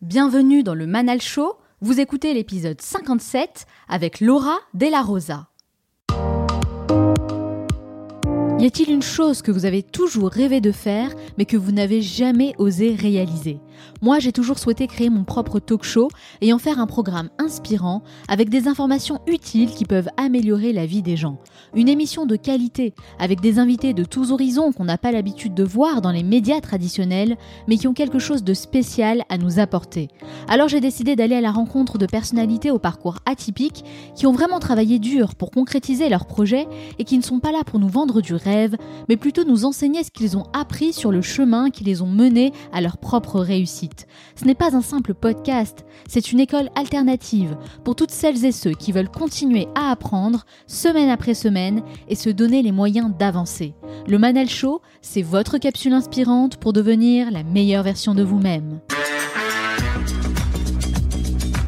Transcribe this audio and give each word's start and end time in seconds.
Bienvenue 0.00 0.62
dans 0.62 0.76
le 0.76 0.86
Manal 0.86 1.20
Show. 1.20 1.56
Vous 1.80 1.98
écoutez 1.98 2.32
l'épisode 2.32 2.80
57 2.80 3.66
avec 3.88 4.20
Laura 4.20 4.58
Della 4.72 5.02
Rosa. 5.02 5.48
Y 8.60 8.66
a-t-il 8.66 8.92
une 8.92 9.02
chose 9.02 9.42
que 9.42 9.50
vous 9.50 9.64
avez 9.64 9.82
toujours 9.82 10.30
rêvé 10.30 10.60
de 10.60 10.70
faire 10.70 11.10
mais 11.36 11.46
que 11.46 11.56
vous 11.56 11.72
n'avez 11.72 12.00
jamais 12.00 12.54
osé 12.58 12.94
réaliser? 12.94 13.58
Moi 14.02 14.18
j'ai 14.18 14.32
toujours 14.32 14.58
souhaité 14.58 14.86
créer 14.86 15.10
mon 15.10 15.24
propre 15.24 15.58
talk 15.58 15.84
show 15.84 16.08
et 16.40 16.52
en 16.52 16.58
faire 16.58 16.78
un 16.78 16.86
programme 16.86 17.28
inspirant 17.38 18.02
avec 18.28 18.48
des 18.48 18.68
informations 18.68 19.20
utiles 19.26 19.70
qui 19.70 19.84
peuvent 19.84 20.08
améliorer 20.16 20.72
la 20.72 20.86
vie 20.86 21.02
des 21.02 21.16
gens. 21.16 21.38
Une 21.74 21.88
émission 21.88 22.26
de 22.26 22.36
qualité 22.36 22.94
avec 23.18 23.40
des 23.40 23.58
invités 23.58 23.94
de 23.94 24.04
tous 24.04 24.32
horizons 24.32 24.72
qu'on 24.72 24.84
n'a 24.84 24.98
pas 24.98 25.12
l'habitude 25.12 25.54
de 25.54 25.64
voir 25.64 26.00
dans 26.00 26.10
les 26.10 26.22
médias 26.22 26.60
traditionnels 26.60 27.36
mais 27.66 27.76
qui 27.76 27.86
ont 27.86 27.94
quelque 27.94 28.18
chose 28.18 28.44
de 28.44 28.54
spécial 28.54 29.24
à 29.28 29.38
nous 29.38 29.58
apporter. 29.58 30.08
Alors 30.48 30.68
j'ai 30.68 30.80
décidé 30.80 31.16
d'aller 31.16 31.36
à 31.36 31.40
la 31.40 31.52
rencontre 31.52 31.98
de 31.98 32.06
personnalités 32.06 32.70
au 32.70 32.78
parcours 32.78 33.18
atypique 33.26 33.84
qui 34.14 34.26
ont 34.26 34.32
vraiment 34.32 34.60
travaillé 34.60 34.98
dur 34.98 35.34
pour 35.34 35.50
concrétiser 35.50 36.08
leurs 36.08 36.26
projets 36.26 36.66
et 36.98 37.04
qui 37.04 37.18
ne 37.18 37.22
sont 37.22 37.40
pas 37.40 37.52
là 37.52 37.64
pour 37.64 37.78
nous 37.78 37.88
vendre 37.88 38.20
du 38.20 38.34
rêve 38.34 38.76
mais 39.08 39.16
plutôt 39.16 39.44
nous 39.44 39.64
enseigner 39.64 40.02
ce 40.04 40.10
qu'ils 40.10 40.36
ont 40.36 40.46
appris 40.52 40.92
sur 40.92 41.12
le 41.12 41.22
chemin 41.22 41.70
qui 41.70 41.84
les 41.84 42.02
ont 42.02 42.06
menés 42.06 42.52
à 42.72 42.80
leur 42.80 42.98
propre 42.98 43.40
réussite. 43.40 43.67
Ce 43.68 44.44
n'est 44.44 44.54
pas 44.54 44.74
un 44.74 44.82
simple 44.82 45.14
podcast, 45.14 45.84
c'est 46.08 46.32
une 46.32 46.40
école 46.40 46.70
alternative 46.74 47.56
pour 47.84 47.94
toutes 47.94 48.10
celles 48.10 48.44
et 48.44 48.52
ceux 48.52 48.72
qui 48.72 48.92
veulent 48.92 49.10
continuer 49.10 49.68
à 49.74 49.90
apprendre 49.90 50.46
semaine 50.66 51.10
après 51.10 51.34
semaine 51.34 51.82
et 52.08 52.14
se 52.14 52.30
donner 52.30 52.62
les 52.62 52.72
moyens 52.72 53.12
d'avancer. 53.18 53.74
Le 54.06 54.18
Manel 54.18 54.48
Show, 54.48 54.80
c'est 55.02 55.22
votre 55.22 55.58
capsule 55.58 55.92
inspirante 55.92 56.56
pour 56.56 56.72
devenir 56.72 57.30
la 57.30 57.42
meilleure 57.42 57.82
version 57.82 58.14
de 58.14 58.22
vous-même. 58.22 58.80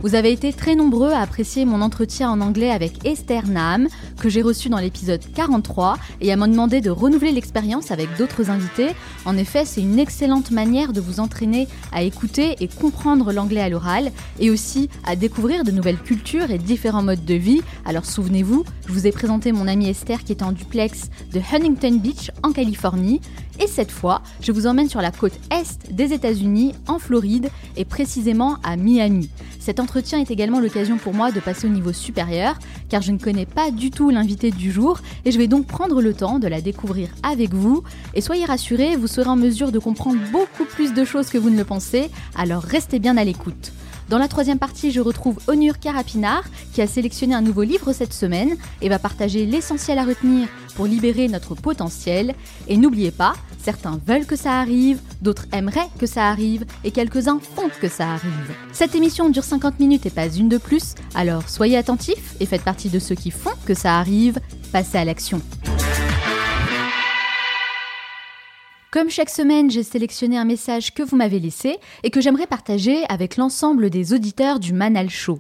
Vous 0.02 0.14
avez 0.14 0.32
été 0.32 0.54
très 0.54 0.76
nombreux 0.76 1.10
à 1.10 1.20
apprécier 1.20 1.66
mon 1.66 1.82
entretien 1.82 2.30
en 2.30 2.40
anglais 2.40 2.70
avec 2.70 3.04
Esther 3.04 3.46
Nam, 3.46 3.86
que 4.20 4.28
j'ai 4.28 4.42
reçu 4.42 4.68
dans 4.68 4.78
l'épisode 4.78 5.22
43, 5.34 5.98
et 6.20 6.30
à 6.30 6.36
me 6.36 6.46
demander 6.46 6.80
de 6.80 6.90
renouveler 6.90 7.32
l'expérience 7.32 7.90
avec 7.90 8.08
d'autres 8.16 8.50
invités. 8.50 8.90
En 9.24 9.36
effet, 9.36 9.64
c'est 9.64 9.80
une 9.80 9.98
excellente 9.98 10.50
manière 10.52 10.92
de 10.92 11.00
vous 11.00 11.18
entraîner 11.18 11.66
à 11.90 12.02
écouter 12.02 12.56
et 12.60 12.68
comprendre 12.68 13.32
l'anglais 13.32 13.62
à 13.62 13.68
l'oral, 13.68 14.12
et 14.38 14.50
aussi 14.50 14.88
à 15.04 15.16
découvrir 15.16 15.64
de 15.64 15.70
nouvelles 15.70 15.98
cultures 15.98 16.50
et 16.50 16.58
différents 16.58 17.02
modes 17.02 17.24
de 17.24 17.34
vie. 17.34 17.62
Alors 17.84 18.04
souvenez-vous, 18.04 18.64
je 18.86 18.92
vous 18.92 19.06
ai 19.06 19.12
présenté 19.12 19.52
mon 19.52 19.66
amie 19.66 19.88
Esther 19.88 20.22
qui 20.22 20.32
est 20.32 20.42
en 20.42 20.52
duplex 20.52 21.08
de 21.32 21.40
Huntington 21.40 21.96
Beach 21.96 22.30
en 22.42 22.52
Californie. 22.52 23.20
Et 23.58 23.66
cette 23.66 23.90
fois, 23.90 24.22
je 24.40 24.52
vous 24.52 24.66
emmène 24.66 24.88
sur 24.88 25.02
la 25.02 25.10
côte 25.10 25.38
est 25.50 25.92
des 25.92 26.14
États-Unis, 26.14 26.74
en 26.88 26.98
Floride, 26.98 27.50
et 27.76 27.84
précisément 27.84 28.56
à 28.62 28.76
Miami. 28.76 29.28
Cet 29.58 29.80
entretien 29.80 30.18
est 30.18 30.30
également 30.30 30.60
l'occasion 30.60 30.96
pour 30.96 31.12
moi 31.12 31.30
de 31.30 31.40
passer 31.40 31.66
au 31.66 31.70
niveau 31.70 31.92
supérieur, 31.92 32.58
car 32.88 33.02
je 33.02 33.12
ne 33.12 33.18
connais 33.18 33.44
pas 33.44 33.70
du 33.70 33.90
tout 33.90 34.09
l'invité 34.10 34.50
du 34.50 34.70
jour, 34.70 35.00
et 35.24 35.32
je 35.32 35.38
vais 35.38 35.46
donc 35.46 35.66
prendre 35.66 36.00
le 36.00 36.14
temps 36.14 36.38
de 36.38 36.48
la 36.48 36.60
découvrir 36.60 37.08
avec 37.22 37.54
vous. 37.54 37.82
Et 38.14 38.20
soyez 38.20 38.44
rassurés, 38.44 38.96
vous 38.96 39.06
serez 39.06 39.28
en 39.28 39.36
mesure 39.36 39.72
de 39.72 39.78
comprendre 39.78 40.18
beaucoup 40.32 40.64
plus 40.64 40.94
de 40.94 41.04
choses 41.04 41.28
que 41.28 41.38
vous 41.38 41.50
ne 41.50 41.56
le 41.56 41.64
pensez, 41.64 42.10
alors 42.36 42.62
restez 42.62 42.98
bien 42.98 43.16
à 43.16 43.24
l'écoute. 43.24 43.72
Dans 44.10 44.18
la 44.18 44.26
troisième 44.26 44.58
partie, 44.58 44.90
je 44.90 45.00
retrouve 45.00 45.38
Onur 45.46 45.78
Karapinar 45.78 46.42
qui 46.72 46.82
a 46.82 46.88
sélectionné 46.88 47.32
un 47.32 47.42
nouveau 47.42 47.62
livre 47.62 47.92
cette 47.92 48.12
semaine 48.12 48.56
et 48.82 48.88
va 48.88 48.98
partager 48.98 49.46
l'essentiel 49.46 50.00
à 50.00 50.04
retenir 50.04 50.48
pour 50.74 50.86
libérer 50.86 51.28
notre 51.28 51.54
potentiel. 51.54 52.34
Et 52.66 52.76
n'oubliez 52.76 53.12
pas, 53.12 53.34
certains 53.62 54.00
veulent 54.04 54.26
que 54.26 54.34
ça 54.34 54.58
arrive, 54.58 54.98
d'autres 55.22 55.46
aimeraient 55.52 55.88
que 56.00 56.06
ça 56.06 56.26
arrive 56.26 56.64
et 56.82 56.90
quelques-uns 56.90 57.38
font 57.38 57.70
que 57.80 57.88
ça 57.88 58.10
arrive. 58.10 58.50
Cette 58.72 58.96
émission 58.96 59.30
dure 59.30 59.44
50 59.44 59.78
minutes 59.78 60.06
et 60.06 60.10
pas 60.10 60.26
une 60.26 60.48
de 60.48 60.58
plus, 60.58 60.96
alors 61.14 61.48
soyez 61.48 61.76
attentifs 61.76 62.34
et 62.40 62.46
faites 62.46 62.64
partie 62.64 62.88
de 62.88 62.98
ceux 62.98 63.14
qui 63.14 63.30
font 63.30 63.54
que 63.64 63.74
ça 63.74 63.96
arrive. 63.96 64.40
Passez 64.72 64.98
à 64.98 65.04
l'action. 65.04 65.40
Comme 68.90 69.08
chaque 69.08 69.30
semaine, 69.30 69.70
j'ai 69.70 69.84
sélectionné 69.84 70.36
un 70.36 70.44
message 70.44 70.92
que 70.94 71.04
vous 71.04 71.14
m'avez 71.14 71.38
laissé 71.38 71.78
et 72.02 72.10
que 72.10 72.20
j'aimerais 72.20 72.48
partager 72.48 73.04
avec 73.08 73.36
l'ensemble 73.36 73.88
des 73.88 74.12
auditeurs 74.12 74.58
du 74.58 74.72
Manal 74.72 75.08
Show. 75.08 75.38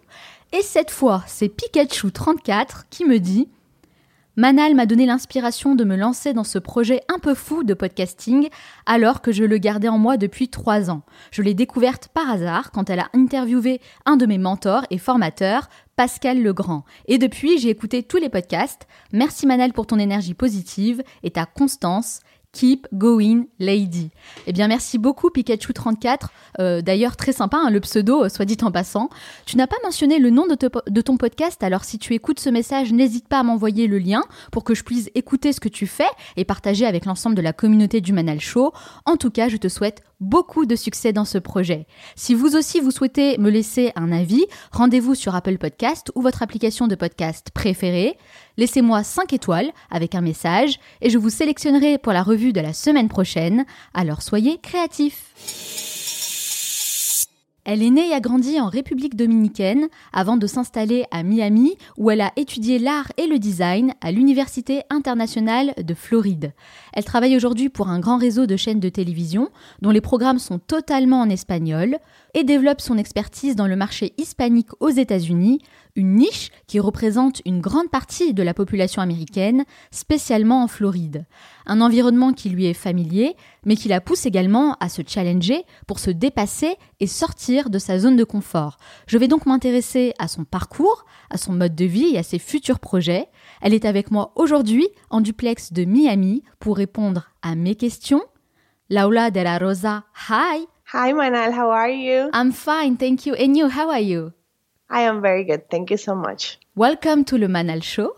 Et 0.52 0.62
cette 0.62 0.92
fois, 0.92 1.24
c'est 1.26 1.52
Pikachu34 1.52 2.84
qui 2.90 3.04
me 3.04 3.18
dit 3.18 3.48
Manal 4.36 4.76
m'a 4.76 4.86
donné 4.86 5.04
l'inspiration 5.04 5.74
de 5.74 5.82
me 5.82 5.96
lancer 5.96 6.32
dans 6.32 6.44
ce 6.44 6.60
projet 6.60 7.02
un 7.12 7.18
peu 7.18 7.34
fou 7.34 7.64
de 7.64 7.74
podcasting 7.74 8.48
alors 8.86 9.20
que 9.20 9.32
je 9.32 9.42
le 9.42 9.58
gardais 9.58 9.88
en 9.88 9.98
moi 9.98 10.16
depuis 10.16 10.48
trois 10.48 10.88
ans. 10.88 11.02
Je 11.32 11.42
l'ai 11.42 11.52
découverte 11.52 12.06
par 12.14 12.30
hasard 12.30 12.70
quand 12.70 12.88
elle 12.88 13.00
a 13.00 13.10
interviewé 13.14 13.80
un 14.06 14.16
de 14.16 14.26
mes 14.26 14.38
mentors 14.38 14.86
et 14.90 14.98
formateurs, 14.98 15.68
Pascal 15.96 16.40
Legrand. 16.40 16.84
Et 17.06 17.18
depuis, 17.18 17.58
j'ai 17.58 17.70
écouté 17.70 18.04
tous 18.04 18.18
les 18.18 18.28
podcasts. 18.28 18.86
Merci 19.12 19.48
Manal 19.48 19.72
pour 19.72 19.88
ton 19.88 19.98
énergie 19.98 20.34
positive 20.34 21.02
et 21.24 21.32
ta 21.32 21.46
constance. 21.46 22.20
Keep 22.52 22.88
Going 22.92 23.46
Lady. 23.58 24.10
Eh 24.46 24.52
bien, 24.52 24.68
merci 24.68 24.98
beaucoup 24.98 25.28
Pikachu34. 25.28 26.28
Euh, 26.58 26.82
d'ailleurs, 26.82 27.16
très 27.16 27.32
sympa, 27.32 27.56
hein, 27.56 27.70
le 27.70 27.80
pseudo, 27.80 28.24
euh, 28.24 28.28
soit 28.28 28.44
dit 28.44 28.56
en 28.62 28.72
passant. 28.72 29.08
Tu 29.46 29.56
n'as 29.56 29.66
pas 29.66 29.76
mentionné 29.84 30.18
le 30.18 30.30
nom 30.30 30.46
de, 30.46 30.56
de, 30.88 31.00
ton 31.00 31.16
podcast, 31.16 31.62
alors 31.62 31.84
si 31.84 31.98
tu 31.98 32.14
écoutes 32.14 32.40
ce 32.40 32.50
message, 32.50 32.92
n'hésite 32.92 33.28
pas 33.28 33.38
à 33.38 33.42
m'envoyer 33.42 33.86
le 33.86 33.98
lien 33.98 34.22
pour 34.50 34.64
que 34.64 34.74
je 34.74 34.82
puisse 34.82 35.10
écouter 35.14 35.52
ce 35.52 35.60
que 35.60 35.68
tu 35.68 35.86
fais 35.86 36.10
et 36.36 36.44
partager 36.44 36.86
avec 36.86 37.04
l'ensemble 37.04 37.36
de 37.36 37.42
la 37.42 37.52
communauté 37.52 38.00
du 38.00 38.12
Manal 38.12 38.40
Show. 38.40 38.72
En 39.06 39.16
tout 39.16 39.30
cas, 39.30 39.48
je 39.48 39.56
te 39.56 39.68
souhaite 39.68 40.02
beaucoup 40.20 40.66
de 40.66 40.76
succès 40.76 41.12
dans 41.12 41.24
ce 41.24 41.38
projet. 41.38 41.86
Si 42.14 42.34
vous 42.34 42.56
aussi 42.56 42.80
vous 42.80 42.90
souhaitez 42.90 43.38
me 43.38 43.50
laisser 43.50 43.92
un 43.96 44.12
avis, 44.12 44.44
rendez-vous 44.72 45.14
sur 45.14 45.34
Apple 45.34 45.58
Podcast 45.58 46.12
ou 46.14 46.22
votre 46.22 46.42
application 46.42 46.86
de 46.86 46.94
podcast 46.94 47.50
préférée. 47.52 48.16
Laissez-moi 48.56 49.02
5 49.02 49.32
étoiles 49.32 49.70
avec 49.90 50.14
un 50.14 50.20
message 50.20 50.78
et 51.00 51.10
je 51.10 51.18
vous 51.18 51.30
sélectionnerai 51.30 51.98
pour 51.98 52.12
la 52.12 52.22
revue 52.22 52.52
de 52.52 52.60
la 52.60 52.72
semaine 52.72 53.08
prochaine. 53.08 53.64
Alors 53.94 54.22
soyez 54.22 54.58
créatifs. 54.58 55.89
Elle 57.64 57.82
est 57.82 57.90
née 57.90 58.08
et 58.08 58.14
a 58.14 58.20
grandi 58.20 58.60
en 58.60 58.68
République 58.68 59.16
dominicaine 59.16 59.88
avant 60.12 60.36
de 60.36 60.46
s'installer 60.46 61.04
à 61.10 61.22
Miami 61.22 61.76
où 61.98 62.10
elle 62.10 62.20
a 62.20 62.32
étudié 62.36 62.78
l'art 62.78 63.12
et 63.16 63.26
le 63.26 63.38
design 63.38 63.94
à 64.00 64.12
l'Université 64.12 64.82
internationale 64.88 65.74
de 65.76 65.94
Floride. 65.94 66.52
Elle 66.92 67.04
travaille 67.04 67.36
aujourd'hui 67.36 67.68
pour 67.68 67.88
un 67.88 68.00
grand 68.00 68.18
réseau 68.18 68.46
de 68.46 68.56
chaînes 68.56 68.80
de 68.80 68.88
télévision 68.88 69.50
dont 69.82 69.90
les 69.90 70.00
programmes 70.00 70.38
sont 70.38 70.58
totalement 70.58 71.20
en 71.20 71.28
espagnol 71.28 71.98
et 72.34 72.44
développe 72.44 72.80
son 72.80 72.98
expertise 72.98 73.56
dans 73.56 73.66
le 73.66 73.76
marché 73.76 74.14
hispanique 74.16 74.70
aux 74.80 74.88
États-Unis, 74.88 75.60
une 75.96 76.14
niche 76.14 76.50
qui 76.66 76.80
représente 76.80 77.42
une 77.44 77.60
grande 77.60 77.90
partie 77.90 78.34
de 78.34 78.42
la 78.42 78.54
population 78.54 79.02
américaine, 79.02 79.64
spécialement 79.90 80.62
en 80.62 80.68
Floride. 80.68 81.26
Un 81.66 81.80
environnement 81.80 82.32
qui 82.32 82.48
lui 82.48 82.66
est 82.66 82.74
familier, 82.74 83.36
mais 83.64 83.76
qui 83.76 83.88
la 83.88 84.00
pousse 84.00 84.26
également 84.26 84.76
à 84.80 84.88
se 84.88 85.02
challenger 85.06 85.64
pour 85.86 85.98
se 85.98 86.10
dépasser 86.10 86.76
et 87.00 87.06
sortir 87.06 87.70
de 87.70 87.78
sa 87.78 87.98
zone 87.98 88.16
de 88.16 88.24
confort. 88.24 88.78
Je 89.06 89.18
vais 89.18 89.28
donc 89.28 89.46
m'intéresser 89.46 90.14
à 90.18 90.28
son 90.28 90.44
parcours, 90.44 91.04
à 91.30 91.36
son 91.36 91.52
mode 91.52 91.74
de 91.74 91.84
vie 91.84 92.14
et 92.14 92.18
à 92.18 92.22
ses 92.22 92.38
futurs 92.38 92.80
projets. 92.80 93.28
Elle 93.60 93.74
est 93.74 93.84
avec 93.84 94.10
moi 94.10 94.32
aujourd'hui 94.36 94.88
en 95.10 95.20
duplex 95.20 95.72
de 95.72 95.84
Miami 95.84 96.42
pour 96.58 96.76
répondre 96.76 97.30
à 97.42 97.54
mes 97.54 97.74
questions. 97.74 98.22
Laura 98.88 99.30
de 99.30 99.40
la 99.40 99.58
Rosa, 99.58 100.04
hi! 100.28 100.66
Hi 100.92 101.12
Manal, 101.12 101.52
how 101.52 101.70
are 101.70 101.88
you? 101.88 102.30
I'm 102.34 102.50
fine, 102.50 102.96
thank 102.96 103.24
you. 103.24 103.34
And 103.34 103.54
you, 103.56 103.68
how 103.68 103.90
are 103.90 104.00
you? 104.00 104.32
I 104.90 105.02
am 105.02 105.22
very 105.22 105.44
good. 105.44 105.70
Thank 105.70 105.92
you 105.92 105.96
so 105.96 106.16
much. 106.16 106.58
Welcome 106.74 107.24
to 107.26 107.38
Le 107.38 107.46
Manal 107.46 107.80
Show. 107.80 108.16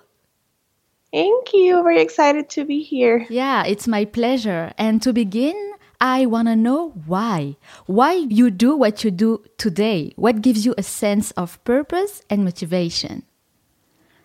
Thank 1.12 1.52
you. 1.52 1.82
Very 1.82 2.00
excited 2.00 2.48
to 2.50 2.64
be 2.64 2.82
here. 2.82 3.26
Yeah, 3.28 3.64
it's 3.64 3.86
my 3.86 4.06
pleasure. 4.06 4.72
And 4.78 5.02
to 5.02 5.12
begin, 5.12 5.72
I 6.00 6.24
want 6.24 6.48
to 6.48 6.56
know 6.56 6.88
why. 7.06 7.56
Why 7.84 8.14
you 8.14 8.50
do 8.50 8.74
what 8.74 9.04
you 9.04 9.10
do 9.10 9.44
today? 9.58 10.14
What 10.16 10.40
gives 10.40 10.64
you 10.64 10.74
a 10.78 10.82
sense 10.82 11.30
of 11.32 11.62
purpose 11.64 12.22
and 12.30 12.42
motivation? 12.42 13.24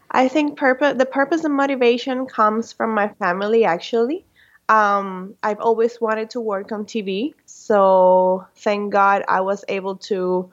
I 0.09 0.29
think 0.29 0.57
purpose 0.57 0.97
the 0.97 1.05
purpose 1.05 1.43
and 1.43 1.53
motivation 1.53 2.27
comes 2.27 2.71
from 2.71 2.95
my 2.95 3.09
family 3.19 3.65
actually. 3.65 4.25
Um, 4.69 5.35
I've 5.43 5.59
always 5.59 5.99
wanted 5.99 6.29
to 6.31 6.41
work 6.41 6.71
on 6.71 6.85
TV, 6.85 7.33
so 7.45 8.47
thank 8.55 8.91
God 8.91 9.23
I 9.27 9.41
was 9.41 9.63
able 9.67 9.97
to 10.11 10.49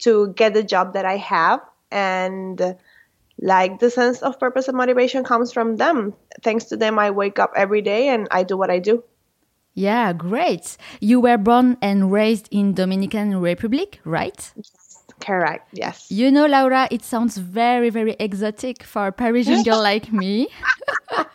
to 0.00 0.32
get 0.34 0.54
the 0.54 0.62
job 0.62 0.94
that 0.94 1.04
I 1.04 1.16
have 1.16 1.60
and 1.90 2.76
like 3.40 3.80
the 3.80 3.90
sense 3.90 4.22
of 4.22 4.38
purpose 4.38 4.68
and 4.68 4.76
motivation 4.76 5.24
comes 5.24 5.52
from 5.52 5.76
them. 5.76 6.14
Thanks 6.42 6.64
to 6.66 6.76
them 6.76 6.98
I 6.98 7.10
wake 7.10 7.38
up 7.38 7.52
every 7.56 7.82
day 7.82 8.08
and 8.08 8.28
I 8.30 8.42
do 8.42 8.56
what 8.56 8.70
I 8.70 8.78
do. 8.78 9.04
Yeah, 9.74 10.14
great. 10.14 10.78
You 11.00 11.20
were 11.20 11.36
born 11.36 11.76
and 11.82 12.10
raised 12.10 12.48
in 12.50 12.72
Dominican 12.72 13.38
Republic, 13.40 14.00
right? 14.04 14.52
Yes, 14.56 15.04
correct. 15.20 15.68
Yes. 15.72 16.10
You 16.10 16.30
know, 16.30 16.46
Laura, 16.46 16.88
it 16.90 17.04
sounds 17.04 17.36
very, 17.36 17.90
very 17.90 18.16
exotic 18.18 18.82
for 18.82 19.08
a 19.08 19.12
Parisian 19.12 19.62
girl 19.64 19.82
like 19.92 20.12
me. 20.12 20.48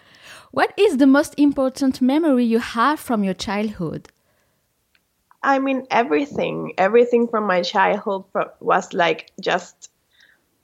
What 0.51 0.73
is 0.77 0.97
the 0.97 1.07
most 1.07 1.33
important 1.37 2.01
memory 2.01 2.43
you 2.43 2.59
have 2.59 2.99
from 2.99 3.23
your 3.23 3.33
childhood? 3.33 4.09
I 5.43 5.59
mean, 5.59 5.87
everything, 5.89 6.73
everything 6.77 7.27
from 7.27 7.45
my 7.45 7.61
childhood 7.61 8.25
was 8.59 8.93
like 8.93 9.31
just 9.41 9.89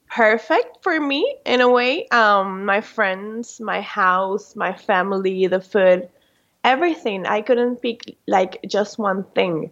perfect 0.09 0.83
for 0.83 0.99
me 0.99 1.37
in 1.45 1.61
a 1.61 1.69
way. 1.69 2.07
Um, 2.09 2.65
my 2.65 2.81
friends, 2.81 3.59
my 3.59 3.81
house, 3.81 4.55
my 4.55 4.73
family, 4.73 5.47
the 5.47 5.61
food, 5.61 6.09
everything. 6.63 7.25
I 7.25 7.41
couldn't 7.41 7.81
pick 7.81 8.17
like 8.27 8.59
just 8.67 8.99
one 8.99 9.23
thing. 9.35 9.71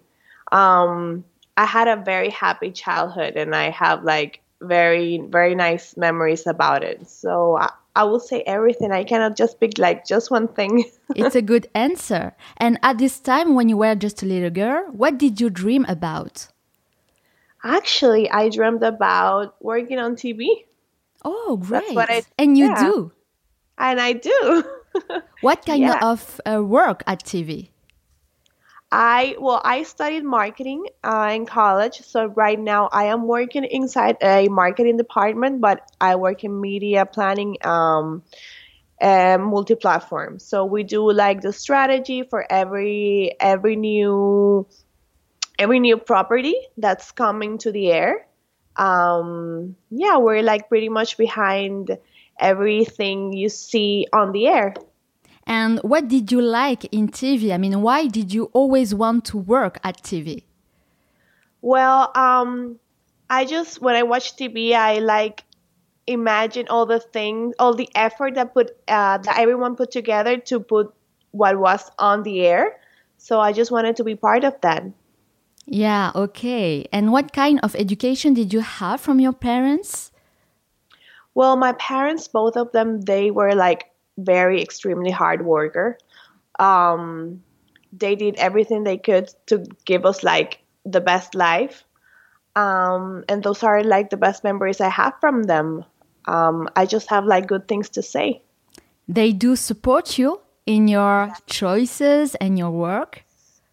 Um, 0.52 1.24
I 1.58 1.66
had 1.66 1.88
a 1.88 1.96
very 2.04 2.30
happy 2.30 2.72
childhood, 2.72 3.36
and 3.38 3.56
I 3.56 3.70
have 3.70 4.04
like 4.04 4.42
very 4.62 5.22
very 5.30 5.56
nice 5.56 5.98
memories 5.98 6.48
about 6.48 6.84
it. 6.84 7.08
So 7.08 7.58
I, 7.58 7.72
I 7.96 8.04
will 8.04 8.20
say 8.20 8.42
everything. 8.42 8.92
I 8.92 9.04
cannot 9.04 9.38
just 9.38 9.60
pick 9.60 9.78
like 9.78 10.06
just 10.06 10.30
one 10.30 10.48
thing. 10.48 10.86
it's 11.16 11.36
a 11.36 11.42
good 11.42 11.68
answer. 11.74 12.36
And 12.58 12.80
at 12.84 12.98
this 12.98 13.20
time, 13.20 13.56
when 13.56 13.70
you 13.70 13.78
were 13.78 13.96
just 13.96 14.22
a 14.24 14.26
little 14.26 14.50
girl, 14.50 14.86
what 14.92 15.18
did 15.18 15.40
you 15.40 15.50
dream 15.50 15.86
about? 15.88 16.48
Actually, 17.64 18.30
I 18.30 18.50
dreamed 18.50 18.84
about 18.84 19.56
working 19.62 19.98
on 19.98 20.16
TV. 20.16 20.48
Oh, 21.24 21.58
great! 21.58 21.98
I, 21.98 22.24
and 22.38 22.58
you 22.58 22.68
yeah. 22.68 22.84
do. 22.84 23.12
And 23.78 24.00
I 24.00 24.14
do. 24.14 24.64
what 25.42 25.66
kind 25.66 25.82
yeah. 25.82 26.00
of 26.02 26.40
uh, 26.46 26.64
work 26.64 27.04
at 27.08 27.24
TV? 27.24 27.70
I 28.98 29.36
well, 29.38 29.60
I 29.62 29.84
studied 29.84 30.24
marketing 30.24 30.86
uh, 31.04 31.30
in 31.34 31.46
college, 31.46 32.00
so 32.00 32.28
right 32.28 32.58
now 32.58 32.88
I 32.90 33.06
am 33.06 33.28
working 33.28 33.66
inside 33.66 34.16
a 34.22 34.48
marketing 34.48 34.96
department, 34.96 35.60
but 35.60 35.82
I 36.00 36.16
work 36.16 36.46
in 36.46 36.62
media 36.62 37.06
planning, 37.06 37.58
um, 37.66 38.24
and 39.02 39.44
multi-platform. 39.44 40.40
So 40.40 40.64
we 40.64 40.84
do 40.84 41.12
like 41.12 41.42
the 41.42 41.52
strategy 41.52 42.24
for 42.24 42.46
every 42.50 43.36
every 43.38 43.76
new 43.76 44.66
every 45.60 45.80
new 45.82 45.98
property 45.98 46.56
that's 46.78 47.12
coming 47.12 47.58
to 47.60 47.74
the 47.74 47.92
air. 47.92 48.28
Um, 48.78 49.76
yeah, 49.92 50.18
we're 50.20 50.42
like 50.44 50.70
pretty 50.70 50.88
much 50.90 51.18
behind 51.18 51.98
everything 52.40 53.34
you 53.34 53.50
see 53.50 54.08
on 54.14 54.32
the 54.32 54.48
air. 54.48 54.74
And 55.48 55.80
what 55.80 56.08
did 56.08 56.32
you 56.32 56.42
like 56.42 56.86
in 56.86 57.10
TV? 57.10 57.54
I 57.54 57.58
mean, 57.58 57.82
why 57.82 58.08
did 58.08 58.34
you 58.34 58.46
always 58.54 58.96
want 58.96 59.26
to 59.26 59.38
work 59.38 59.80
at 59.84 60.02
TV? 60.02 60.44
Well, 61.62 62.12
um, 62.16 62.80
I 63.30 63.46
just 63.46 63.82
when 63.82 63.96
I 63.96 64.04
watch 64.04 64.36
TV, 64.36 64.74
I 64.74 65.00
like 65.00 65.44
imagine 66.08 66.68
all 66.70 66.86
the 66.86 67.00
things, 67.00 67.56
all 67.60 67.74
the 67.74 67.90
effort 67.96 68.36
that 68.36 68.54
put 68.54 68.72
uh, 68.88 69.18
that 69.18 69.40
everyone 69.40 69.76
put 69.76 69.92
together 69.92 70.38
to 70.38 70.60
put 70.60 70.94
what 71.32 71.60
was 71.60 71.92
on 72.00 72.24
the 72.24 72.46
air. 72.46 72.78
So 73.18 73.40
I 73.40 73.54
just 73.54 73.72
wanted 73.72 73.96
to 73.98 74.04
be 74.04 74.16
part 74.16 74.44
of 74.44 74.60
that. 74.62 74.84
Yeah, 75.66 76.12
okay. 76.14 76.88
And 76.92 77.12
what 77.12 77.34
kind 77.34 77.60
of 77.64 77.76
education 77.76 78.34
did 78.34 78.54
you 78.54 78.60
have 78.60 79.02
from 79.02 79.20
your 79.20 79.34
parents? 79.34 80.12
Well, 81.34 81.56
my 81.58 81.74
parents, 81.74 82.28
both 82.28 82.56
of 82.56 82.72
them, 82.72 83.02
they 83.02 83.32
were 83.32 83.56
like 83.56 83.90
very 84.18 84.62
extremely 84.62 85.12
hard 85.12 85.46
worker. 85.46 85.98
Um, 86.60 87.44
they 87.92 88.16
did 88.16 88.36
everything 88.36 88.84
they 88.84 88.98
could 88.98 89.30
to 89.48 89.66
give 89.86 90.06
us 90.06 90.24
like 90.24 90.60
the 90.86 91.02
best 91.02 91.36
life. 91.36 91.84
Um, 92.56 93.26
and 93.28 93.44
those 93.44 93.64
are 93.64 93.84
like 93.84 94.10
the 94.10 94.18
best 94.18 94.44
memories 94.44 94.80
I 94.80 94.90
have 94.90 95.14
from 95.20 95.44
them. 95.44 95.84
Um, 96.26 96.70
I 96.76 96.86
just 96.86 97.10
have 97.10 97.26
like 97.26 97.48
good 97.48 97.68
things 97.68 97.90
to 97.92 98.02
say. 98.02 98.42
They 99.08 99.32
do 99.32 99.56
support 99.56 100.18
you 100.18 100.42
in 100.66 100.88
your 100.88 101.32
choices 101.48 102.36
and 102.36 102.58
your 102.58 102.72
work? 102.72 103.24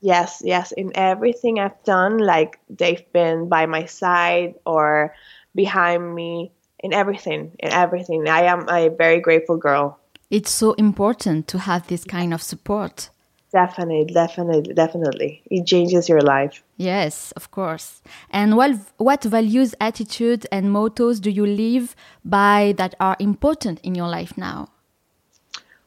Yes, 0.00 0.42
yes. 0.44 0.72
In 0.72 0.92
everything 0.94 1.58
I've 1.58 1.82
done, 1.84 2.18
like 2.18 2.58
they've 2.68 3.04
been 3.12 3.48
by 3.48 3.66
my 3.66 3.86
side 3.86 4.54
or 4.66 5.14
behind 5.54 6.14
me 6.14 6.52
in 6.80 6.92
everything, 6.92 7.52
in 7.58 7.70
everything. 7.70 8.28
I 8.28 8.42
am 8.42 8.68
a 8.68 8.88
very 8.88 9.20
grateful 9.20 9.56
girl 9.56 10.00
it's 10.32 10.50
so 10.50 10.73
important 10.73 11.46
to 11.46 11.58
have 11.58 11.87
this 11.88 12.05
kind 12.05 12.32
of 12.32 12.43
support. 12.43 13.11
Definitely, 13.52 14.14
definitely, 14.14 14.73
definitely. 14.73 15.43
It 15.50 15.67
changes 15.67 16.08
your 16.08 16.23
life. 16.23 16.64
Yes, 16.79 17.32
of 17.32 17.50
course. 17.50 18.00
And 18.31 18.56
what, 18.56 18.70
what 18.96 19.23
values, 19.25 19.75
attitudes, 19.79 20.46
and 20.50 20.73
mottos 20.73 21.20
do 21.20 21.31
you 21.31 21.44
live 21.44 21.94
by 22.25 22.73
that 22.79 22.94
are 22.99 23.14
important 23.19 23.79
in 23.82 23.94
your 23.94 24.08
life 24.08 24.38
now? 24.38 24.70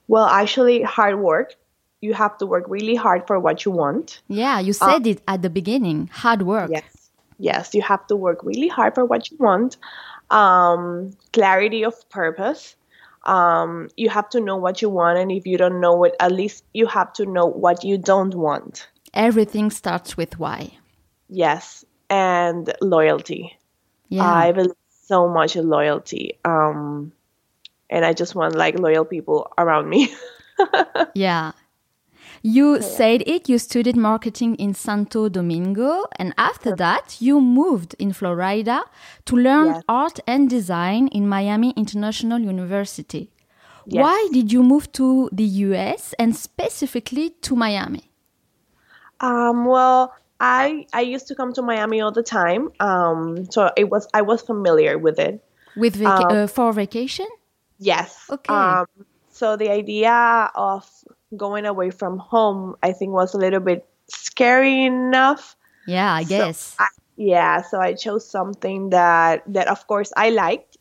Well, 0.07 0.27
actually, 0.27 0.83
hard 0.83 1.19
work. 1.19 1.55
You 2.01 2.13
have 2.13 2.37
to 2.37 2.45
work 2.45 2.65
really 2.67 2.93
hard 2.93 3.25
for 3.25 3.39
what 3.39 3.65
you 3.65 3.71
want. 3.71 4.21
Yeah, 4.27 4.59
you 4.59 4.73
said 4.73 5.07
it 5.07 5.23
at 5.27 5.41
the 5.41 5.49
beginning 5.49 6.11
hard 6.13 6.43
work. 6.43 6.69
Yes, 6.71 7.09
yes, 7.39 7.73
you 7.73 7.81
have 7.81 8.05
to 8.07 8.15
work 8.15 8.43
really 8.43 8.67
hard 8.67 8.93
for 8.93 9.05
what 9.05 9.31
you 9.31 9.37
want. 9.39 9.77
Um, 10.29 11.17
clarity 11.33 11.83
of 11.83 11.95
purpose 12.09 12.75
um, 13.25 13.89
you 13.97 14.09
have 14.09 14.29
to 14.29 14.39
know 14.39 14.55
what 14.55 14.81
you 14.81 14.89
want 14.89 15.17
and 15.17 15.31
if 15.31 15.45
you 15.45 15.57
don't 15.57 15.79
know 15.79 16.03
it 16.03 16.15
at 16.19 16.31
least 16.31 16.63
you 16.73 16.85
have 16.85 17.11
to 17.13 17.25
know 17.25 17.45
what 17.45 17.83
you 17.83 17.97
don't 17.97 18.35
want. 18.35 18.87
Everything 19.13 19.71
starts 19.71 20.17
with 20.17 20.39
why. 20.39 20.77
Yes 21.29 21.85
and 22.09 22.71
loyalty. 22.81 23.57
Yeah. 24.09 24.23
I 24.23 24.51
believe 24.51 24.75
so 25.07 25.27
much 25.27 25.55
in 25.55 25.69
loyalty 25.69 26.39
um, 26.45 27.11
and 27.91 28.03
i 28.03 28.11
just 28.11 28.33
want 28.33 28.55
like 28.55 28.79
loyal 28.79 29.05
people 29.05 29.51
around 29.57 29.89
me. 29.89 30.13
Yeah 31.13 31.51
you 32.45 32.79
said 32.79 33.23
it, 33.25 33.49
you 33.49 33.57
studied 33.57 33.95
marketing 33.95 34.53
in 34.57 34.75
Santo 34.75 35.29
Domingo, 35.29 36.05
and 36.19 36.31
after 36.37 36.75
that, 36.75 37.19
you 37.19 37.41
moved 37.41 37.95
in 37.97 38.13
Florida 38.13 38.83
to 39.25 39.35
learn 39.35 39.67
yes. 39.67 39.83
art 39.89 40.19
and 40.27 40.47
design 40.47 41.07
in 41.07 41.27
Miami 41.27 41.73
International 41.75 42.37
University. 42.37 43.31
Yes. 43.87 44.03
Why 44.03 44.29
did 44.31 44.51
you 44.51 44.61
move 44.61 44.91
to 44.91 45.27
the 45.31 45.43
US 45.43 46.13
and 46.19 46.35
specifically 46.35 47.31
to 47.41 47.55
Miami? 47.55 48.11
Um, 49.21 49.65
well, 49.65 50.13
I 50.39 50.85
I 50.93 51.01
used 51.01 51.25
to 51.29 51.35
come 51.35 51.51
to 51.53 51.63
Miami 51.63 51.99
all 51.99 52.11
the 52.11 52.21
time, 52.21 52.69
um, 52.79 53.49
so 53.49 53.71
it 53.75 53.89
was 53.89 54.07
I 54.13 54.21
was 54.21 54.43
familiar 54.43 54.99
with 54.99 55.17
it. 55.17 55.43
With 55.75 55.99
um, 55.99 56.25
uh, 56.29 56.45
for 56.45 56.73
vacation? 56.73 57.27
Yes. 57.79 58.29
Okay. 58.29 58.53
Um, 58.53 58.85
so 59.31 59.57
the 59.57 59.71
idea 59.71 60.51
of 60.53 60.85
going 61.35 61.65
away 61.65 61.89
from 61.91 62.17
home, 62.17 62.75
I 62.83 62.91
think, 62.91 63.11
was 63.11 63.33
a 63.33 63.37
little 63.37 63.59
bit 63.59 63.87
scary 64.07 64.85
enough. 64.85 65.55
Yeah, 65.87 66.13
I 66.13 66.23
guess. 66.23 66.59
So 66.59 66.83
I, 66.83 66.87
yeah, 67.17 67.61
so 67.61 67.79
I 67.79 67.93
chose 67.93 68.27
something 68.29 68.89
that 68.89 69.43
that 69.47 69.67
of 69.67 69.87
course 69.87 70.11
I 70.15 70.29
liked 70.29 70.77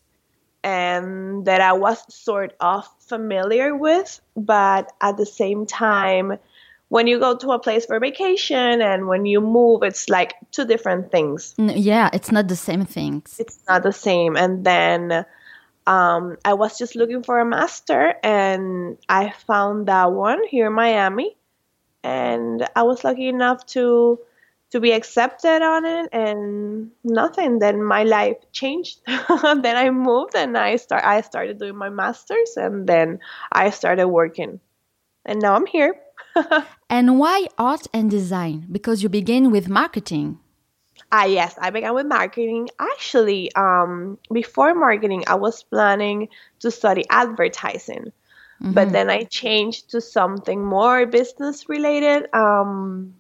and 0.63 1.45
that 1.45 1.61
I 1.61 1.75
was 1.75 2.03
sort 2.13 2.55
of 2.61 2.89
familiar 3.01 3.77
with, 3.77 4.21
but 4.37 4.93
at 5.01 5.17
the 5.17 5.27
same 5.27 5.67
time 5.67 6.39
when 6.89 7.07
you 7.07 7.19
go 7.19 7.37
to 7.37 7.51
a 7.51 7.59
place 7.59 7.87
for 7.87 7.99
vacation 7.99 8.81
and 8.81 9.09
when 9.09 9.27
you 9.27 9.41
move 9.41 9.83
it's 9.83 10.09
like 10.09 10.35
two 10.51 10.65
different 10.65 11.13
things. 11.13 11.55
Yeah, 11.59 12.11
it's 12.13 12.33
not 12.33 12.49
the 12.49 12.57
same 12.57 12.85
things. 12.85 13.37
It's 13.39 13.59
not 13.69 13.83
the 13.83 13.93
same 13.93 14.37
and 14.37 14.65
then 14.65 15.25
um, 15.87 16.37
I 16.45 16.55
was 16.55 16.79
just 16.79 16.97
looking 16.97 17.23
for 17.23 17.38
a 17.38 17.45
master 17.45 18.14
and 18.23 18.99
I 19.09 19.31
found 19.47 19.88
that 19.88 20.12
one 20.12 20.47
here 20.47 20.69
in 20.69 20.73
Miami. 20.73 21.37
And 22.03 22.67
I 22.76 22.83
was 22.83 23.05
lucky 23.05 23.29
enough 23.29 23.64
to 23.67 24.21
to 24.71 24.81
be 24.81 24.91
accepted 24.91 25.62
on 25.62 25.85
it 25.85 26.09
and 26.12 26.91
nothing. 27.05 27.61
Then 27.61 27.83
my 27.83 28.03
life 28.03 28.37
changed. 28.53 29.00
then 29.07 29.76
I 29.76 29.91
moved 29.91 30.35
and 30.35 30.57
I 30.59 30.76
start 30.76 31.05
I 31.05 31.21
started 31.21 31.59
doing 31.59 31.76
my 31.76 31.91
masters 31.91 32.57
and 32.57 32.87
then 32.87 33.21
I 33.53 33.71
started 33.71 34.09
working. 34.09 34.61
And 35.25 35.41
now 35.41 35.55
I'm 35.55 35.67
here. 35.67 35.95
and 36.91 37.19
why 37.19 37.47
art 37.57 37.87
and 37.95 38.11
design? 38.11 38.67
Because 38.71 39.03
you 39.03 39.09
begin 39.09 39.50
with 39.50 39.69
marketing. 39.69 40.41
Ah, 41.16 41.26
yes, 41.26 41.54
I 41.61 41.71
began 41.71 41.94
with 41.94 42.06
marketing. 42.06 42.71
Actually, 42.76 43.54
um, 43.54 44.18
before 44.33 44.75
marketing, 44.75 45.23
I 45.28 45.37
was 45.37 45.62
planning 45.62 46.26
to 46.59 46.73
study 46.73 47.04
advertising, 47.09 48.11
mm-hmm. 48.61 48.73
but 48.73 48.90
then 48.90 49.09
I 49.11 49.23
changed 49.23 49.92
to 49.92 50.00
something 50.00 50.64
more 50.64 51.06
business 51.06 51.68
related. 51.68 52.26
Um, 52.35 53.14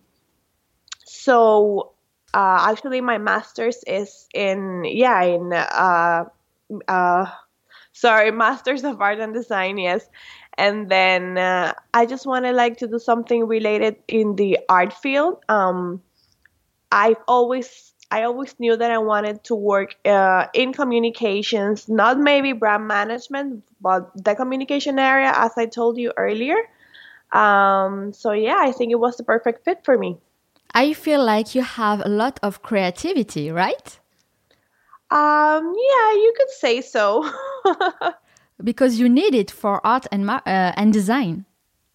so 1.04 1.92
uh, 2.34 2.66
actually, 2.68 3.00
my 3.00 3.18
master's 3.18 3.84
is 3.86 4.26
in 4.34 4.82
yeah 4.84 5.22
in 5.22 5.52
uh, 5.52 6.24
uh, 6.88 7.26
sorry, 7.92 8.32
master's 8.44 8.82
of 8.82 9.00
art 9.00 9.20
and 9.20 9.32
design. 9.32 9.78
Yes, 9.78 10.04
and 10.58 10.88
then 10.90 11.38
uh, 11.38 11.74
I 11.94 12.06
just 12.06 12.26
wanted 12.26 12.56
like 12.56 12.78
to 12.78 12.88
do 12.88 12.98
something 12.98 13.46
related 13.46 14.02
in 14.08 14.34
the 14.34 14.58
art 14.68 14.92
field. 14.92 15.44
Um, 15.48 16.02
I've 16.94 17.18
always 17.26 17.92
I 18.10 18.22
always 18.22 18.54
knew 18.60 18.76
that 18.76 18.90
I 18.92 18.98
wanted 18.98 19.42
to 19.44 19.56
work 19.56 19.96
uh, 20.04 20.46
in 20.54 20.72
communications, 20.72 21.88
not 21.88 22.18
maybe 22.18 22.52
brand 22.52 22.86
management, 22.86 23.64
but 23.80 24.12
the 24.14 24.36
communication 24.36 25.00
area, 25.00 25.32
as 25.34 25.50
I 25.56 25.66
told 25.66 25.98
you 25.98 26.12
earlier. 26.16 26.56
Um, 27.32 28.12
so 28.12 28.30
yeah, 28.30 28.58
I 28.60 28.70
think 28.70 28.92
it 28.92 29.00
was 29.00 29.16
the 29.16 29.24
perfect 29.24 29.64
fit 29.64 29.84
for 29.84 29.98
me. 29.98 30.18
I 30.72 30.92
feel 30.92 31.24
like 31.24 31.56
you 31.56 31.62
have 31.62 32.00
a 32.04 32.08
lot 32.08 32.38
of 32.42 32.62
creativity, 32.62 33.50
right? 33.50 33.98
Um, 35.10 35.74
yeah, 35.90 36.12
you 36.12 36.34
could 36.36 36.50
say 36.50 36.80
so. 36.80 37.28
because 38.62 39.00
you 39.00 39.08
need 39.08 39.34
it 39.34 39.50
for 39.50 39.84
art 39.84 40.06
and 40.12 40.30
uh, 40.30 40.40
and 40.46 40.92
design. 40.92 41.44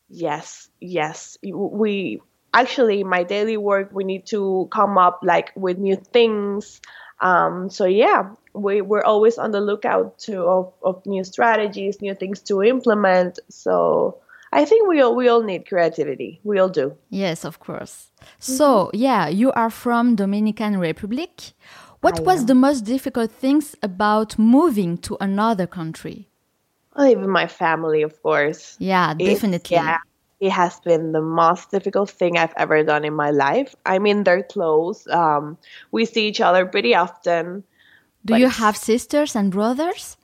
Yes, 0.09 0.69
yes. 0.81 1.37
We 1.43 2.21
actually 2.53 3.03
my 3.03 3.23
daily 3.23 3.57
work 3.57 3.89
we 3.91 4.03
need 4.03 4.25
to 4.27 4.67
come 4.71 4.97
up 4.97 5.19
like 5.23 5.51
with 5.55 5.77
new 5.77 5.95
things. 5.95 6.81
Um, 7.21 7.69
so 7.69 7.85
yeah, 7.85 8.31
we 8.53 8.81
we're 8.81 9.03
always 9.03 9.37
on 9.37 9.51
the 9.51 9.61
lookout 9.61 10.17
to 10.19 10.43
of, 10.43 10.73
of 10.83 11.05
new 11.05 11.23
strategies, 11.23 12.01
new 12.01 12.15
things 12.15 12.41
to 12.43 12.63
implement. 12.63 13.39
So 13.49 14.17
I 14.51 14.65
think 14.65 14.87
we 14.87 15.01
all 15.01 15.15
we 15.15 15.27
all 15.27 15.43
need 15.43 15.67
creativity. 15.67 16.39
We 16.43 16.59
all 16.59 16.69
do. 16.69 16.95
Yes, 17.09 17.45
of 17.45 17.59
course. 17.59 18.11
So 18.39 18.89
yeah, 18.93 19.27
you 19.27 19.51
are 19.51 19.69
from 19.69 20.15
Dominican 20.15 20.77
Republic. 20.79 21.53
What 22.01 22.19
I 22.19 22.23
was 22.23 22.41
am. 22.41 22.45
the 22.47 22.55
most 22.55 22.81
difficult 22.81 23.31
things 23.31 23.75
about 23.83 24.39
moving 24.39 24.97
to 24.99 25.17
another 25.19 25.67
country? 25.67 26.29
Well, 26.95 27.07
even 27.07 27.29
my 27.29 27.47
family, 27.47 28.01
of 28.03 28.21
course. 28.23 28.77
Yeah, 28.79 29.11
It- 29.19 29.25
definitely. 29.25 29.75
yeah, 29.75 29.97
it 30.39 30.51
has 30.51 30.79
been 30.79 31.12
the 31.12 31.22
most 31.22 31.72
difficult 31.72 32.10
thing 32.10 32.38
I've 32.38 32.53
ever 32.58 32.84
done 32.84 33.03
in 33.05 33.13
my 33.13 33.31
life. 33.31 33.75
I 33.86 34.00
mean, 34.00 34.24
they're 34.24 34.43
close. 34.43 35.05
Um, 35.08 35.58
we 35.91 36.05
see 36.05 36.27
each 36.27 36.41
other 36.41 36.65
pretty 36.65 36.96
often. 36.96 37.63
Do 38.25 38.38
you 38.38 38.48
have 38.50 38.75
sisters 38.77 39.36
and 39.36 39.51
brothers? 39.51 40.17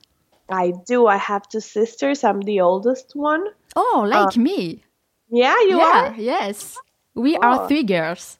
I 0.48 0.72
do. 0.86 1.06
I 1.06 1.16
have 1.16 1.48
two 1.48 1.60
sisters. 1.60 2.22
I'm 2.24 2.40
the 2.42 2.60
oldest 2.60 3.12
one. 3.14 3.44
Oh, 3.74 4.06
like 4.08 4.36
me. 4.36 4.84
Yeah, 5.28 5.58
you 5.62 5.78
yeah, 5.78 6.12
are. 6.12 6.14
yes. 6.16 6.76
We 7.14 7.36
are 7.36 7.62
Oh. 7.62 7.66
three 7.68 7.82
girls. 7.82 8.38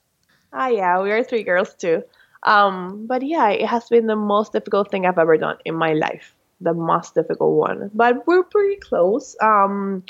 Ah, 0.53 0.69
yeah, 0.69 1.03
we 1.03 1.11
are 1.11 1.25
three 1.25 1.43
girls 1.43 1.75
too. 1.75 2.05
Um, 2.45 3.07
but 3.07 3.23
yeah, 3.23 3.49
it 3.51 3.67
has 3.67 3.89
been 3.89 4.07
the 4.07 4.17
most 4.17 4.53
difficult 4.53 4.91
thing 4.91 5.05
I've 5.05 5.19
ever 5.19 5.37
done 5.37 5.57
in 5.65 5.75
my 5.75 5.93
life. 5.95 6.35
The 6.61 6.73
most 6.75 7.15
difficult 7.15 7.57
one. 7.57 7.91
But 7.93 8.27
we're 8.27 8.45
pretty 8.45 8.77
close. 8.77 9.37
Um, 9.43 10.05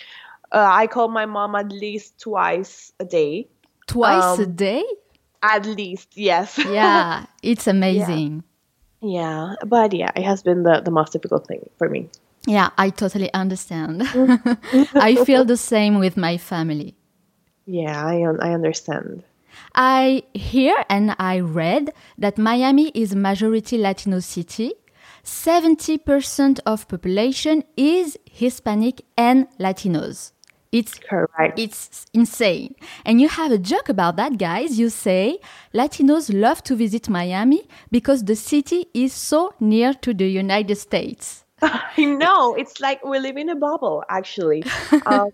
uh, 0.56 0.66
I 0.82 0.86
call 0.86 1.08
my 1.08 1.26
mom 1.26 1.54
at 1.54 1.70
least 1.70 2.18
twice 2.18 2.92
a 2.98 3.04
day. 3.04 3.48
Twice 3.86 4.38
a 4.40 4.48
Um, 4.48 4.54
day? 4.56 4.84
At 5.42 5.66
least, 5.66 6.16
yes. 6.16 6.58
Yeah, 6.78 7.26
it's 7.42 7.66
amazing. 7.68 8.42
yeah. 9.02 9.54
But 9.74 9.92
yeah, 9.92 10.10
it 10.16 10.24
has 10.24 10.42
been 10.42 10.62
the, 10.64 10.80
the 10.80 10.90
most 10.90 11.12
difficult 11.12 11.46
thing 11.46 11.62
for 11.78 11.88
me. 11.88 12.08
Yeah, 12.46 12.70
I 12.78 12.90
totally 12.90 13.30
understand. 13.34 14.02
I 15.10 15.10
feel 15.26 15.44
the 15.44 15.56
same 15.72 15.98
with 15.98 16.16
my 16.16 16.38
family. 16.38 16.94
Yeah, 17.66 17.98
I 18.06 18.16
un- 18.28 18.40
I 18.40 18.50
understand. 18.54 19.22
I 19.74 20.22
hear 20.34 20.76
and 20.88 21.14
I 21.18 21.40
read 21.40 21.92
that 22.18 22.38
Miami 22.38 22.88
is 22.94 23.12
a 23.12 23.16
majority 23.16 23.76
Latino 23.78 24.20
city. 24.20 24.72
70% 25.24 26.60
of 26.66 26.86
population 26.88 27.64
is 27.76 28.16
Hispanic 28.30 29.02
and 29.18 29.46
Latinos. 29.58 30.32
It's 30.78 30.94
Correct. 31.10 31.58
it's 31.58 32.06
insane. 32.12 32.74
And 33.04 33.20
you 33.20 33.28
have 33.28 33.50
a 33.52 33.58
joke 33.58 33.88
about 33.88 34.16
that, 34.16 34.32
guys. 34.38 34.78
You 34.78 34.88
say 34.90 35.38
Latinos 35.74 36.26
love 36.32 36.62
to 36.64 36.74
visit 36.76 37.08
Miami 37.08 37.62
because 37.90 38.24
the 38.24 38.36
city 38.36 38.80
is 38.94 39.12
so 39.12 39.54
near 39.60 39.94
to 40.04 40.12
the 40.12 40.28
United 40.28 40.76
States. 40.76 41.44
I 41.62 42.04
know. 42.04 42.54
It's 42.54 42.80
like 42.80 43.04
we 43.04 43.18
live 43.18 43.36
in 43.36 43.48
a 43.48 43.56
bubble, 43.56 44.04
actually. 44.08 44.64
um, 45.06 45.30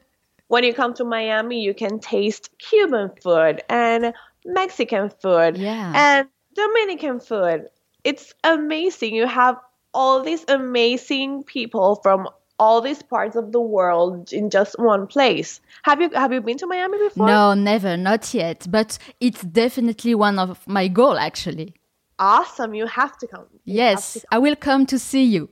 when 0.48 0.64
you 0.64 0.72
come 0.74 0.94
to 0.94 1.04
Miami, 1.04 1.62
you 1.62 1.74
can 1.74 1.98
taste 1.98 2.50
Cuban 2.58 3.10
food 3.22 3.62
and 3.68 4.12
Mexican 4.44 5.10
food 5.10 5.56
Yeah. 5.56 5.92
and 5.94 6.28
Dominican 6.54 7.20
food. 7.20 7.68
It's 8.04 8.34
amazing. 8.44 9.14
You 9.14 9.26
have 9.26 9.56
all 9.94 10.22
these 10.22 10.44
amazing 10.48 11.44
people 11.44 11.96
from 12.02 12.28
all 12.62 12.80
these 12.80 13.02
parts 13.02 13.34
of 13.34 13.50
the 13.50 13.60
world 13.60 14.32
in 14.32 14.48
just 14.48 14.78
one 14.78 15.08
place. 15.08 15.60
Have 15.82 16.00
you 16.00 16.08
have 16.10 16.32
you 16.32 16.40
been 16.40 16.58
to 16.58 16.66
Miami 16.68 16.98
before? 16.98 17.26
No, 17.26 17.54
never, 17.54 17.96
not 17.96 18.32
yet. 18.32 18.66
But 18.70 18.98
it's 19.18 19.42
definitely 19.42 20.14
one 20.14 20.38
of 20.38 20.66
my 20.68 20.86
goal, 20.86 21.18
actually. 21.18 21.74
Awesome. 22.20 22.72
You 22.80 22.86
have 22.86 23.18
to 23.18 23.26
come. 23.26 23.46
You 23.64 23.74
Yes, 23.82 24.12
to 24.12 24.20
I 24.30 24.38
will 24.38 24.54
come 24.54 24.86
to 24.86 24.98
see 24.98 25.24
you. 25.24 25.48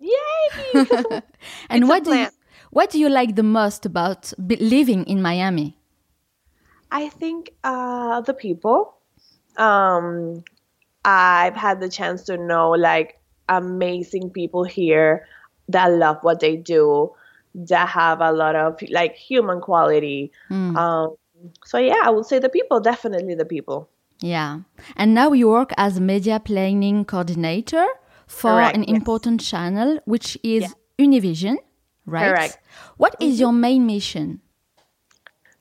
Yay! 0.00 1.22
And 1.70 1.88
what 1.88 2.02
do 2.04 2.12
you, 2.22 2.28
what 2.70 2.90
do 2.90 2.98
you 2.98 3.08
like 3.08 3.36
the 3.36 3.48
most 3.60 3.86
about 3.86 4.32
living 4.38 5.04
in 5.04 5.22
Miami? 5.22 5.76
I 6.90 7.08
think 7.20 7.52
uh, 7.62 8.20
the 8.22 8.34
people. 8.34 8.94
Um, 9.56 10.42
I've 11.04 11.56
had 11.56 11.80
the 11.80 11.88
chance 11.88 12.24
to 12.24 12.36
know 12.36 12.70
like 12.70 13.20
amazing 13.48 14.30
people 14.30 14.64
here 14.64 15.26
that 15.68 15.88
love 15.92 16.18
what 16.22 16.40
they 16.40 16.56
do, 16.56 17.12
that 17.54 17.88
have 17.88 18.20
a 18.20 18.32
lot 18.32 18.56
of 18.56 18.80
like 18.90 19.14
human 19.14 19.60
quality. 19.60 20.32
Um, 20.50 21.16
so 21.64 21.78
yeah, 21.78 22.02
I 22.04 22.10
would 22.10 22.26
say 22.26 22.38
the 22.38 22.48
people, 22.48 22.80
definitely 22.80 23.34
the 23.34 23.44
people. 23.44 23.88
Yeah. 24.20 24.60
And 24.96 25.14
now 25.14 25.32
you 25.32 25.48
work 25.48 25.72
as 25.76 26.00
media 26.00 26.40
planning 26.40 27.04
coordinator 27.04 27.86
for 28.26 28.50
Correct, 28.50 28.76
an 28.76 28.82
yes. 28.82 28.96
important 28.96 29.40
channel, 29.40 30.00
which 30.04 30.36
is 30.42 30.74
Univision, 30.98 31.56
right? 32.06 32.28
Correct. 32.28 32.58
What 32.96 33.14
is 33.20 33.38
your 33.38 33.52
main 33.52 33.86
mission? 33.86 34.40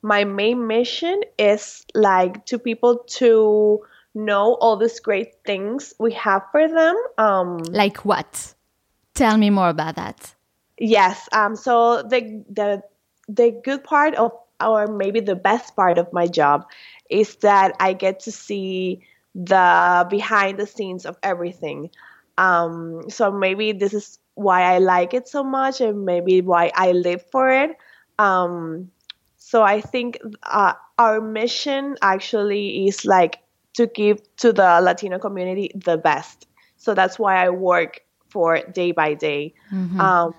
My 0.01 0.23
main 0.23 0.67
mission 0.67 1.21
is 1.37 1.85
like 1.93 2.45
to 2.47 2.59
people 2.59 3.03
to 3.17 3.81
know 4.15 4.55
all 4.55 4.77
these 4.77 4.99
great 4.99 5.33
things 5.45 5.93
we 5.99 6.13
have 6.13 6.43
for 6.51 6.67
them. 6.67 6.95
Um, 7.17 7.57
Like 7.69 7.97
what? 8.05 8.55
Tell 9.17 9.35
me 9.37 9.49
more 9.49 9.69
about 9.69 9.95
that. 9.95 10.35
Yes. 10.77 11.27
Um. 11.31 11.55
So 11.55 12.03
the 12.03 12.45
the 12.49 12.83
the 13.27 13.49
good 13.63 13.83
part 13.83 14.13
of, 14.13 14.31
or 14.61 14.85
maybe 14.85 15.19
the 15.19 15.35
best 15.35 15.75
part 15.75 15.97
of 15.97 16.13
my 16.13 16.27
job, 16.27 16.69
is 17.09 17.35
that 17.37 17.75
I 17.79 17.93
get 17.93 18.19
to 18.21 18.31
see 18.31 19.01
the 19.33 20.05
behind 20.07 20.59
the 20.59 20.67
scenes 20.67 21.05
of 21.05 21.17
everything. 21.23 21.89
Um. 22.37 23.09
So 23.09 23.31
maybe 23.31 23.71
this 23.71 23.93
is 23.95 24.19
why 24.35 24.61
I 24.61 24.77
like 24.77 25.15
it 25.15 25.27
so 25.27 25.43
much, 25.43 25.81
and 25.81 26.05
maybe 26.05 26.41
why 26.41 26.71
I 26.75 26.91
live 26.91 27.25
for 27.31 27.49
it. 27.49 27.75
Um. 28.19 28.91
So 29.37 29.63
I 29.63 29.81
think 29.81 30.19
uh, 30.43 30.73
our 30.99 31.21
mission 31.21 31.95
actually 32.03 32.87
is 32.87 33.03
like 33.03 33.39
to 33.73 33.87
give 33.87 34.21
to 34.37 34.53
the 34.53 34.81
Latino 34.81 35.17
community 35.17 35.71
the 35.73 35.97
best. 35.97 36.45
So 36.77 36.93
that's 36.93 37.17
why 37.17 37.43
I 37.43 37.49
work 37.49 38.01
for 38.37 38.61
day 38.71 38.91
by 38.91 39.15
day. 39.15 39.55
Um, 39.99 40.35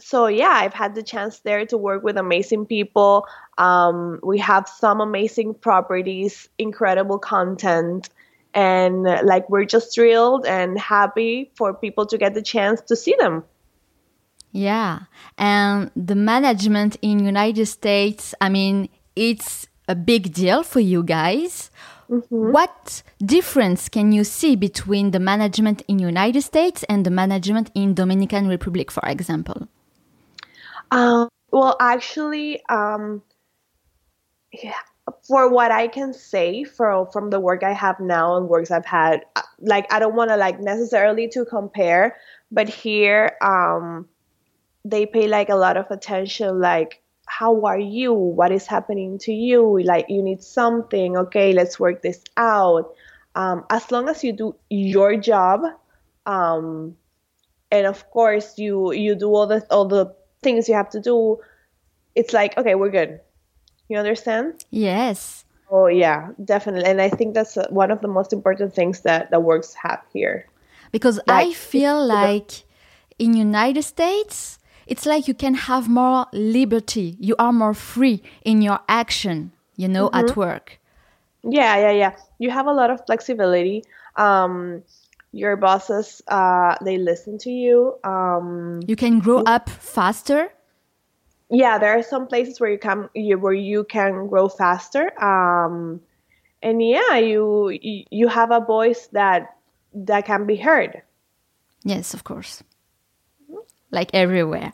so 0.00 0.26
yeah, 0.26 0.54
I've 0.62 0.72
had 0.72 0.94
the 0.94 1.02
chance 1.02 1.40
there 1.40 1.66
to 1.66 1.76
work 1.76 2.02
with 2.02 2.16
amazing 2.16 2.64
people. 2.64 3.26
Um, 3.58 4.20
we 4.22 4.38
have 4.38 4.66
some 4.66 5.02
amazing 5.02 5.52
properties, 5.52 6.48
incredible 6.56 7.18
content, 7.18 8.08
and 8.54 9.02
like 9.02 9.50
we're 9.50 9.66
just 9.66 9.94
thrilled 9.94 10.46
and 10.46 10.78
happy 10.78 11.50
for 11.56 11.74
people 11.74 12.06
to 12.06 12.16
get 12.16 12.32
the 12.32 12.40
chance 12.40 12.80
to 12.88 12.96
see 12.96 13.14
them. 13.20 13.44
Yeah. 14.52 15.00
And 15.36 15.90
the 15.94 16.14
management 16.14 16.96
in 17.02 17.22
United 17.22 17.66
States, 17.66 18.34
I 18.40 18.48
mean, 18.48 18.88
it's 19.14 19.68
a 19.88 19.94
big 19.94 20.32
deal 20.32 20.62
for 20.62 20.80
you 20.80 21.02
guys. 21.02 21.70
What 22.08 23.02
difference 23.24 23.88
can 23.90 24.12
you 24.12 24.24
see 24.24 24.56
between 24.56 25.10
the 25.10 25.20
management 25.20 25.82
in 25.88 25.98
United 25.98 26.40
States 26.40 26.82
and 26.88 27.04
the 27.04 27.10
management 27.10 27.70
in 27.74 27.92
Dominican 27.94 28.48
Republic, 28.48 28.90
for 28.90 29.06
example? 29.06 29.68
Um, 30.90 31.28
well, 31.50 31.76
actually, 31.80 32.64
um, 32.68 33.22
yeah, 34.52 34.72
for 35.26 35.50
what 35.50 35.70
I 35.70 35.88
can 35.88 36.14
say 36.14 36.64
for 36.64 37.06
from 37.12 37.28
the 37.28 37.40
work 37.40 37.62
I 37.62 37.72
have 37.72 38.00
now 38.00 38.36
and 38.36 38.48
works 38.48 38.70
I've 38.70 38.86
had, 38.86 39.24
uh, 39.36 39.42
like 39.60 39.92
I 39.92 39.98
don't 39.98 40.14
want 40.14 40.30
to 40.30 40.36
like 40.36 40.60
necessarily 40.60 41.28
to 41.28 41.44
compare, 41.44 42.16
but 42.50 42.70
here, 42.70 43.36
um, 43.42 44.08
they 44.84 45.04
pay 45.04 45.28
like 45.28 45.50
a 45.50 45.56
lot 45.56 45.76
of 45.76 45.90
attention, 45.90 46.58
like 46.60 47.02
how 47.28 47.64
are 47.64 47.78
you? 47.78 48.12
What 48.12 48.52
is 48.52 48.66
happening 48.66 49.18
to 49.20 49.32
you? 49.32 49.80
Like 49.82 50.06
you 50.08 50.22
need 50.22 50.42
something? 50.42 51.16
Okay, 51.16 51.52
let's 51.52 51.78
work 51.78 52.02
this 52.02 52.22
out. 52.36 52.94
Um, 53.34 53.64
as 53.70 53.90
long 53.90 54.08
as 54.08 54.24
you 54.24 54.32
do 54.32 54.56
your 54.68 55.16
job, 55.16 55.62
um, 56.26 56.96
and 57.70 57.86
of 57.86 58.08
course 58.10 58.58
you 58.58 58.92
you 58.92 59.14
do 59.14 59.28
all 59.28 59.46
the 59.46 59.64
all 59.70 59.86
the 59.86 60.14
things 60.42 60.68
you 60.68 60.74
have 60.74 60.90
to 60.90 61.00
do 61.00 61.38
it's 62.14 62.32
like 62.32 62.56
okay 62.56 62.74
we're 62.74 62.90
good 62.90 63.20
you 63.88 63.98
understand 63.98 64.64
Yes. 64.70 65.44
oh 65.70 65.86
yeah 65.86 66.30
definitely 66.44 66.84
and 66.88 67.00
i 67.00 67.08
think 67.08 67.34
that's 67.34 67.56
uh, 67.56 67.66
one 67.70 67.90
of 67.90 68.00
the 68.00 68.08
most 68.08 68.32
important 68.32 68.74
things 68.74 69.00
that 69.02 69.30
that 69.30 69.42
works 69.42 69.74
have 69.74 70.00
here 70.12 70.46
because 70.90 71.20
I 71.28 71.52
feel 71.52 72.06
like 72.06 72.64
in 73.18 73.34
United 73.34 73.82
States 73.82 74.57
it's 74.88 75.04
like 75.04 75.28
you 75.28 75.34
can 75.34 75.54
have 75.54 75.88
more 75.88 76.26
liberty. 76.32 77.16
You 77.20 77.36
are 77.38 77.52
more 77.52 77.74
free 77.74 78.22
in 78.44 78.62
your 78.62 78.80
action, 78.88 79.52
you 79.76 79.86
know, 79.86 80.10
at 80.12 80.34
work. 80.34 80.80
Yeah, 81.44 81.76
yeah, 81.76 81.92
yeah. 81.92 82.16
You 82.38 82.50
have 82.50 82.66
a 82.66 82.72
lot 82.72 82.90
of 82.90 83.04
flexibility. 83.06 83.84
Um, 84.16 84.82
your 85.32 85.56
bosses, 85.56 86.22
uh, 86.28 86.76
they 86.82 86.96
listen 86.96 87.36
to 87.38 87.50
you. 87.50 87.98
Um, 88.02 88.80
you 88.86 88.96
can 88.96 89.18
grow 89.18 89.42
up 89.42 89.68
faster. 89.68 90.48
Yeah, 91.50 91.78
there 91.78 91.96
are 91.96 92.02
some 92.02 92.26
places 92.26 92.58
where 92.58 92.70
you 92.70 92.78
can 92.78 93.08
you, 93.14 93.38
where 93.38 93.52
you 93.52 93.84
can 93.84 94.26
grow 94.26 94.48
faster. 94.48 95.12
Um, 95.22 96.00
and 96.62 96.82
yeah, 96.82 97.18
you 97.18 97.78
you 97.80 98.28
have 98.28 98.50
a 98.50 98.60
voice 98.60 99.08
that 99.12 99.54
that 99.92 100.24
can 100.24 100.46
be 100.46 100.56
heard. 100.56 101.02
Yes, 101.84 102.14
of 102.14 102.24
course 102.24 102.62
like 103.90 104.10
everywhere. 104.12 104.72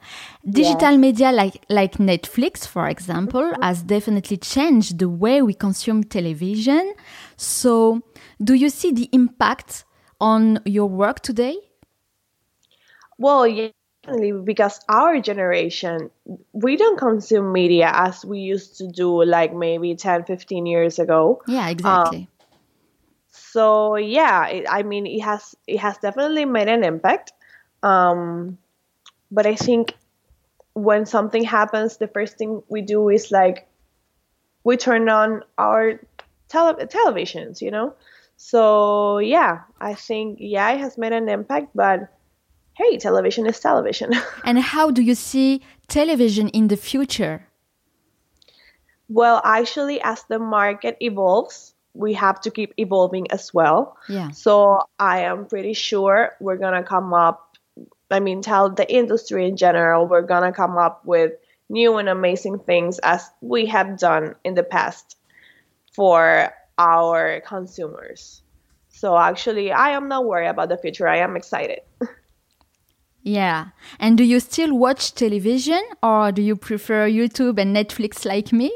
Digital 0.48 0.92
yeah. 0.92 0.96
media 0.96 1.32
like 1.32 1.64
like 1.68 1.94
Netflix, 1.98 2.66
for 2.66 2.88
example, 2.88 3.42
mm-hmm. 3.42 3.62
has 3.62 3.82
definitely 3.82 4.36
changed 4.36 4.98
the 4.98 5.08
way 5.08 5.42
we 5.42 5.54
consume 5.54 6.04
television. 6.04 6.94
So, 7.36 8.02
do 8.42 8.54
you 8.54 8.70
see 8.70 8.92
the 8.92 9.08
impact 9.12 9.84
on 10.20 10.60
your 10.64 10.86
work 10.86 11.20
today? 11.20 11.56
Well, 13.18 13.46
yeah, 13.46 13.68
because 14.44 14.80
our 14.88 15.20
generation, 15.20 16.10
we 16.52 16.76
don't 16.76 16.98
consume 16.98 17.52
media 17.52 17.90
as 17.94 18.24
we 18.24 18.40
used 18.40 18.76
to 18.78 18.88
do 18.88 19.24
like 19.24 19.54
maybe 19.54 19.94
10, 19.94 20.24
15 20.24 20.66
years 20.66 20.98
ago. 20.98 21.42
Yeah, 21.46 21.68
exactly. 21.68 22.18
Um, 22.18 22.28
so 23.30 23.96
yeah, 23.96 24.46
it, 24.48 24.66
I 24.68 24.82
mean, 24.82 25.06
it 25.06 25.20
has 25.20 25.54
it 25.66 25.78
has 25.78 25.98
definitely 25.98 26.44
made 26.44 26.68
an 26.68 26.84
impact. 26.84 27.32
Um, 27.82 28.58
but 29.34 29.46
I 29.46 29.56
think 29.56 29.94
when 30.74 31.06
something 31.06 31.42
happens, 31.42 31.96
the 31.96 32.06
first 32.06 32.38
thing 32.38 32.62
we 32.68 32.82
do 32.82 33.08
is 33.08 33.32
like 33.32 33.66
we 34.62 34.76
turn 34.76 35.08
on 35.08 35.42
our 35.58 36.00
tele- 36.48 36.86
televisions, 36.86 37.60
you 37.60 37.70
know. 37.70 37.94
So 38.36 39.18
yeah, 39.18 39.62
I 39.80 39.94
think 39.94 40.38
yeah, 40.40 40.70
it 40.70 40.80
has 40.80 40.96
made 40.96 41.12
an 41.12 41.28
impact, 41.28 41.68
but 41.74 42.08
hey, 42.74 42.96
television 42.96 43.46
is 43.46 43.58
television. 43.58 44.12
and 44.44 44.58
how 44.58 44.90
do 44.90 45.02
you 45.02 45.14
see 45.14 45.62
television 45.88 46.48
in 46.48 46.68
the 46.68 46.76
future? 46.76 47.48
Well, 49.08 49.42
actually, 49.44 50.00
as 50.00 50.24
the 50.28 50.38
market 50.38 50.96
evolves, 51.00 51.74
we 51.92 52.14
have 52.14 52.40
to 52.42 52.50
keep 52.50 52.72
evolving 52.76 53.30
as 53.30 53.52
well. 53.52 53.96
Yeah. 54.08 54.30
So 54.30 54.80
I 54.98 55.20
am 55.20 55.46
pretty 55.46 55.74
sure 55.74 56.32
we're 56.40 56.56
gonna 56.56 56.82
come 56.82 57.12
up 57.12 57.53
I 58.10 58.20
mean, 58.20 58.42
tell 58.42 58.70
the 58.70 58.90
industry 58.92 59.48
in 59.48 59.56
general, 59.56 60.06
we're 60.06 60.22
going 60.22 60.42
to 60.42 60.52
come 60.52 60.76
up 60.76 61.04
with 61.04 61.32
new 61.68 61.96
and 61.96 62.08
amazing 62.08 62.58
things 62.60 62.98
as 63.00 63.30
we 63.40 63.66
have 63.66 63.98
done 63.98 64.34
in 64.44 64.54
the 64.54 64.62
past 64.62 65.16
for 65.92 66.52
our 66.78 67.40
consumers. 67.46 68.42
So 68.88 69.16
actually, 69.16 69.72
I 69.72 69.90
am 69.90 70.08
not 70.08 70.24
worried 70.24 70.48
about 70.48 70.68
the 70.68 70.76
future. 70.76 71.08
I 71.08 71.18
am 71.18 71.36
excited. 71.36 71.80
yeah. 73.22 73.68
And 73.98 74.16
do 74.16 74.24
you 74.24 74.40
still 74.40 74.76
watch 74.76 75.14
television 75.14 75.82
or 76.02 76.30
do 76.30 76.42
you 76.42 76.56
prefer 76.56 77.08
YouTube 77.08 77.58
and 77.58 77.74
Netflix 77.74 78.24
like 78.24 78.52
me? 78.52 78.72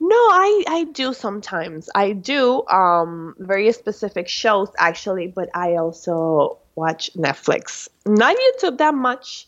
No, 0.00 0.16
I, 0.16 0.64
I 0.66 0.84
do 0.84 1.12
sometimes. 1.12 1.88
I 1.94 2.12
do 2.12 2.66
um, 2.68 3.34
very 3.38 3.70
specific 3.72 4.28
shows 4.28 4.68
actually, 4.78 5.26
but 5.28 5.50
I 5.54 5.76
also 5.76 6.58
watch 6.80 7.10
Netflix. 7.16 7.88
Not 8.06 8.34
YouTube 8.44 8.78
that 8.78 8.94
much, 8.94 9.46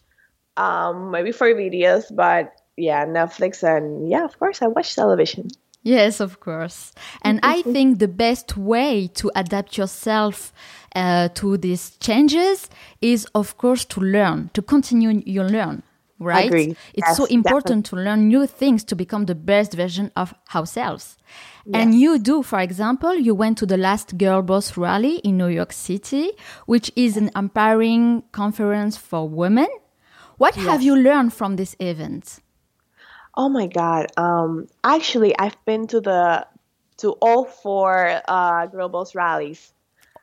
um, 0.56 1.10
maybe 1.10 1.32
for 1.32 1.48
videos, 1.48 2.04
but 2.14 2.52
yeah, 2.76 3.06
Netflix 3.06 3.62
and 3.62 4.08
yeah, 4.08 4.24
of 4.24 4.38
course, 4.38 4.62
I 4.62 4.68
watch 4.68 4.94
television. 4.94 5.48
Yes, 5.82 6.20
of 6.20 6.38
course. 6.38 6.92
And 7.22 7.40
I 7.42 7.62
think 7.62 7.98
the 7.98 8.06
best 8.06 8.56
way 8.56 9.08
to 9.14 9.32
adapt 9.34 9.76
yourself 9.76 10.52
uh, 10.94 11.28
to 11.34 11.56
these 11.56 11.96
changes 11.96 12.70
is, 13.00 13.26
of 13.34 13.58
course, 13.58 13.84
to 13.86 14.00
learn, 14.00 14.50
to 14.54 14.62
continue 14.62 15.22
your 15.26 15.48
learn. 15.48 15.82
Right? 16.22 16.52
It's 16.52 16.76
yes, 16.94 17.16
so 17.16 17.24
important 17.26 17.84
definitely. 17.84 18.04
to 18.04 18.10
learn 18.10 18.28
new 18.28 18.46
things 18.46 18.84
to 18.84 18.96
become 18.96 19.26
the 19.26 19.34
best 19.34 19.74
version 19.74 20.10
of 20.16 20.34
ourselves. 20.54 21.16
Yes. 21.64 21.82
And 21.82 21.94
you 21.98 22.18
do, 22.18 22.42
for 22.42 22.60
example, 22.60 23.14
you 23.14 23.34
went 23.34 23.58
to 23.58 23.66
the 23.66 23.76
last 23.76 24.18
Girl 24.18 24.42
Boss 24.42 24.76
rally 24.76 25.16
in 25.18 25.36
New 25.36 25.48
York 25.48 25.72
City, 25.72 26.32
which 26.66 26.90
is 26.96 27.16
an 27.16 27.30
empowering 27.36 28.24
conference 28.32 28.96
for 28.96 29.28
women. 29.28 29.68
What 30.38 30.56
yes. 30.56 30.66
have 30.66 30.82
you 30.82 30.96
learned 30.96 31.32
from 31.32 31.56
this 31.56 31.76
event? 31.78 32.40
Oh 33.34 33.48
my 33.48 33.66
God! 33.66 34.06
Um, 34.16 34.66
actually, 34.84 35.38
I've 35.38 35.56
been 35.64 35.86
to 35.88 36.00
the 36.00 36.46
to 36.98 37.12
all 37.20 37.44
four 37.44 38.20
uh, 38.28 38.66
Girl 38.66 38.88
Boss 38.88 39.14
rallies. 39.14 39.72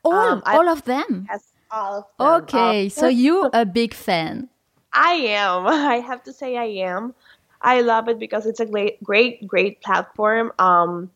All, 0.04 0.12
um, 0.12 0.42
all 0.46 0.68
of 0.68 0.84
them. 0.84 1.26
Yes, 1.28 1.52
all 1.70 1.98
of 1.98 2.04
them. 2.18 2.42
Okay, 2.44 2.84
um, 2.84 2.90
so 2.90 3.08
you 3.08 3.50
a 3.52 3.66
big 3.66 3.94
fan. 3.94 4.48
I 4.92 5.12
am. 5.12 5.66
I 5.66 5.96
have 5.96 6.22
to 6.24 6.32
say, 6.32 6.56
I 6.56 6.86
am. 6.86 7.14
I 7.60 7.82
love 7.82 8.08
it 8.08 8.18
because 8.18 8.46
it's 8.46 8.60
a 8.60 8.66
great, 8.66 9.02
great, 9.02 9.46
great 9.46 9.82
platform. 9.82 10.52
Um, 10.58 11.10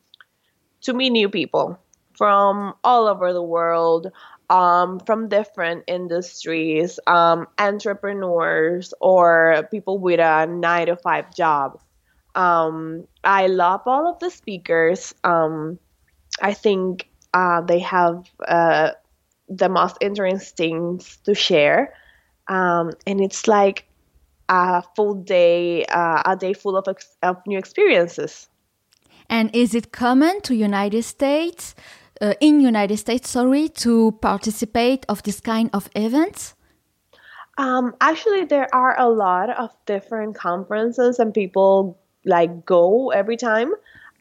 to 0.83 0.93
meet 0.93 1.11
new 1.11 1.29
people 1.29 1.79
from 2.17 2.75
all 2.85 3.09
over 3.09 3.33
the 3.33 3.43
world, 3.43 4.13
um, 4.51 5.01
from 5.01 5.29
different 5.29 5.85
industries, 5.87 7.01
um, 7.07 7.47
entrepreneurs, 7.59 8.95
or 9.01 9.67
people 9.71 9.99
with 9.99 10.21
a 10.21 10.47
nine 10.47 10.87
to 10.87 10.97
five 10.97 11.35
job. 11.35 11.81
Um, 12.35 13.07
I 13.25 13.47
love 13.47 13.83
all 13.87 14.09
of 14.09 14.19
the 14.21 14.31
speakers. 14.31 15.15
Um, 15.25 15.79
I 16.43 16.55
think 16.55 17.09
uh, 17.33 17.63
they 17.63 17.81
have 17.81 18.25
uh, 18.47 18.91
the 19.49 19.69
most 19.69 19.99
interesting 20.01 20.99
things 20.99 21.19
to 21.25 21.35
share. 21.35 21.95
Um, 22.49 22.93
and 23.07 23.21
it's 23.21 23.49
like 23.49 23.87
a 24.49 24.83
full 24.95 25.15
day, 25.15 25.85
uh, 25.87 26.23
a 26.25 26.37
day 26.37 26.53
full 26.53 26.77
of, 26.77 26.87
ex- 26.89 27.17
of 27.23 27.37
new 27.47 27.59
experiences. 27.59 28.49
And 29.29 29.55
is 29.55 29.75
it 29.75 29.93
common 29.93 30.41
to 30.43 30.55
United 30.55 31.03
States, 31.03 31.75
uh, 32.21 32.35
in 32.41 32.61
United 32.61 32.99
States, 32.99 33.31
sorry, 33.31 33.69
to 33.71 34.13
participate 34.21 35.07
of 35.09 35.23
this 35.23 35.41
kind 35.41 35.71
of 35.73 35.89
events? 35.97 36.55
Um, 37.57 37.95
actually, 38.01 38.45
there 38.45 38.73
are 38.75 38.99
a 38.99 39.09
lot 39.09 39.51
of 39.51 39.71
different 39.87 40.37
conferences 40.37 41.19
and 41.19 41.33
people 41.33 41.99
like 42.25 42.67
go 42.67 43.11
every 43.11 43.37
time. 43.37 43.73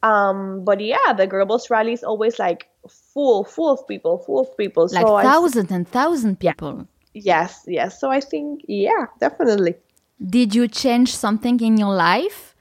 Um, 0.03 0.63
but 0.63 0.79
yeah, 0.81 1.13
the 1.15 1.25
Girl 1.27 1.45
Boss 1.45 1.69
rally 1.69 1.93
is 1.93 2.03
always 2.03 2.37
like 2.37 2.67
full, 2.87 3.43
full 3.43 3.71
of 3.71 3.87
people, 3.87 4.19
full 4.19 4.41
of 4.41 4.57
people. 4.57 4.87
Like 4.91 5.07
so 5.07 5.19
thousand 5.21 5.71
and 5.71 5.87
thousand 5.87 6.39
people. 6.39 6.77
Yeah. 6.77 6.83
Yes, 7.13 7.63
yes. 7.67 7.99
So 7.99 8.09
I 8.09 8.19
think, 8.19 8.61
yeah, 8.67 9.05
definitely. 9.19 9.75
Did 10.23 10.55
you 10.55 10.67
change 10.67 11.15
something 11.15 11.59
in 11.59 11.77
your 11.77 11.93
life? 11.93 12.53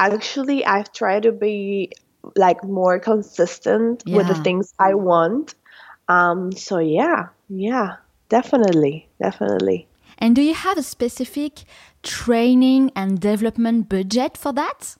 actually 0.00 0.64
I've 0.64 0.92
tried 0.92 1.22
to 1.24 1.32
be 1.32 1.92
like 2.36 2.64
more 2.64 2.98
consistent 2.98 4.02
yeah. 4.06 4.16
with 4.16 4.28
the 4.28 4.34
things 4.34 4.72
I 4.78 4.94
want. 4.94 5.54
Um, 6.08 6.52
so 6.52 6.78
yeah, 6.78 7.28
yeah, 7.48 7.96
definitely, 8.28 9.08
definitely. 9.20 9.86
And 10.18 10.34
do 10.34 10.42
you 10.42 10.54
have 10.54 10.76
a 10.76 10.82
specific 10.82 11.64
training 12.02 12.90
and 12.96 13.20
development 13.20 13.88
budget 13.88 14.36
for 14.36 14.52
that? 14.52 14.96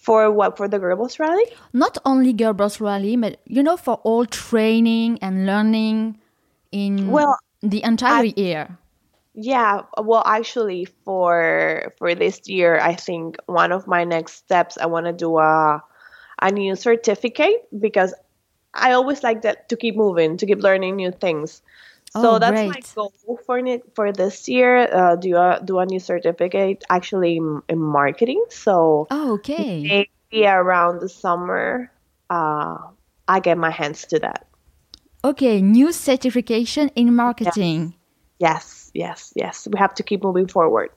For 0.00 0.30
what? 0.30 0.56
For 0.56 0.68
the 0.68 0.78
Girl 0.78 0.96
Boss 0.96 1.18
Rally? 1.18 1.44
Not 1.74 1.98
only 2.06 2.32
Girl 2.32 2.54
Boss 2.54 2.80
Rally, 2.80 3.16
but 3.16 3.40
you 3.44 3.62
know, 3.62 3.76
for 3.76 3.94
all 4.04 4.24
training 4.24 5.18
and 5.20 5.44
learning 5.44 6.19
in 6.72 7.10
well, 7.10 7.38
the 7.62 7.82
entire 7.82 8.24
I, 8.24 8.34
year. 8.36 8.78
Yeah, 9.34 9.82
well, 9.96 10.22
actually, 10.26 10.86
for 11.04 11.94
for 11.98 12.14
this 12.14 12.48
year, 12.48 12.78
I 12.80 12.94
think 12.94 13.36
one 13.46 13.72
of 13.72 13.86
my 13.86 14.04
next 14.04 14.34
steps, 14.34 14.76
I 14.76 14.86
want 14.86 15.06
to 15.06 15.12
do 15.12 15.38
a 15.38 15.82
a 16.42 16.50
new 16.50 16.74
certificate 16.74 17.68
because 17.78 18.14
I 18.74 18.92
always 18.92 19.22
like 19.22 19.42
that 19.42 19.68
to 19.68 19.76
keep 19.76 19.96
moving, 19.96 20.36
to 20.38 20.46
keep 20.46 20.62
learning 20.62 20.96
new 20.96 21.12
things. 21.12 21.62
So 22.12 22.34
oh, 22.34 22.38
that's 22.40 22.52
great. 22.52 22.68
my 22.68 22.80
goal 22.96 23.12
for 23.46 23.58
it 23.58 23.94
for 23.94 24.10
this 24.10 24.48
year. 24.48 24.78
Uh, 24.92 25.14
do 25.14 25.36
a 25.36 25.60
do 25.64 25.78
a 25.78 25.86
new 25.86 26.00
certificate 26.00 26.82
actually 26.90 27.36
in, 27.36 27.62
in 27.68 27.78
marketing. 27.78 28.44
So 28.50 29.06
oh, 29.10 29.34
okay, 29.34 29.82
maybe 29.82 30.46
around 30.46 31.00
the 31.00 31.08
summer, 31.08 31.92
uh, 32.28 32.78
I 33.28 33.38
get 33.38 33.58
my 33.58 33.70
hands 33.70 34.06
to 34.06 34.18
that. 34.20 34.49
Okay, 35.24 35.60
new 35.60 35.92
certification 35.92 36.90
in 36.94 37.14
marketing. 37.14 37.94
Yes. 38.38 38.58
yes 38.60 38.80
yes, 38.94 39.32
yes. 39.34 39.68
We 39.70 39.78
have 39.78 39.94
to 39.94 40.02
keep 40.02 40.22
moving 40.22 40.46
forward. 40.46 40.90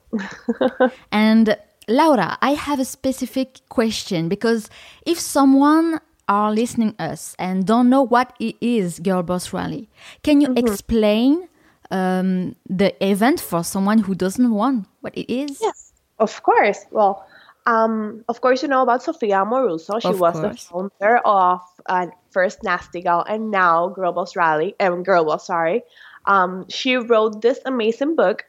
and 1.12 1.56
Laura, 1.88 2.38
I 2.40 2.54
have 2.54 2.80
a 2.80 2.84
specific 2.84 3.60
question 3.68 4.28
because 4.28 4.70
if 5.06 5.18
someone 5.18 6.00
are 6.28 6.52
listening 6.52 6.94
us 6.98 7.36
and 7.38 7.66
don't 7.66 7.90
know 7.90 8.02
what 8.02 8.34
it 8.40 8.56
is 8.60 8.98
Girl 8.98 9.22
Boss 9.22 9.52
Rally, 9.52 9.88
can 10.22 10.40
you 10.40 10.48
mm-hmm. 10.48 10.66
explain 10.66 11.48
um, 11.90 12.56
the 12.68 12.94
event 13.04 13.40
for 13.40 13.62
someone 13.62 13.98
who 13.98 14.14
doesn't 14.14 14.50
want 14.50 14.86
what 15.00 15.16
it 15.16 15.32
is? 15.32 15.58
Yes, 15.60 15.92
of 16.18 16.42
course. 16.42 16.86
Well, 16.90 17.26
Um, 17.66 18.24
of 18.28 18.40
course, 18.40 18.62
you 18.62 18.68
know 18.68 18.82
about 18.82 19.02
Sophia 19.02 19.36
Amoruso. 19.36 20.00
She 20.00 20.08
Of 20.08 20.20
was 20.20 20.40
the 20.40 20.54
founder 20.54 21.18
of 21.24 21.60
uh, 21.86 22.06
first 22.30 22.62
Nasty 22.62 23.00
Gal 23.00 23.24
and 23.26 23.50
now 23.50 23.88
Girl 23.88 24.12
Boss 24.12 24.36
Rally. 24.36 24.74
Um, 24.80 25.02
Girl 25.02 25.24
Boss, 25.24 25.46
sorry. 25.46 25.82
Um, 26.26 26.66
she 26.68 26.96
wrote 26.96 27.40
this 27.40 27.58
amazing 27.64 28.16
book, 28.16 28.44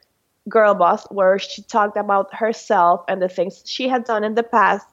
Girl 0.49 0.73
Boss, 0.75 1.05
where 1.11 1.39
she 1.39 1.61
talked 1.61 1.97
about 1.97 2.33
herself 2.33 3.03
and 3.07 3.21
the 3.21 3.29
things 3.29 3.63
she 3.65 3.87
had 3.87 4.03
done 4.03 4.23
in 4.23 4.35
the 4.35 4.43
past 4.43 4.87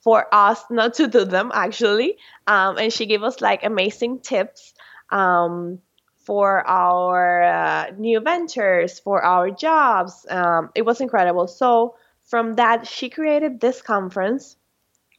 for 0.00 0.26
us 0.32 0.62
not 0.70 0.94
to 0.94 1.06
do 1.06 1.24
them, 1.24 1.50
actually. 1.54 2.16
Um, 2.46 2.78
and 2.78 2.92
she 2.92 3.06
gave 3.06 3.22
us 3.22 3.40
like 3.40 3.64
amazing 3.64 4.20
tips. 4.20 4.74
Um, 5.10 5.80
for 6.28 6.62
our 6.68 7.42
uh, 7.42 7.90
new 7.96 8.20
ventures, 8.20 8.98
for 8.98 9.24
our 9.24 9.50
jobs. 9.50 10.26
Um, 10.28 10.68
it 10.74 10.82
was 10.82 11.00
incredible. 11.00 11.46
So, 11.46 11.94
from 12.28 12.54
that, 12.54 12.86
she 12.86 13.08
created 13.10 13.60
this 13.60 13.82
conference 13.82 14.56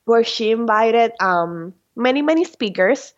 where 0.06 0.24
she 0.24 0.52
invited 0.52 1.12
um, 1.20 1.74
many, 1.96 2.22
many 2.22 2.46
speakers 2.46 3.14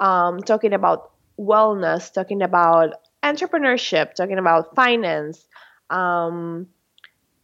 um, 0.00 0.40
talking 0.40 0.72
about 0.72 1.12
wellness, 1.38 2.12
talking 2.12 2.42
about 2.42 2.94
entrepreneurship, 3.22 4.14
talking 4.14 4.38
about 4.38 4.74
finance. 4.74 5.46
Um, 5.90 6.68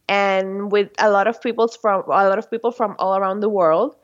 and 0.07 0.71
with 0.71 0.91
a 0.99 1.09
lot 1.09 1.27
of 1.27 1.41
people 1.41 1.67
from 1.67 2.03
a 2.05 2.29
lot 2.29 2.37
of 2.37 2.51
people 2.51 2.71
from 2.71 2.95
all 2.99 3.17
around 3.17 3.39
the 3.39 3.49
world 3.49 3.95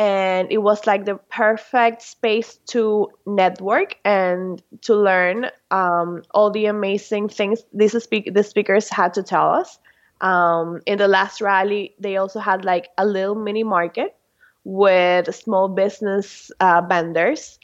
and 0.00 0.50
it 0.50 0.58
was 0.58 0.86
like 0.86 1.04
the 1.04 1.16
perfect 1.16 2.00
space 2.00 2.56
to 2.68 3.10
network 3.26 3.96
and 4.02 4.62
to 4.80 4.94
learn 4.94 5.50
um, 5.70 6.22
all 6.30 6.50
the 6.50 6.66
amazing 6.66 7.28
things 7.28 7.62
these 7.74 8.02
speak- 8.02 8.32
the 8.32 8.42
speakers 8.42 8.88
had 8.88 9.12
to 9.14 9.22
tell 9.22 9.50
us. 9.50 9.78
Um, 10.20 10.80
in 10.86 10.98
the 10.98 11.08
last 11.08 11.40
rally, 11.40 11.94
they 11.98 12.16
also 12.16 12.40
had 12.40 12.64
like 12.64 12.88
a 12.98 13.06
little 13.06 13.34
mini 13.34 13.64
market 13.64 14.14
with 14.64 15.34
small 15.34 15.68
business 15.68 16.50
uh, 16.60 16.82
vendors, 16.86 17.58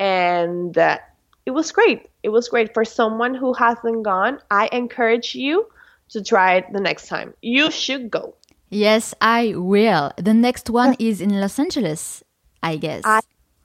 and 0.00 0.76
uh, 0.76 0.98
it 1.44 1.50
was 1.50 1.72
great. 1.72 2.08
It 2.22 2.30
was 2.30 2.48
great 2.48 2.72
for 2.72 2.84
someone 2.84 3.34
who 3.34 3.52
hasn't 3.52 4.02
gone. 4.02 4.40
I 4.50 4.68
encourage 4.72 5.34
you 5.34 5.66
to 6.10 6.22
try 6.22 6.56
it 6.56 6.72
the 6.72 6.80
next 6.80 7.08
time. 7.08 7.34
You 7.42 7.70
should 7.70 8.10
go. 8.10 8.34
Yes, 8.70 9.14
I 9.20 9.54
will. 9.56 10.12
The 10.16 10.34
next 10.34 10.70
one 10.70 10.96
is 10.98 11.20
in 11.20 11.40
Los 11.40 11.58
Angeles, 11.58 12.22
I 12.62 12.76
guess. 12.76 13.02
I 13.04 13.20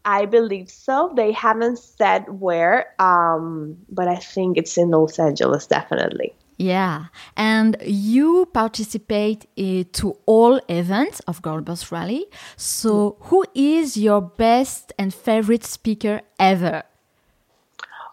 I 0.06 0.26
believe 0.26 0.70
so. 0.70 1.14
They 1.16 1.32
haven't 1.32 1.80
said 1.80 2.26
where, 2.28 2.94
um, 3.02 3.78
but 3.90 4.08
I 4.08 4.18
think 4.18 4.58
it's 4.58 4.78
in 4.78 4.92
Los 4.92 5.18
Angeles, 5.18 5.68
definitely. 5.68 6.34
Yeah. 6.58 7.06
And 7.36 7.78
you 7.84 8.48
participate 8.54 9.46
uh, 9.58 9.84
to 9.94 10.18
all 10.26 10.60
events 10.70 11.20
of 11.22 11.42
Girl 11.42 11.62
Boss 11.62 11.92
Rally. 11.92 12.26
So, 12.56 13.18
who 13.22 13.46
is 13.56 13.98
your 13.98 14.22
best 14.22 14.94
and 14.98 15.14
favorite 15.14 15.64
speaker 15.64 16.22
ever? 16.40 16.84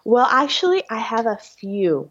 Well, 0.03 0.27
actually, 0.29 0.83
I 0.89 0.97
have 0.97 1.27
a 1.27 1.37
few. 1.37 2.09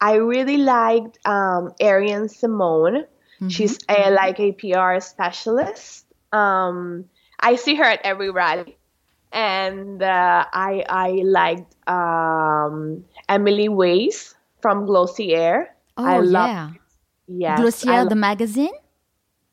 I 0.00 0.14
really 0.14 0.58
liked 0.58 1.18
um, 1.26 1.72
Arian 1.80 2.28
Simone. 2.28 3.06
She's 3.48 3.78
a, 3.88 4.10
like 4.10 4.38
a 4.38 4.52
PR 4.52 5.00
specialist. 5.00 6.06
Um, 6.32 7.06
I 7.40 7.56
see 7.56 7.74
her 7.74 7.84
at 7.84 8.00
every 8.04 8.30
rally, 8.30 8.76
and 9.32 10.00
uh, 10.00 10.44
I 10.52 10.84
I 10.88 11.10
liked 11.24 11.74
um, 11.88 13.04
Emily 13.28 13.68
Weiss 13.68 14.34
from 14.62 14.86
Glossier. 14.86 15.68
Oh, 15.96 16.04
I 16.04 16.18
love 16.20 16.48
yeah. 16.48 16.70
yes, 17.26 17.60
Glossier, 17.60 18.04
lo- 18.04 18.08
the 18.08 18.14
magazine, 18.16 18.72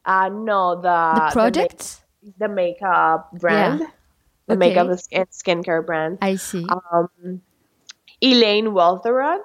uh, 0.06 0.30
no 0.30 0.76
the 0.76 0.82
the 0.82 0.88
ma- 1.20 1.32
project. 1.32 2.02
the 2.38 2.48
makeup 2.48 3.32
brand, 3.34 3.82
the 4.48 4.54
Okay. 4.54 4.60
makeup 4.60 4.88
and 5.12 5.28
skincare 5.30 5.86
brand. 5.86 6.20
I 6.22 6.36
see. 6.38 6.66
Um, 6.70 7.42
Elaine 8.22 8.68
Welteroth. 8.68 9.42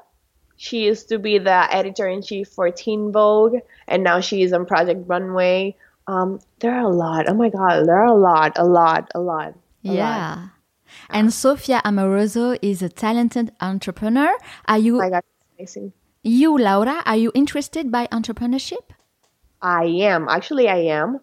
She 0.56 0.84
used 0.84 1.08
to 1.08 1.18
be 1.18 1.38
the 1.38 1.66
editor 1.74 2.06
in 2.06 2.22
chief 2.22 2.48
for 2.48 2.70
Teen 2.70 3.10
Vogue, 3.12 3.56
and 3.88 4.04
now 4.04 4.20
she 4.20 4.42
is 4.42 4.52
on 4.52 4.66
Project 4.66 5.02
Runway. 5.08 5.74
Um, 6.06 6.38
there 6.60 6.72
are 6.74 6.84
a 6.84 6.88
lot. 6.94 7.28
Oh 7.28 7.34
my 7.34 7.48
God, 7.50 7.86
there 7.88 7.96
are 7.98 8.06
a 8.06 8.14
lot, 8.14 8.52
a 8.56 8.64
lot, 8.64 9.10
a 9.14 9.20
lot. 9.20 9.54
a 9.84 9.88
lot. 9.88 9.94
yeah. 9.98 10.48
And 11.10 11.32
Sophia 11.32 11.82
Amoruso 11.84 12.56
is 12.62 12.80
a 12.82 12.88
talented 12.88 13.50
entrepreneur. 13.60 14.32
Are 14.66 14.78
you, 14.78 15.00
My 15.58 15.64
God, 15.64 15.64
it's 15.64 15.76
amazing. 15.76 15.92
you, 16.22 16.58
Laura, 16.58 17.02
are 17.04 17.16
you 17.16 17.32
interested 17.34 17.90
by 17.90 18.06
entrepreneurship? 18.08 18.90
I 19.62 19.84
am 19.84 20.28
actually. 20.28 20.68
I 20.68 20.76
am. 20.76 21.20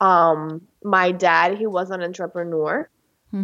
Um, 0.00 0.68
my 0.82 1.12
dad, 1.12 1.58
he 1.58 1.66
was 1.66 1.90
an 1.90 2.02
entrepreneur 2.02 2.88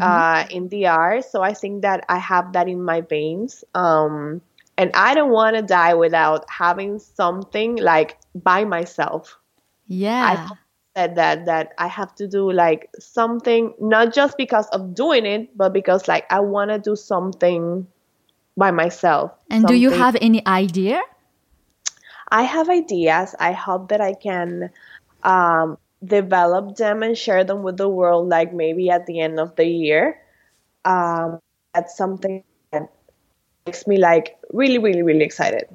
uh, 0.00 0.44
in 0.50 0.68
the 0.68 0.86
art, 0.86 1.24
so 1.24 1.42
I 1.42 1.54
think 1.54 1.82
that 1.82 2.04
I 2.08 2.18
have 2.18 2.52
that 2.52 2.68
in 2.68 2.82
my 2.82 3.00
veins. 3.00 3.64
Um, 3.74 4.42
and 4.76 4.90
I 4.94 5.14
don't 5.14 5.30
want 5.30 5.56
to 5.56 5.62
die 5.62 5.94
without 5.94 6.48
having 6.48 6.98
something 6.98 7.76
like 7.76 8.18
by 8.34 8.64
myself. 8.64 9.38
Yeah. 9.86 10.24
I 10.24 10.56
said 10.96 11.16
that 11.16 11.46
that 11.46 11.74
I 11.78 11.86
have 11.88 12.14
to 12.16 12.28
do 12.28 12.50
like 12.50 12.90
something 12.98 13.74
not 13.80 14.12
just 14.12 14.36
because 14.36 14.66
of 14.68 14.94
doing 14.94 15.26
it, 15.26 15.56
but 15.56 15.72
because 15.72 16.08
like 16.08 16.30
I 16.30 16.40
want 16.40 16.70
to 16.70 16.78
do 16.78 16.96
something 16.96 17.86
by 18.56 18.70
myself. 18.70 19.32
and 19.50 19.66
do 19.66 19.74
you 19.74 19.90
have 19.90 20.16
any 20.20 20.46
idea? 20.46 21.00
I 22.30 22.42
have 22.42 22.68
ideas. 22.68 23.34
I 23.38 23.52
hope 23.52 23.88
that 23.88 24.00
I 24.00 24.14
can 24.14 24.70
um, 25.22 25.78
develop 26.04 26.76
them 26.76 27.02
and 27.02 27.16
share 27.16 27.44
them 27.44 27.62
with 27.62 27.76
the 27.76 27.88
world, 27.88 28.28
like 28.28 28.52
maybe 28.52 28.90
at 28.90 29.06
the 29.06 29.20
end 29.20 29.40
of 29.40 29.56
the 29.56 29.66
year. 29.66 30.20
Um, 30.84 31.40
that's 31.74 31.96
something 31.96 32.44
that 32.72 32.90
makes 33.66 33.86
me 33.86 33.98
like 33.98 34.36
really, 34.52 34.78
really, 34.78 35.02
really 35.02 35.24
excited. 35.24 35.68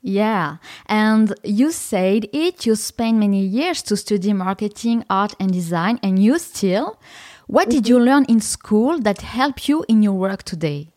Yeah. 0.00 0.58
And 0.86 1.34
you 1.42 1.72
said 1.72 2.28
it, 2.32 2.64
you 2.64 2.76
spent 2.76 3.18
many 3.18 3.40
years 3.40 3.82
to 3.82 3.96
study 3.96 4.32
marketing, 4.32 5.04
art, 5.10 5.34
and 5.40 5.52
design, 5.52 5.98
and 6.02 6.22
you 6.22 6.38
still. 6.38 6.98
What 7.46 7.68
did 7.70 7.88
you 7.88 7.98
learn 7.98 8.24
in 8.28 8.40
school 8.40 9.00
that 9.00 9.22
helped 9.22 9.68
you 9.68 9.84
in 9.88 10.02
your 10.02 10.12
work 10.12 10.44
today? 10.44 10.90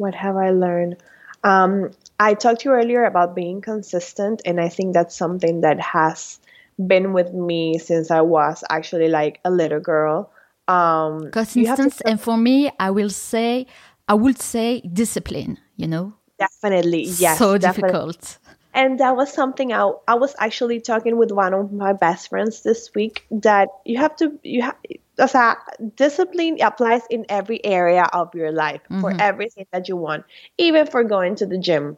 What 0.00 0.14
have 0.14 0.36
I 0.36 0.50
learned? 0.50 0.96
Um, 1.44 1.90
I 2.18 2.32
talked 2.32 2.62
to 2.62 2.70
you 2.70 2.74
earlier 2.74 3.04
about 3.04 3.34
being 3.34 3.60
consistent, 3.60 4.40
and 4.46 4.60
I 4.60 4.70
think 4.70 4.94
that's 4.94 5.14
something 5.14 5.60
that 5.60 5.78
has 5.78 6.40
been 6.80 7.12
with 7.12 7.34
me 7.34 7.78
since 7.78 8.10
I 8.10 8.22
was 8.22 8.64
actually 8.70 9.08
like 9.08 9.40
a 9.44 9.50
little 9.50 9.80
girl. 9.80 10.32
Um, 10.68 11.30
to 11.32 11.90
and 12.06 12.20
for 12.20 12.36
me, 12.36 12.70
I 12.78 12.90
will 12.90 13.10
say, 13.10 13.66
I 14.08 14.14
would 14.14 14.38
say 14.40 14.80
discipline, 14.80 15.58
you 15.76 15.86
know? 15.86 16.14
definitely, 16.40 17.04
yes, 17.04 17.38
so 17.38 17.58
definitely. 17.58 17.92
difficult. 17.92 18.38
And 18.72 19.00
that 19.00 19.16
was 19.16 19.32
something 19.32 19.72
I, 19.72 19.90
I 20.08 20.14
was 20.14 20.34
actually 20.38 20.80
talking 20.80 21.16
with 21.16 21.30
one 21.32 21.54
of 21.54 21.72
my 21.72 21.92
best 21.92 22.30
friends 22.30 22.62
this 22.62 22.90
week 22.94 23.26
that 23.30 23.68
you 23.84 23.98
have 23.98 24.16
to 24.16 24.38
you 24.42 24.62
have 24.62 24.76
o 25.20 25.26
sea, 25.26 25.56
discipline 25.96 26.56
applies 26.60 27.02
in 27.10 27.24
every 27.28 27.64
area 27.64 28.04
of 28.12 28.34
your 28.34 28.52
life 28.52 28.80
for 29.00 29.12
everything 29.20 29.66
that 29.72 29.88
you 29.88 29.96
want, 29.96 30.24
even 30.58 30.86
for 30.86 31.04
going 31.04 31.34
to 31.36 31.46
the 31.46 31.58
gym. 31.58 31.96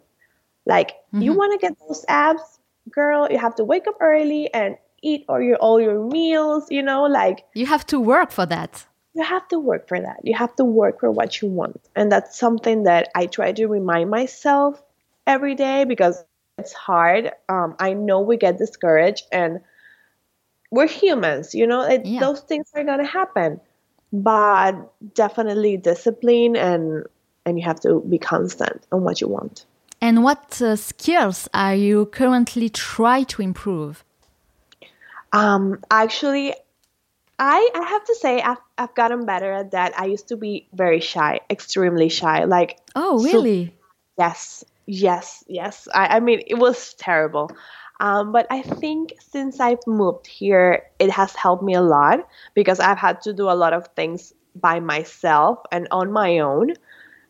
Like 0.66 0.92
you 1.12 1.32
want 1.32 1.52
to 1.52 1.66
get 1.66 1.76
those 1.86 2.04
abs, 2.08 2.42
girl, 2.90 3.28
you 3.30 3.38
have 3.38 3.54
to 3.56 3.64
wake 3.64 3.86
up 3.86 3.96
early 4.00 4.52
and 4.52 4.76
eat 5.02 5.24
all 5.28 5.40
your 5.40 5.56
all 5.56 5.80
your 5.80 5.98
meals, 6.06 6.70
you 6.70 6.82
know, 6.82 7.04
like 7.04 7.44
You 7.54 7.66
have 7.66 7.86
to 7.88 7.98
work 8.00 8.30
for 8.30 8.46
that. 8.46 8.86
you 9.14 9.24
have 9.24 9.46
to 9.48 9.58
work 9.58 9.88
for 9.88 10.00
that. 10.00 10.20
You 10.24 10.34
have 10.34 10.54
to 10.56 10.64
work 10.64 11.00
for 11.00 11.10
what 11.10 11.42
you 11.42 11.48
want. 11.48 11.80
And 11.94 12.10
that's 12.10 12.38
something 12.38 12.84
that 12.84 13.08
I 13.14 13.26
try 13.26 13.52
to 13.52 13.66
remind 13.66 14.10
myself 14.10 14.82
every 15.26 15.54
day 15.54 15.84
because 15.84 16.24
it's 16.58 16.72
hard. 16.72 17.30
Um, 17.48 17.74
I 17.78 17.92
know 17.92 18.20
we 18.20 18.36
get 18.36 18.58
discouraged 18.58 19.26
and 19.32 19.60
we're 20.72 20.88
humans, 20.88 21.54
you 21.54 21.66
know, 21.66 21.82
it, 21.82 22.04
Yeah. 22.04 22.20
those 22.20 22.40
things 22.40 22.66
are 22.74 22.82
going 22.90 22.98
to 22.98 23.12
happen. 23.20 23.60
But 24.12 24.72
definitely 25.14 25.76
discipline 25.76 26.56
and 26.56 27.04
and 27.46 27.58
you 27.58 27.64
have 27.64 27.80
to 27.80 28.00
be 28.12 28.18
constant 28.18 28.78
on 28.92 29.02
what 29.04 29.20
you 29.20 29.28
want. 29.28 29.64
And 30.00 30.22
what 30.24 30.60
uh, 30.60 30.76
skills 30.76 31.48
are 31.54 31.74
you 31.74 32.06
currently 32.06 32.68
trying 32.68 33.24
to 33.26 33.42
improve? 33.42 34.04
Um, 35.32 35.78
actually, 35.90 36.54
I 37.38 37.70
I 37.74 37.82
have 37.88 38.04
to 38.04 38.14
say 38.14 38.42
I've 38.42 38.60
I've 38.76 38.94
gotten 38.94 39.24
better 39.24 39.52
at 39.52 39.70
that. 39.70 39.98
I 39.98 40.06
used 40.06 40.28
to 40.28 40.36
be 40.36 40.66
very 40.74 41.00
shy, 41.00 41.40
extremely 41.48 42.08
shy. 42.08 42.44
Like 42.44 42.78
Oh, 42.94 43.18
So- 43.18 43.24
really? 43.24 43.74
Yes, 44.18 44.62
yes, 44.86 45.42
yes. 45.48 45.88
I, 45.94 46.16
I 46.16 46.20
mean, 46.20 46.42
it 46.46 46.56
was 46.58 46.94
terrible. 46.94 47.50
Um, 48.02 48.32
but 48.32 48.48
I 48.50 48.62
think 48.62 49.14
since 49.20 49.60
I've 49.60 49.86
moved 49.86 50.26
here, 50.26 50.82
it 50.98 51.08
has 51.10 51.36
helped 51.36 51.62
me 51.62 51.74
a 51.74 51.80
lot 51.80 52.26
because 52.52 52.80
I've 52.80 52.98
had 52.98 53.22
to 53.22 53.32
do 53.32 53.48
a 53.48 53.54
lot 53.54 53.72
of 53.72 53.86
things 53.94 54.34
by 54.56 54.80
myself 54.80 55.60
and 55.70 55.86
on 55.92 56.10
my 56.10 56.40
own. 56.40 56.74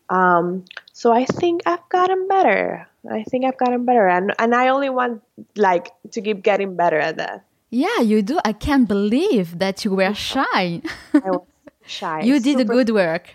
Um, 0.09 0.65
so 0.91 1.13
I 1.13 1.25
think 1.25 1.61
I've 1.67 1.87
gotten 1.89 2.27
better. 2.27 2.87
I 3.09 3.21
think 3.23 3.45
I've 3.45 3.57
gotten 3.57 3.85
better, 3.85 4.07
and 4.07 4.33
and 4.39 4.55
I 4.55 4.69
only 4.69 4.89
want 4.89 5.21
like 5.55 5.91
to 6.11 6.21
keep 6.21 6.41
getting 6.41 6.75
better 6.75 6.97
at 6.97 7.17
that. 7.17 7.45
Yeah, 7.69 7.99
you 7.99 8.23
do. 8.23 8.39
I 8.43 8.53
can't 8.53 8.87
believe 8.87 9.59
that 9.59 9.85
you 9.85 9.91
were 9.93 10.13
shy. 10.31 10.81
I 11.13 11.29
was 11.29 11.45
shy. 11.85 12.21
you 12.27 12.39
did 12.39 12.57
super- 12.57 12.73
good 12.73 12.89
work. 12.89 13.29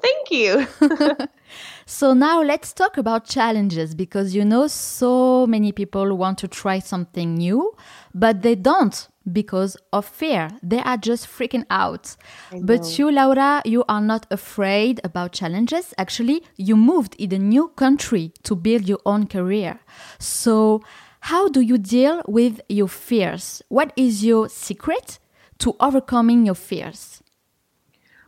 Thank 0.00 0.32
you. 0.32 0.66
So 1.92 2.14
now 2.14 2.40
let's 2.42 2.72
talk 2.72 2.96
about 2.96 3.26
challenges 3.26 3.94
because 3.94 4.34
you 4.34 4.46
know 4.46 4.66
so 4.66 5.46
many 5.46 5.72
people 5.72 6.16
want 6.16 6.38
to 6.38 6.48
try 6.48 6.78
something 6.78 7.34
new, 7.34 7.76
but 8.14 8.40
they 8.40 8.54
don't 8.54 9.06
because 9.30 9.76
of 9.92 10.06
fear. 10.06 10.48
They 10.62 10.78
are 10.78 10.96
just 10.96 11.26
freaking 11.26 11.66
out. 11.68 12.16
But 12.62 12.98
you, 12.98 13.12
Laura, 13.12 13.60
you 13.66 13.84
are 13.90 14.00
not 14.00 14.26
afraid 14.30 15.02
about 15.04 15.32
challenges. 15.32 15.92
Actually, 15.98 16.42
you 16.56 16.76
moved 16.76 17.14
in 17.18 17.30
a 17.34 17.38
new 17.38 17.68
country 17.68 18.32
to 18.44 18.56
build 18.56 18.88
your 18.88 19.00
own 19.04 19.26
career. 19.26 19.78
So 20.18 20.80
how 21.20 21.50
do 21.50 21.60
you 21.60 21.76
deal 21.76 22.22
with 22.26 22.62
your 22.70 22.88
fears? 22.88 23.60
What 23.68 23.92
is 23.96 24.24
your 24.24 24.48
secret 24.48 25.18
to 25.58 25.76
overcoming 25.78 26.46
your 26.46 26.56
fears? 26.56 27.22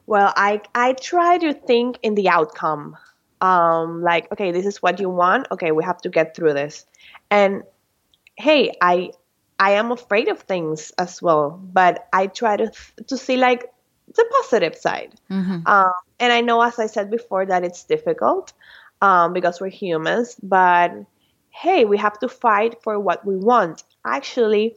Well, 0.07 0.35
I 0.37 0.61
I 0.75 0.93
try 0.93 1.39
to 1.39 1.55
think 1.55 1.99
in 2.03 2.15
the 2.15 2.29
outcome. 2.29 2.99
Um, 3.45 4.03
like, 4.03 4.33
okay, 4.33 4.53
this 4.53 4.65
is 4.65 4.83
what 4.83 5.01
you 5.01 5.11
want. 5.11 5.49
Okay, 5.53 5.71
we 5.71 5.85
have 5.85 6.01
to 6.03 6.09
get 6.09 6.35
through 6.35 6.55
this. 6.55 6.87
And 7.31 7.63
hey, 8.37 8.73
I 8.81 9.13
I 9.59 9.73
am 9.73 9.93
afraid 9.93 10.29
of 10.29 10.41
things 10.41 10.93
as 10.99 11.21
well, 11.21 11.61
but 11.63 12.09
I 12.13 12.27
try 12.27 12.57
to 12.57 12.73
to 13.07 13.17
see 13.19 13.37
like 13.37 13.71
the 14.15 14.25
positive 14.41 14.77
side. 14.77 15.15
Um, 15.67 15.93
and 16.19 16.33
I 16.33 16.41
know, 16.41 16.63
as 16.63 16.79
I 16.79 16.87
said 16.87 17.11
before, 17.11 17.45
that 17.47 17.65
it's 17.65 17.85
difficult 17.85 18.53
um, 19.03 19.33
because 19.33 19.61
we're 19.61 19.69
humans. 19.69 20.37
But 20.43 20.93
hey, 21.51 21.85
we 21.85 21.99
have 21.99 22.19
to 22.21 22.29
fight 22.29 22.83
for 22.83 22.99
what 22.99 23.27
we 23.27 23.37
want. 23.37 23.85
Actually, 24.07 24.77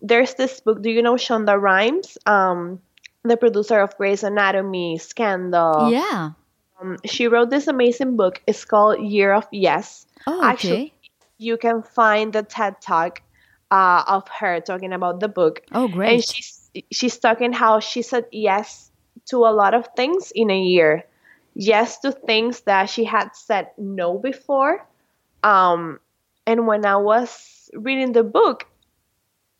there's 0.00 0.34
this 0.34 0.60
book. 0.60 0.80
Do 0.80 0.90
you 0.90 1.02
know 1.02 1.14
Shonda 1.16 1.60
Rhimes? 1.60 2.16
Um, 2.24 2.80
the 3.24 3.36
producer 3.36 3.80
of 3.80 3.96
Grey's 3.96 4.22
Anatomy, 4.22 4.98
Scandal. 4.98 5.92
Yeah. 5.92 6.30
Um, 6.80 6.98
she 7.04 7.28
wrote 7.28 7.50
this 7.50 7.66
amazing 7.66 8.16
book. 8.16 8.42
It's 8.46 8.64
called 8.64 9.00
Year 9.00 9.32
of 9.32 9.46
Yes. 9.50 10.06
Oh, 10.26 10.38
okay. 10.38 10.48
Actually, 10.48 10.94
you 11.38 11.56
can 11.56 11.82
find 11.82 12.32
the 12.32 12.42
TED 12.42 12.80
Talk 12.80 13.22
uh, 13.70 14.04
of 14.06 14.28
her 14.28 14.60
talking 14.60 14.92
about 14.92 15.20
the 15.20 15.28
book. 15.28 15.62
Oh, 15.72 15.88
great. 15.88 16.12
And 16.12 16.24
she's 16.24 16.70
she's 16.92 17.18
talking 17.18 17.52
how 17.52 17.80
she 17.80 18.02
said 18.02 18.26
yes 18.32 18.90
to 19.26 19.38
a 19.38 19.52
lot 19.52 19.74
of 19.74 19.88
things 19.96 20.32
in 20.34 20.50
a 20.50 20.58
year. 20.58 21.04
Yes 21.54 21.98
to 22.00 22.12
things 22.12 22.60
that 22.62 22.90
she 22.90 23.04
had 23.04 23.34
said 23.34 23.70
no 23.78 24.18
before. 24.18 24.86
Um, 25.42 26.00
and 26.46 26.66
when 26.66 26.84
I 26.84 26.96
was 26.96 27.70
reading 27.72 28.12
the 28.12 28.22
book, 28.22 28.66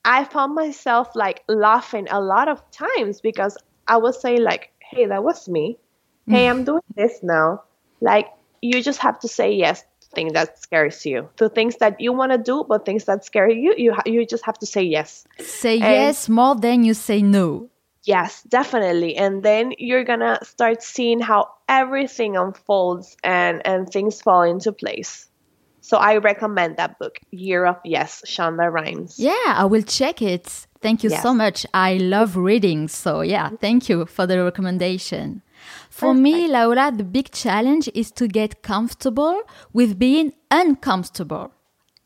I 0.05 0.24
found 0.24 0.55
myself 0.55 1.16
like 1.16 1.42
laughing 1.48 2.07
a 2.11 2.20
lot 2.20 2.48
of 2.48 2.62
times 2.70 3.20
because 3.20 3.57
I 3.88 3.96
was 3.96 4.20
saying 4.20 4.42
like, 4.42 4.72
"Hey, 4.79 5.07
that 5.07 5.24
was 5.24 5.48
me. 5.48 5.79
Mm. 6.29 6.33
Hey, 6.33 6.49
I'm 6.49 6.65
doing 6.65 6.83
this 6.95 7.23
now." 7.23 7.62
Like 8.01 8.29
you 8.61 8.83
just 8.83 8.99
have 9.01 9.19
to 9.21 9.29
say 9.29 9.53
yes 9.53 9.83
to 9.83 10.09
things 10.15 10.33
that 10.33 10.59
scares 10.62 11.05
you, 11.07 11.29
to 11.37 11.49
things 11.49 11.77
that 11.77 12.01
you 12.01 12.12
want 12.12 12.33
to 12.33 12.39
do, 12.39 12.65
but 12.69 12.85
things 12.85 13.05
that 13.05 13.25
scare 13.25 13.51
you, 13.51 13.75
you 13.77 13.93
ha- 13.95 14.03
you 14.07 14.27
just 14.27 14.45
have 14.45 14.59
to 14.59 14.67
say 14.67 14.83
yes. 14.83 15.25
Say 15.39 15.77
yes 15.77 16.29
more 16.29 16.57
than 16.57 16.85
you 16.85 16.95
say 16.95 17.23
no. 17.23 17.71
Yes, 18.05 18.43
definitely. 18.43 19.17
And 19.17 19.43
then 19.43 19.73
you're 19.79 20.05
gonna 20.05 20.39
start 20.45 20.83
seeing 20.83 21.21
how 21.21 21.51
everything 21.69 22.37
unfolds 22.37 23.17
and 23.25 23.67
and 23.67 23.89
things 23.89 24.23
fall 24.23 24.43
into 24.43 24.73
place. 24.73 25.29
So 25.81 25.99
I 25.99 26.17
recommend 26.17 26.79
that 26.79 26.99
book, 26.99 27.19
Year 27.31 27.65
of 27.65 27.77
Yes, 27.85 28.23
Shonda 28.27 28.73
Rhimes. 28.73 29.21
Yeah, 29.21 29.55
I 29.55 29.65
will 29.67 29.83
check 29.83 30.21
it. 30.21 30.67
Thank 30.81 31.05
you 31.05 31.11
so 31.11 31.33
much. 31.33 31.65
I 31.73 31.95
love 31.99 32.37
reading. 32.37 32.89
So, 32.89 33.21
yeah, 33.21 33.51
thank 33.61 33.89
you 33.89 34.05
for 34.07 34.27
the 34.27 34.43
recommendation. 34.43 35.43
For 35.98 36.12
me, 36.14 36.46
Laura, 36.46 36.92
the 36.94 37.04
big 37.04 37.30
challenge 37.30 37.88
is 37.94 38.11
to 38.12 38.28
get 38.28 38.62
comfortable 38.62 39.40
with 39.72 39.98
being 39.98 40.32
uncomfortable. 40.50 41.52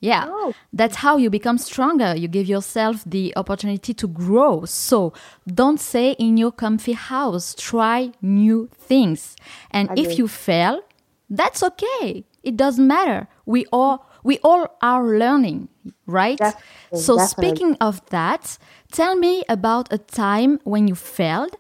Yeah, 0.03 0.25
Oh. 0.31 0.53
that's 0.73 0.97
how 1.05 1.19
you 1.19 1.29
become 1.29 1.59
stronger. 1.59 2.15
You 2.17 2.27
give 2.29 2.47
yourself 2.47 3.03
the 3.05 3.35
opportunity 3.37 3.93
to 3.95 4.07
grow. 4.09 4.65
So 4.65 5.13
don't 5.47 5.79
stay 5.81 6.13
in 6.13 6.39
your 6.39 6.53
comfy 6.53 6.93
house. 6.95 7.55
Try 7.55 8.13
new 8.23 8.71
things. 8.89 9.37
And 9.71 9.91
if 9.99 10.19
you 10.19 10.27
fail, 10.29 10.81
that's 11.29 11.63
okay. 11.63 12.25
It 12.43 12.57
doesn't 12.57 12.87
matter. 12.87 13.29
We 13.45 13.67
all 13.73 14.07
we 14.23 14.39
all 14.43 14.65
are 14.83 15.03
learning, 15.19 15.69
right? 16.07 16.39
Definitely, 16.39 17.01
so 17.07 17.17
definitely. 17.17 17.49
speaking 17.49 17.77
of 17.81 17.95
that, 18.11 18.59
tell 18.93 19.17
me 19.17 19.43
about 19.49 19.93
a 19.93 19.99
time 19.99 20.61
when 20.65 20.89
you 20.89 20.95
failed 20.95 21.57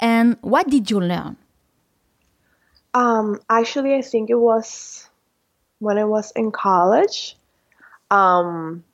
and 0.00 0.36
what 0.40 0.68
did 0.68 0.90
you 0.90 1.00
learn? 1.00 1.36
Um, 2.94 3.40
actually, 3.50 3.94
I 3.94 4.02
think 4.02 4.30
it 4.30 4.38
was 4.38 5.08
when 5.80 5.98
I 5.98 6.04
was 6.04 6.30
in 6.32 6.52
college. 6.52 7.36
Um, 8.10 8.84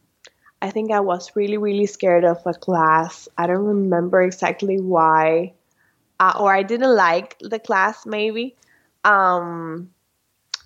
I 0.62 0.70
think 0.70 0.90
I 0.90 1.00
was 1.00 1.36
really, 1.36 1.58
really 1.58 1.86
scared 1.86 2.24
of 2.24 2.38
a 2.46 2.54
class. 2.54 3.28
I 3.36 3.46
don't 3.46 3.64
remember 3.64 4.22
exactly 4.22 4.80
why, 4.80 5.52
uh, 6.18 6.34
or 6.40 6.52
I 6.54 6.62
didn't 6.62 6.94
like 6.94 7.36
the 7.40 7.58
class, 7.58 8.06
maybe. 8.06 8.56
Um, 9.04 9.90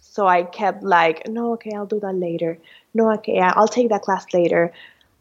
so 0.00 0.26
I 0.26 0.44
kept 0.44 0.84
like, 0.84 1.28
no, 1.28 1.54
okay, 1.54 1.72
I'll 1.74 1.86
do 1.86 2.00
that 2.00 2.14
later. 2.14 2.58
No, 2.94 3.12
okay, 3.14 3.40
I'll 3.40 3.68
take 3.68 3.88
that 3.88 4.02
class 4.02 4.26
later. 4.32 4.72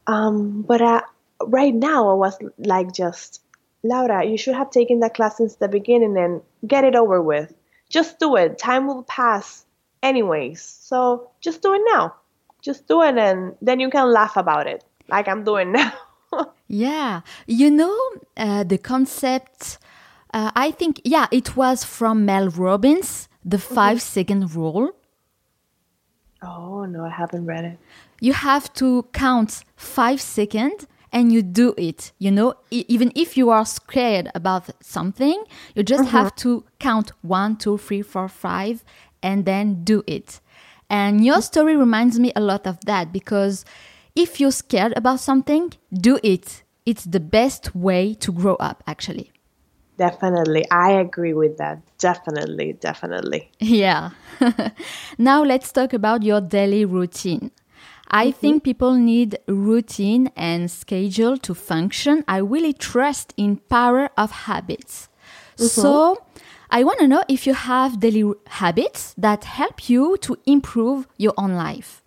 Um, 0.06 0.62
but 0.62 0.82
uh, 0.82 1.02
right 1.46 1.74
now, 1.74 2.10
I 2.10 2.14
was 2.14 2.38
like, 2.60 2.94
just 2.94 3.42
Laura, 3.84 4.24
you 4.24 4.38
should 4.38 4.56
have 4.56 4.70
taken 4.70 5.00
that 5.00 5.16
class 5.16 5.38
since 5.38 5.56
the 5.56 5.68
beginning 5.68 6.18
and 6.18 6.42
get 6.68 6.84
it 6.84 6.96
over 6.96 7.22
with. 7.22 7.54
Just 7.94 8.18
do 8.20 8.36
it. 8.42 8.58
Time 8.58 8.88
will 8.88 9.04
pass 9.04 9.66
anyways. 10.02 10.62
So 10.62 11.30
just 11.46 11.62
do 11.62 11.74
it 11.78 11.82
now. 11.94 12.16
Just 12.62 12.88
do 12.88 13.02
it 13.04 13.18
and 13.18 13.56
then 13.62 13.80
you 13.80 13.90
can 13.90 14.12
laugh 14.12 14.36
about 14.36 14.66
it 14.68 14.84
like 15.08 15.28
I'm 15.28 15.44
doing 15.44 15.72
now. 15.72 15.94
Yeah, 16.68 17.22
you 17.46 17.70
know 17.70 17.96
uh, 18.36 18.64
the 18.64 18.80
concept. 18.80 19.78
Uh, 20.34 20.50
I 20.56 20.72
think 20.72 21.02
yeah, 21.06 21.28
it 21.30 21.56
was 21.56 21.84
from 21.84 22.26
Mel 22.26 22.50
Robbins, 22.50 23.30
the 23.46 23.60
five 23.60 24.02
second 24.02 24.56
rule. 24.56 24.90
oh, 26.42 26.86
no, 26.86 27.06
I 27.06 27.10
haven't 27.10 27.46
read 27.46 27.66
it. 27.66 27.78
You 28.20 28.34
have 28.34 28.74
to 28.82 29.06
count 29.14 29.64
five 29.76 30.20
seconds 30.20 30.88
and 31.14 31.32
you 31.32 31.42
do 31.42 31.74
it. 31.78 32.12
You 32.18 32.32
know, 32.32 32.56
E- 32.72 32.86
even 32.90 33.14
if 33.16 33.38
you 33.38 33.52
are 33.52 33.66
scared 33.66 34.30
about 34.36 34.70
something, 34.84 35.42
you 35.76 35.84
just 35.84 36.10
have 36.10 36.28
uh-huh. 36.28 36.36
to 36.38 36.66
count 36.80 37.12
one, 37.22 37.56
two, 37.56 37.78
three, 37.78 38.02
four, 38.02 38.28
five, 38.28 38.84
and 39.22 39.46
then 39.46 39.84
do 39.84 40.04
it. 40.08 40.42
And 40.90 41.24
your 41.24 41.42
story 41.42 41.78
reminds 41.78 42.20
me 42.20 42.34
a 42.36 42.42
lot 42.42 42.68
of 42.68 42.84
that 42.86 43.14
because 43.14 43.64
if 44.16 44.40
you're 44.40 44.52
scared 44.52 44.94
about 44.98 45.20
something, 45.20 45.72
do 45.94 46.20
it. 46.24 46.64
It's 46.86 47.06
the 47.06 47.20
best 47.22 47.74
way 47.74 48.14
to 48.16 48.32
grow 48.32 48.56
up, 48.56 48.84
actually. 48.86 49.32
Definitely. 49.98 50.70
I 50.72 50.92
agree 50.92 51.34
with 51.34 51.58
that. 51.58 51.80
Definitely. 51.98 52.74
Definitely. 52.74 53.52
Yeah. 53.60 54.10
now 55.18 55.44
let's 55.44 55.72
talk 55.72 55.94
about 55.94 56.24
your 56.24 56.42
daily 56.42 56.86
routine. 56.86 57.52
I 58.14 58.30
think 58.30 58.64
people 58.64 58.94
need 58.94 59.40
routine 59.48 60.32
and 60.36 60.70
schedule 60.70 61.36
to 61.40 61.56
function. 61.56 62.24
I 62.28 62.38
really 62.38 62.72
trust 62.72 63.34
in 63.38 63.58
power 63.58 64.12
of 64.16 64.32
habits. 64.32 65.10
So 65.56 66.24
I 66.70 66.84
want 66.84 67.00
to 67.00 67.08
know 67.08 67.24
if 67.28 67.48
you 67.48 67.56
have 67.56 68.00
daily 68.00 68.34
habits 68.48 69.16
that 69.18 69.46
help 69.46 69.90
you 69.90 70.18
to 70.18 70.38
improve 70.46 71.08
your 71.18 71.34
own 71.38 71.56
life. 71.56 72.04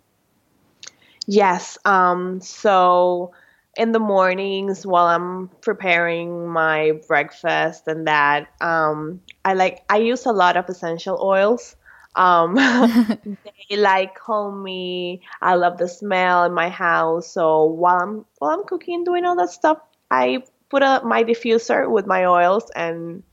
Yes. 1.25 1.77
Um, 1.83 2.39
so 2.39 3.33
in 3.75 3.91
the 3.91 3.99
mornings 3.99 4.87
while 4.87 5.07
I'm 5.07 5.49
preparing 5.61 6.47
my 6.47 6.99
breakfast 7.05 7.87
and 7.87 8.07
that, 8.07 8.47
um, 8.61 9.21
I 9.43 9.53
like 9.55 9.83
I 9.89 9.97
use 9.97 10.25
a 10.25 10.31
lot 10.31 10.55
of 10.55 10.69
essential 10.69 11.19
oils. 11.21 11.75
Um, 12.17 12.55
they 13.69 13.77
like 13.77 14.15
call 14.15 14.51
me. 14.51 15.21
I 15.41 15.55
love 15.55 15.77
the 15.77 15.87
smell 15.87 16.43
in 16.45 16.53
my 16.53 16.69
house. 16.69 17.31
So 17.31 17.63
while 17.65 17.99
I'm 18.01 18.25
while 18.39 18.51
I'm 18.59 18.65
cooking, 18.65 19.03
doing 19.03 19.23
all 19.23 19.35
that 19.37 19.51
stuff, 19.51 19.77
I 20.11 20.43
put 20.69 20.83
a, 20.83 21.01
my 21.05 21.23
diffuser 21.23 21.89
with 21.89 22.07
my 22.07 22.25
oils, 22.25 22.69
and 22.75 23.23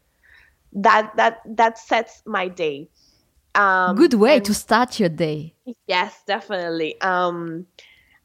that 0.75 1.17
that 1.17 1.41
that 1.47 1.79
sets 1.79 2.23
my 2.27 2.49
day. 2.49 2.89
Um, 3.55 3.97
Good 3.97 4.15
way 4.15 4.37
and- 4.37 4.45
to 4.45 4.55
start 4.55 5.01
your 5.01 5.09
day. 5.09 5.55
Yes, 5.87 6.23
definitely. 6.27 7.01
Um, 7.01 7.67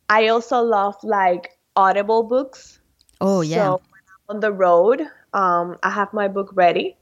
I 0.09 0.27
also 0.27 0.61
love 0.61 0.95
like 1.03 1.57
Audible 1.75 2.23
books. 2.23 2.79
Oh, 3.21 3.41
yeah. 3.41 3.55
So 3.55 3.71
when 3.71 4.01
I'm 4.11 4.35
on 4.35 4.39
the 4.41 4.51
road, 4.51 5.01
um, 5.33 5.77
I 5.83 5.89
have 5.89 6.11
my 6.11 6.27
book 6.27 6.51
ready, 6.53 6.97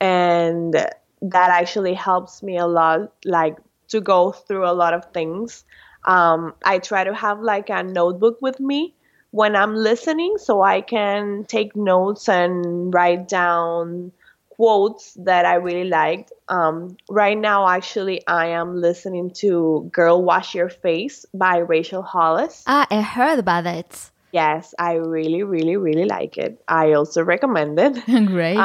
and 0.00 0.76
that 1.22 1.50
actually 1.50 1.94
helps 1.94 2.42
me 2.42 2.58
a 2.58 2.66
lot, 2.66 3.12
like 3.24 3.56
to 3.88 4.00
go 4.00 4.32
through 4.32 4.66
a 4.66 4.74
lot 4.74 4.94
of 4.94 5.12
things. 5.12 5.64
Um, 6.04 6.54
I 6.64 6.78
try 6.78 7.04
to 7.04 7.14
have 7.14 7.40
like 7.40 7.68
a 7.70 7.82
notebook 7.82 8.38
with 8.40 8.60
me 8.60 8.94
when 9.30 9.56
I'm 9.56 9.74
listening 9.74 10.38
so 10.38 10.62
I 10.62 10.80
can 10.80 11.44
take 11.44 11.74
notes 11.74 12.28
and 12.28 12.92
write 12.94 13.28
down 13.28 14.12
quotes 14.50 15.14
that 15.14 15.44
I 15.44 15.54
really 15.56 15.88
liked. 15.88 16.32
Um, 16.48 16.96
right 17.10 17.36
now, 17.36 17.68
actually, 17.68 18.26
I 18.26 18.46
am 18.48 18.80
listening 18.80 19.30
to 19.42 19.90
Girl 19.92 20.22
Wash 20.22 20.54
Your 20.54 20.70
Face 20.70 21.26
by 21.34 21.58
Rachel 21.58 22.02
Hollis. 22.02 22.64
Ah, 22.66 22.86
I 22.90 23.02
heard 23.02 23.38
about 23.38 23.66
it. 23.66 24.10
Yes, 24.32 24.74
I 24.78 24.94
really, 24.94 25.42
really, 25.42 25.76
really 25.76 26.04
like 26.04 26.38
it. 26.38 26.62
I 26.66 26.92
also 26.92 27.22
recommend 27.22 27.78
it. 27.78 28.04
Great. 28.06 28.58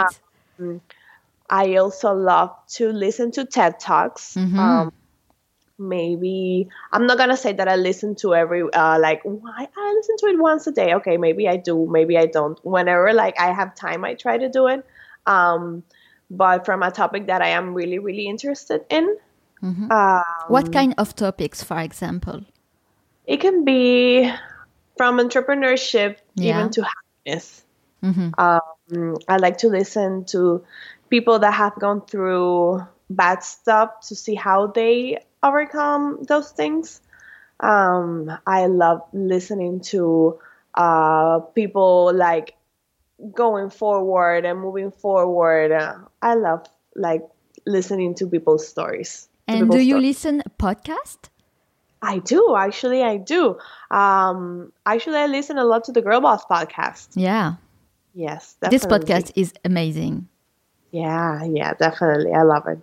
Um, 0.59 0.81
I 1.51 1.75
also 1.75 2.13
love 2.13 2.55
to 2.79 2.91
listen 2.93 3.31
to 3.31 3.45
TED 3.45 3.79
Talks. 3.79 4.35
Mhm. 4.35 4.57
Um, 4.57 4.93
maybe 5.77 6.69
I'm 6.93 7.05
not 7.05 7.17
gonna 7.17 7.35
say 7.35 7.51
that 7.53 7.67
I 7.67 7.75
listen 7.75 8.15
to 8.23 8.33
every 8.33 8.63
uh, 8.71 8.99
like 8.99 9.21
why 9.23 9.67
I 9.75 9.93
listen 9.97 10.15
to 10.19 10.25
it 10.27 10.39
once 10.39 10.65
a 10.67 10.71
day. 10.71 10.93
Okay, 10.95 11.17
maybe 11.17 11.49
I 11.49 11.57
do, 11.57 11.85
maybe 11.91 12.17
I 12.17 12.27
don't. 12.27 12.57
Whenever 12.63 13.13
like 13.13 13.39
I 13.39 13.51
have 13.51 13.75
time, 13.75 14.05
I 14.05 14.13
try 14.13 14.37
to 14.37 14.47
do 14.49 14.67
it. 14.67 14.85
Um, 15.27 15.83
but 16.29 16.65
from 16.65 16.81
a 16.81 16.91
topic 16.91 17.27
that 17.27 17.41
I 17.41 17.49
am 17.49 17.73
really, 17.73 17.99
really 17.99 18.27
interested 18.27 18.85
in. 18.89 19.17
Mhm. 19.61 19.91
Um, 19.91 20.23
what 20.47 20.71
kind 20.71 20.95
of 20.97 21.13
topics, 21.15 21.61
for 21.63 21.79
example? 21.79 22.41
It 23.27 23.41
can 23.41 23.65
be 23.65 24.31
from 24.97 25.19
entrepreneurship 25.19 26.17
Yeah. 26.35 26.59
even 26.59 26.71
to 26.71 26.81
happiness. 26.87 27.63
Mhm. 28.01 28.33
Um, 28.39 29.17
I 29.27 29.37
like 29.37 29.57
to 29.59 29.67
listen 29.67 30.25
to 30.25 30.63
people 31.11 31.37
that 31.37 31.53
have 31.53 31.75
gone 31.75 32.01
through 32.01 32.81
bad 33.11 33.43
stuff 33.43 33.99
to 34.07 34.15
see 34.15 34.33
how 34.33 34.67
they 34.67 35.19
overcome 35.43 36.23
those 36.23 36.51
things. 36.51 37.01
Um, 37.59 38.31
I 38.47 38.65
love 38.65 39.01
listening 39.13 39.81
to 39.91 40.39
uh, 40.73 41.39
people 41.53 42.11
like 42.15 42.55
going 43.33 43.69
forward 43.69 44.45
and 44.45 44.59
moving 44.59 44.89
forward. 44.89 45.71
Uh, 45.71 45.99
I 46.23 46.33
love 46.33 46.65
like 46.95 47.21
listening 47.67 48.15
to 48.15 48.25
people's 48.25 48.67
stories. 48.67 49.27
And 49.47 49.67
people's 49.67 49.75
do 49.75 49.83
you 49.83 49.95
stories. 49.95 50.07
listen 50.07 50.43
podcast? 50.57 51.29
I 52.01 52.17
do 52.19 52.55
actually. 52.57 53.03
I 53.03 53.17
do. 53.17 53.59
Um, 53.91 54.71
actually, 54.87 55.17
I 55.17 55.27
listen 55.27 55.59
a 55.59 55.65
lot 55.65 55.83
to 55.83 55.91
the 55.91 56.01
Girl 56.01 56.21
Boss 56.21 56.45
podcast. 56.45 57.09
Yeah. 57.15 57.55
Yes, 58.13 58.57
This 58.59 58.85
podcast 58.85 59.31
is 59.35 59.53
amazing. 59.63 60.27
Yeah, 60.91 61.43
yeah, 61.43 61.73
definitely. 61.73 62.33
I 62.33 62.43
love 62.43 62.67
it. 62.67 62.79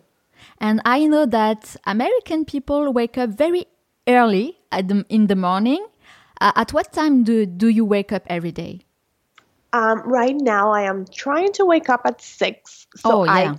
And 0.61 0.81
I 0.85 1.07
know 1.07 1.27
that 1.27 1.77
American 1.87 2.45
people 2.45 2.93
wake 2.93 3.19
up 3.19 3.31
very 3.31 3.67
early 4.07 4.59
at 4.73 4.89
the, 4.89 5.05
in 5.09 5.27
the 5.27 5.37
morning. 5.37 5.87
Uh, 6.41 6.53
at 6.57 6.73
what 6.73 6.93
time 6.93 7.25
do, 7.25 7.47
do 7.47 7.69
you 7.69 7.85
wake 7.85 8.13
up 8.13 8.23
every 8.27 8.53
day? 8.53 8.81
Um, 9.73 10.01
right 10.05 10.37
now, 10.37 10.73
I 10.73 10.83
am 10.83 11.05
trying 11.07 11.53
to 11.55 11.65
wake 11.65 11.89
up 11.91 12.03
at 12.07 12.23
six, 12.23 12.87
so 12.97 13.21
Oh, 13.21 13.25
yeah. 13.25 13.33
I 13.33 13.59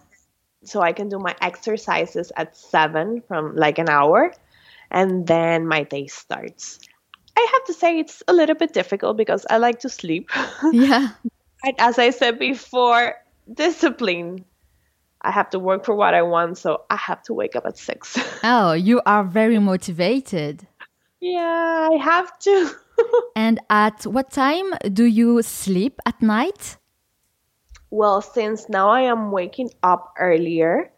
so 0.64 0.82
I 0.82 0.92
can 0.92 1.08
do 1.08 1.20
my 1.20 1.36
exercises 1.42 2.32
at 2.36 2.56
seven 2.56 3.22
from 3.28 3.56
like 3.56 3.78
an 3.78 3.90
hour, 3.90 4.34
and 4.92 5.26
then 5.26 5.68
my 5.68 5.84
day 5.84 6.08
starts. 6.08 6.80
I 7.38 7.48
have 7.54 7.64
to 7.66 7.74
say 7.74 8.00
it's 8.00 8.22
a 8.28 8.34
little 8.34 8.56
bit 8.56 8.74
difficult 8.74 9.16
because 9.16 9.46
I 9.50 9.58
like 9.58 9.80
to 9.82 9.90
sleep. 9.90 10.30
yeah. 10.74 11.10
As 11.78 11.98
I 11.98 12.10
said 12.10 12.40
before, 12.40 13.16
discipline. 13.54 14.46
I 15.22 15.32
have 15.32 15.50
to 15.52 15.60
work 15.60 15.84
for 15.86 15.96
what 15.96 16.14
I 16.14 16.22
want, 16.22 16.58
so 16.58 16.84
I 16.90 16.96
have 16.96 17.22
to 17.24 17.34
wake 17.34 17.56
up 17.56 17.66
at 17.66 17.78
six. 17.78 18.18
Oh, 18.44 18.72
you 18.74 19.02
are 19.06 19.24
very 19.24 19.60
motivated. 19.60 20.66
yeah, 21.20 21.90
I 21.92 21.98
have 22.02 22.38
to. 22.40 22.72
And 23.36 23.60
at 23.70 24.06
what 24.06 24.32
time 24.32 24.74
do 24.92 25.06
you 25.06 25.42
sleep 25.42 26.00
at 26.06 26.22
night? 26.22 26.78
Well, 27.92 28.22
since 28.22 28.68
now 28.70 28.90
I 28.90 29.02
am 29.02 29.32
waking 29.32 29.72
up 29.82 30.14
earlier, 30.20 30.92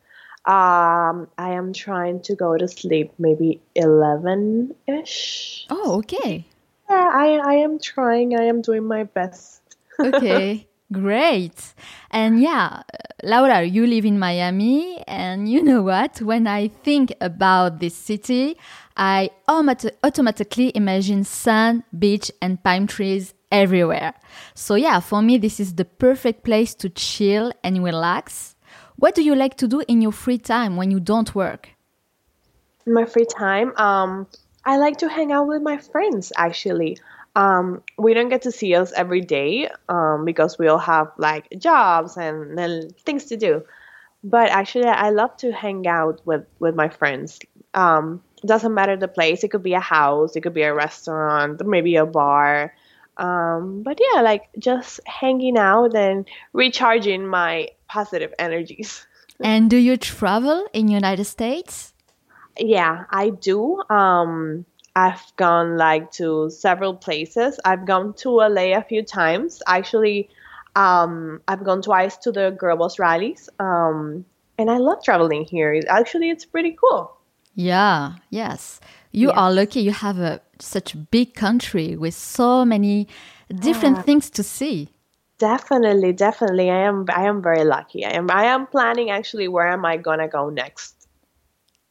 um, 0.46 1.28
I 1.38 1.52
am 1.54 1.74
trying 1.74 2.22
to 2.24 2.36
go 2.36 2.58
to 2.58 2.68
sleep 2.68 3.14
maybe 3.20 3.62
11 3.76 4.74
ish. 4.88 5.68
Oh, 5.70 5.98
okay. 6.00 6.46
Yeah, 6.90 7.10
I, 7.14 7.38
I 7.38 7.54
am 7.62 7.80
trying. 7.80 8.36
I 8.38 8.46
am 8.46 8.62
doing 8.62 8.84
my 8.86 9.04
best. 9.04 9.62
Okay, 10.00 10.68
great. 10.92 11.74
And 12.12 12.42
yeah, 12.42 12.84
Laura, 13.24 13.64
you 13.64 13.88
live 13.88 14.06
in 14.06 14.20
Miami, 14.20 15.02
and 15.08 15.50
you 15.50 15.64
know 15.64 15.82
what? 15.82 16.22
When 16.22 16.48
I 16.48 16.68
think 16.68 17.14
about 17.22 17.80
this 17.80 17.96
city, 17.96 18.58
I 18.98 19.30
automati- 19.48 19.92
automatically 20.04 20.72
imagine 20.76 21.24
sun, 21.24 21.84
beach, 21.98 22.32
and 22.42 22.64
palm 22.64 22.88
trees 22.88 23.34
everywhere. 23.52 24.14
So, 24.54 24.76
yeah, 24.76 25.00
for 25.00 25.22
me, 25.22 25.38
this 25.38 25.60
is 25.60 25.76
the 25.76 25.86
perfect 25.86 26.44
place 26.44 26.74
to 26.76 26.90
chill 26.90 27.52
and 27.64 27.84
relax. 27.84 28.56
What 28.96 29.16
do 29.16 29.24
you 29.24 29.36
like 29.36 29.58
to 29.58 29.68
do 29.68 29.82
in 29.88 30.02
your 30.02 30.12
free 30.12 30.38
time 30.38 30.76
when 30.76 30.92
you 30.92 31.00
don't 31.00 31.34
work? 31.34 31.70
In 32.86 32.94
my 32.94 33.06
free 33.06 33.26
time, 33.26 33.76
um, 33.78 34.28
I 34.66 34.78
like 34.78 34.98
to 34.98 35.10
hang 35.10 35.32
out 35.32 35.48
with 35.48 35.62
my 35.62 35.78
friends 35.78 36.32
actually. 36.36 36.98
Um, 37.36 37.82
we 37.98 38.13
don't 38.13 38.30
get 38.30 38.41
to 38.44 38.52
see 38.52 38.76
us 38.76 38.91
every 38.91 39.22
day 39.22 39.70
um, 39.88 40.26
because 40.26 40.60
we 40.60 40.67
all 40.67 40.80
have 40.80 41.12
like 41.17 41.48
jobs 41.58 42.17
and, 42.17 42.60
and 42.60 42.96
things 42.98 43.26
to 43.26 43.38
do. 43.38 43.63
But 44.24 44.50
actually, 44.50 44.86
I 44.86 45.10
love 45.10 45.36
to 45.38 45.52
hang 45.52 45.88
out 45.88 46.22
with, 46.26 46.46
with 46.60 46.76
my 46.76 46.89
friends. 46.89 47.39
Um, 47.74 48.22
doesn't 48.46 48.74
matter 48.74 48.98
the 48.98 49.08
place. 49.08 49.44
It 49.44 49.50
could 49.50 49.63
be 49.63 49.74
a 49.74 49.80
house, 49.80 50.36
it 50.36 50.41
could 50.41 50.54
be 50.54 50.63
a 50.63 50.74
restaurant, 50.74 51.65
maybe 51.65 51.96
a 51.96 52.06
bar. 52.06 52.74
Um, 53.17 53.84
but 53.84 54.00
yeah, 54.00 54.22
like 54.22 54.50
just 54.58 55.00
hanging 55.06 55.58
out 55.58 55.96
and 55.96 56.28
recharging 56.54 57.28
my 57.28 57.70
positive 57.88 58.34
energies. 58.39 59.06
And 59.44 59.72
do 59.72 59.78
you 59.78 59.98
travel 59.98 60.67
in 60.72 60.88
United 60.88 61.26
States? 61.26 61.96
Yeah, 62.60 63.06
I 63.10 63.32
do. 63.32 63.82
Um, 63.89 64.65
I've 64.96 65.22
gone 65.38 65.78
like 65.78 66.12
to 66.14 66.50
several 66.50 66.94
places. 66.96 67.60
I've 67.64 67.86
gone 67.86 68.14
to 68.16 68.30
LA 68.42 68.76
a 68.78 68.84
few 68.84 69.04
times. 69.04 69.62
Actually, 69.68 70.30
um, 70.76 71.42
I've 71.48 71.64
gone 71.64 71.82
twice 71.82 72.18
to 72.18 72.32
the 72.32 72.52
Girl 72.52 72.78
Boss 72.78 73.00
rallies. 73.00 73.50
Um, 73.60 74.26
and 74.58 74.70
I 74.70 74.78
love 74.78 75.04
traveling 75.04 75.46
here. 75.46 75.74
It- 75.74 75.86
Actually, 75.88 76.30
it's 76.30 76.46
pretty 76.46 76.76
cool. 76.80 77.16
Yeah, 77.56 78.14
yes. 78.30 78.80
You 79.12 79.28
Yes. 79.30 79.38
are 79.38 79.52
lucky 79.52 79.82
you 79.82 79.92
have 79.92 80.20
a 80.20 80.42
such 80.60 80.94
a 80.94 80.98
big 80.98 81.34
country 81.34 81.96
with 81.98 82.14
so 82.14 82.64
many 82.66 83.08
different 83.50 84.06
things 84.06 84.30
to 84.30 84.44
see. 84.44 84.90
Definitely, 85.38 86.14
definitely. 86.14 86.70
I 86.70 86.82
am. 86.88 87.06
I 87.10 87.24
am 87.28 87.42
very 87.42 87.64
lucky. 87.66 88.06
I 88.06 88.12
am. 88.12 88.30
I 88.32 88.46
am 88.46 88.68
planning 88.68 89.10
actually. 89.10 89.48
Where 89.48 89.68
am 89.68 89.84
I 89.86 89.98
gonna 89.98 90.28
go 90.28 90.50
next? 90.50 91.08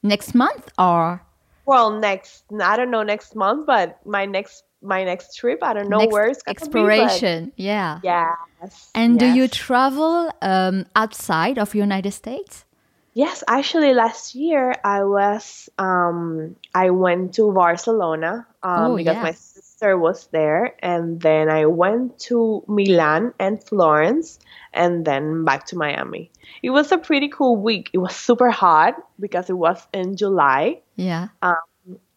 Next 0.01 0.33
month 0.33 0.71
or 0.79 1.21
Well, 1.71 1.91
next. 1.99 2.43
I 2.59 2.75
don't 2.75 2.91
know 2.91 3.03
next 3.03 3.33
month, 3.33 3.65
but 3.65 3.95
my 4.05 4.25
next 4.25 4.63
my 4.81 5.05
next 5.05 5.37
trip. 5.37 5.63
I 5.63 5.71
don't 5.73 5.87
know 5.87 5.99
next 6.03 6.11
where 6.11 6.27
it's 6.27 6.43
gonna 6.43 6.51
exploration. 6.51 7.53
yeah. 7.55 7.99
Be, 8.03 8.07
but 8.07 8.35
yes. 8.61 8.91
And 8.93 9.19
do 9.19 9.25
you 9.25 9.47
travel 9.47 10.31
um, 10.41 10.85
outside 10.95 11.57
of 11.57 11.73
United 11.73 12.11
States? 12.11 12.65
Yes, 13.13 13.43
actually, 13.47 13.93
last 13.93 14.35
year 14.35 14.75
I 14.83 15.03
was 15.03 15.69
um 15.77 16.55
I 16.75 16.89
went 16.91 17.35
to 17.35 17.51
Barcelona 17.51 18.47
um 18.63 18.91
Oh, 18.91 18.97
because 18.97 19.15
yeah. 19.15 19.23
my 19.23 19.35
sister 19.81 19.97
was 19.97 20.27
there, 20.27 20.75
and 20.79 21.19
then 21.21 21.49
I 21.49 21.65
went 21.65 22.19
to 22.29 22.63
Milan 22.67 23.33
and 23.39 23.63
Florence, 23.63 24.39
and 24.73 25.05
then 25.05 25.43
back 25.43 25.65
to 25.67 25.75
Miami. 25.75 26.29
It 26.61 26.69
was 26.69 26.91
a 26.91 26.97
pretty 26.97 27.29
cool 27.29 27.55
week. 27.57 27.89
It 27.93 27.97
was 27.97 28.15
super 28.15 28.51
hot 28.51 28.95
because 29.19 29.49
it 29.49 29.57
was 29.57 29.79
in 29.93 30.15
July, 30.15 30.81
Yeah. 30.97 31.29
Um, 31.41 31.55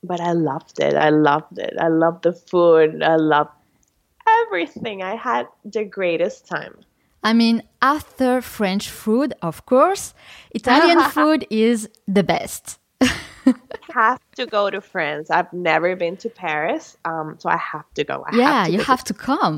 but 0.02 0.20
I 0.20 0.32
loved 0.32 0.80
it. 0.80 0.94
I 0.94 1.08
loved 1.08 1.58
it. 1.58 1.74
I 1.80 1.88
loved 1.88 2.24
the 2.24 2.34
food. 2.34 3.02
I 3.02 3.16
loved 3.16 3.56
everything. 4.42 5.02
I 5.02 5.16
had 5.16 5.46
the 5.64 5.84
greatest 5.84 6.46
time. 6.46 6.74
I 7.22 7.32
mean, 7.32 7.62
after 7.80 8.42
French 8.42 8.90
food, 8.90 9.32
of 9.40 9.64
course, 9.64 10.12
Italian 10.50 11.00
food 11.16 11.46
is 11.48 11.88
the 12.06 12.22
best. 12.22 12.78
have 13.94 14.20
to 14.36 14.46
go 14.46 14.70
to 14.70 14.80
France. 14.80 15.30
I've 15.30 15.52
never 15.52 15.96
been 15.96 16.16
to 16.18 16.28
Paris, 16.28 16.96
um, 17.04 17.36
so 17.38 17.48
I 17.48 17.56
have 17.72 17.88
to 17.94 18.04
go. 18.04 18.24
I 18.26 18.36
yeah, 18.36 18.52
have 18.52 18.66
to 18.66 18.72
you 18.72 18.78
go. 18.78 18.84
have 18.84 19.04
to 19.04 19.14
come. 19.14 19.56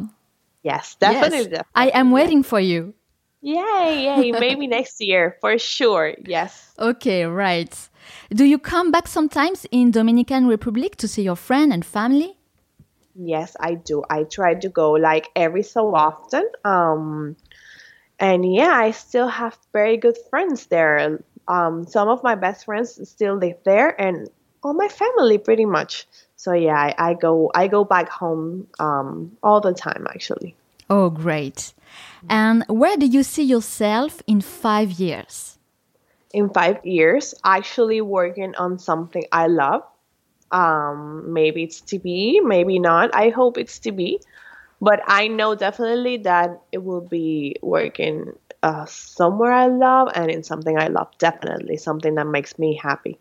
Yes, 0.63 0.97
Yes. 1.01 1.13
definitely. 1.15 1.51
definitely. 1.57 1.73
I 1.75 1.89
am 2.01 2.11
waiting 2.11 2.43
for 2.43 2.61
you. 2.61 2.95
Yay, 3.43 4.05
yay! 4.07 4.33
Maybe 4.47 4.67
next 4.67 5.01
year 5.01 5.37
for 5.41 5.59
sure. 5.59 6.15
Yes. 6.27 6.75
Okay, 6.79 7.25
right. 7.25 7.75
Do 8.31 8.45
you 8.45 8.59
come 8.59 8.91
back 8.91 9.07
sometimes 9.09 9.67
in 9.71 9.91
Dominican 9.93 10.47
Republic 10.49 10.97
to 10.97 11.07
see 11.09 11.23
your 11.23 11.37
friend 11.37 11.73
and 11.73 11.85
family? 11.85 12.37
Yes, 13.15 13.57
I 13.61 13.75
do. 13.75 14.03
I 14.11 14.25
try 14.25 14.55
to 14.55 14.69
go 14.69 14.93
like 14.93 15.31
every 15.35 15.63
so 15.63 15.95
often. 15.95 16.45
Um, 16.65 17.37
and 18.19 18.41
yeah, 18.55 18.73
I 18.87 18.91
still 18.93 19.29
have 19.29 19.57
very 19.73 19.97
good 19.97 20.17
friends 20.31 20.67
there. 20.67 21.21
Um, 21.49 21.87
some 21.87 22.09
of 22.09 22.23
my 22.23 22.35
best 22.35 22.65
friends 22.65 23.09
still 23.09 23.37
live 23.37 23.59
there, 23.65 23.99
and 24.01 24.29
all 24.63 24.75
my 24.75 24.89
family 24.89 25.39
pretty 25.39 25.65
much. 25.65 26.07
so 26.37 26.53
yeah, 26.53 26.77
I, 26.77 27.11
I 27.11 27.15
go 27.15 27.51
I 27.55 27.69
go 27.69 27.85
back 27.85 28.09
home 28.09 28.67
um, 28.79 29.37
all 29.43 29.61
the 29.61 29.73
time 29.73 30.07
actually. 30.09 30.57
Oh, 30.89 31.11
great! 31.11 31.73
And 32.29 32.65
where 32.69 32.97
do 32.97 33.07
you 33.07 33.23
see 33.23 33.43
yourself 33.43 34.23
in 34.27 34.41
five 34.41 34.93
years? 34.93 35.59
In 36.33 36.51
five 36.51 36.85
years, 36.85 37.35
actually 37.45 38.01
working 38.01 38.55
on 38.57 38.79
something 38.79 39.25
I 39.33 39.47
love. 39.47 39.83
Um, 40.51 41.33
maybe 41.33 41.65
it's 41.65 41.81
TV, 41.81 42.43
maybe 42.43 42.79
not. 42.79 43.15
I 43.15 43.31
hope 43.31 43.59
it's 43.59 43.79
TV, 43.79 44.19
but 44.81 45.01
I 45.07 45.29
know 45.29 45.55
definitely 45.55 46.19
that 46.19 46.61
it 46.71 46.85
will 46.85 47.01
be 47.01 47.57
working 47.63 48.33
uh, 48.63 48.85
somewhere 48.87 49.53
I 49.53 49.67
love 49.67 50.09
and 50.15 50.31
in 50.31 50.43
something 50.43 50.79
I 50.79 50.89
love. 50.89 51.09
Definitely 51.19 51.77
something 51.77 52.15
that 52.17 52.27
makes 52.27 52.59
me 52.59 52.79
happy. 52.81 53.19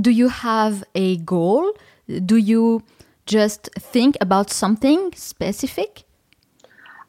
Do 0.00 0.10
you 0.10 0.28
have 0.28 0.84
a 0.94 1.16
goal? 1.18 1.72
Do 2.06 2.36
you 2.36 2.82
just 3.26 3.70
think 3.78 4.16
about 4.20 4.50
something 4.50 5.12
specific? 5.14 6.04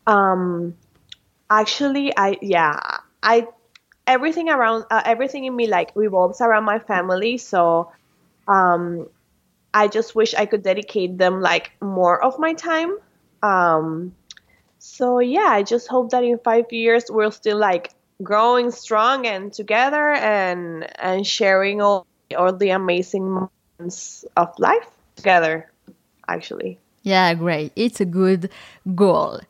Um, 0.07 0.75
actually, 1.49 2.11
I 2.17 2.37
yeah, 2.41 2.79
I 3.21 3.47
everything 4.07 4.49
around 4.49 4.85
uh, 4.91 5.01
everything 5.05 5.45
in 5.45 5.55
me 5.55 5.67
like 5.67 5.91
revolves 5.95 6.41
around 6.41 6.65
my 6.65 6.79
family. 6.79 7.37
So, 7.37 7.91
um, 8.47 9.07
I 9.73 9.87
just 9.87 10.15
wish 10.15 10.33
I 10.33 10.45
could 10.45 10.63
dedicate 10.63 11.17
them 11.17 11.41
like 11.41 11.71
more 11.81 12.23
of 12.23 12.39
my 12.39 12.53
time. 12.53 12.97
Um, 13.43 14.15
so 14.83 15.19
yeah, 15.19 15.45
I 15.47 15.61
just 15.61 15.87
hope 15.87 16.09
that 16.09 16.23
in 16.23 16.39
five 16.39 16.65
years 16.71 17.05
we're 17.07 17.29
still 17.29 17.59
like 17.59 17.91
growing 18.23 18.71
strong 18.71 19.27
and 19.27 19.53
together 19.53 20.11
and 20.13 20.87
and 20.99 21.25
sharing 21.25 21.81
all 21.81 22.07
all 22.35 22.51
the 22.51 22.71
amazing 22.71 23.47
moments 23.77 24.25
of 24.35 24.49
life 24.57 24.89
together. 25.15 25.69
Actually. 26.27 26.79
Yeah, 27.03 27.31
great. 27.35 27.71
It's 27.75 28.01
a 28.01 28.05
good 28.05 28.49
goal. 28.95 29.41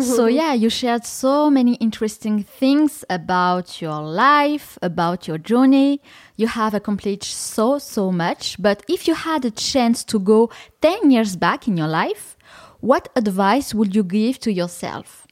So, 0.00 0.26
yeah, 0.26 0.52
you 0.52 0.70
shared 0.70 1.04
so 1.04 1.50
many 1.50 1.74
interesting 1.74 2.44
things 2.44 3.04
about 3.10 3.82
your 3.82 4.00
life, 4.00 4.78
about 4.80 5.26
your 5.26 5.36
journey. 5.36 6.00
You 6.36 6.46
have 6.46 6.74
accomplished 6.74 7.34
so, 7.34 7.78
so 7.78 8.12
much. 8.12 8.54
But 8.62 8.84
if 8.88 9.08
you 9.08 9.14
had 9.14 9.44
a 9.44 9.50
chance 9.50 10.04
to 10.04 10.20
go 10.20 10.48
10 10.80 11.10
years 11.10 11.34
back 11.34 11.66
in 11.66 11.76
your 11.76 11.88
life, 11.88 12.36
what 12.80 13.08
advice 13.14 13.74
would 13.74 13.94
you 13.94 14.02
give 14.02 14.38
to 14.40 14.52
yourself? 14.52 15.26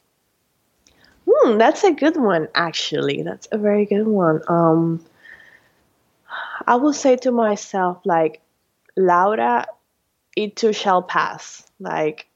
Hmm, 1.29 1.59
that's 1.59 1.85
a 1.85 1.93
good 1.93 2.17
one, 2.17 2.49
actually. 2.55 3.23
That's 3.23 3.49
a 3.53 3.59
very 3.59 3.87
good 3.87 4.07
one. 4.07 4.41
Um, 4.49 5.05
I 6.67 6.77
will 6.77 6.93
say 6.93 7.17
to 7.17 7.31
myself, 7.31 8.01
like, 8.05 8.41
Laura, 8.97 9.67
it 10.37 10.57
too 10.57 10.73
shall 10.73 11.03
pass. 11.03 11.67
Like, 11.79 12.27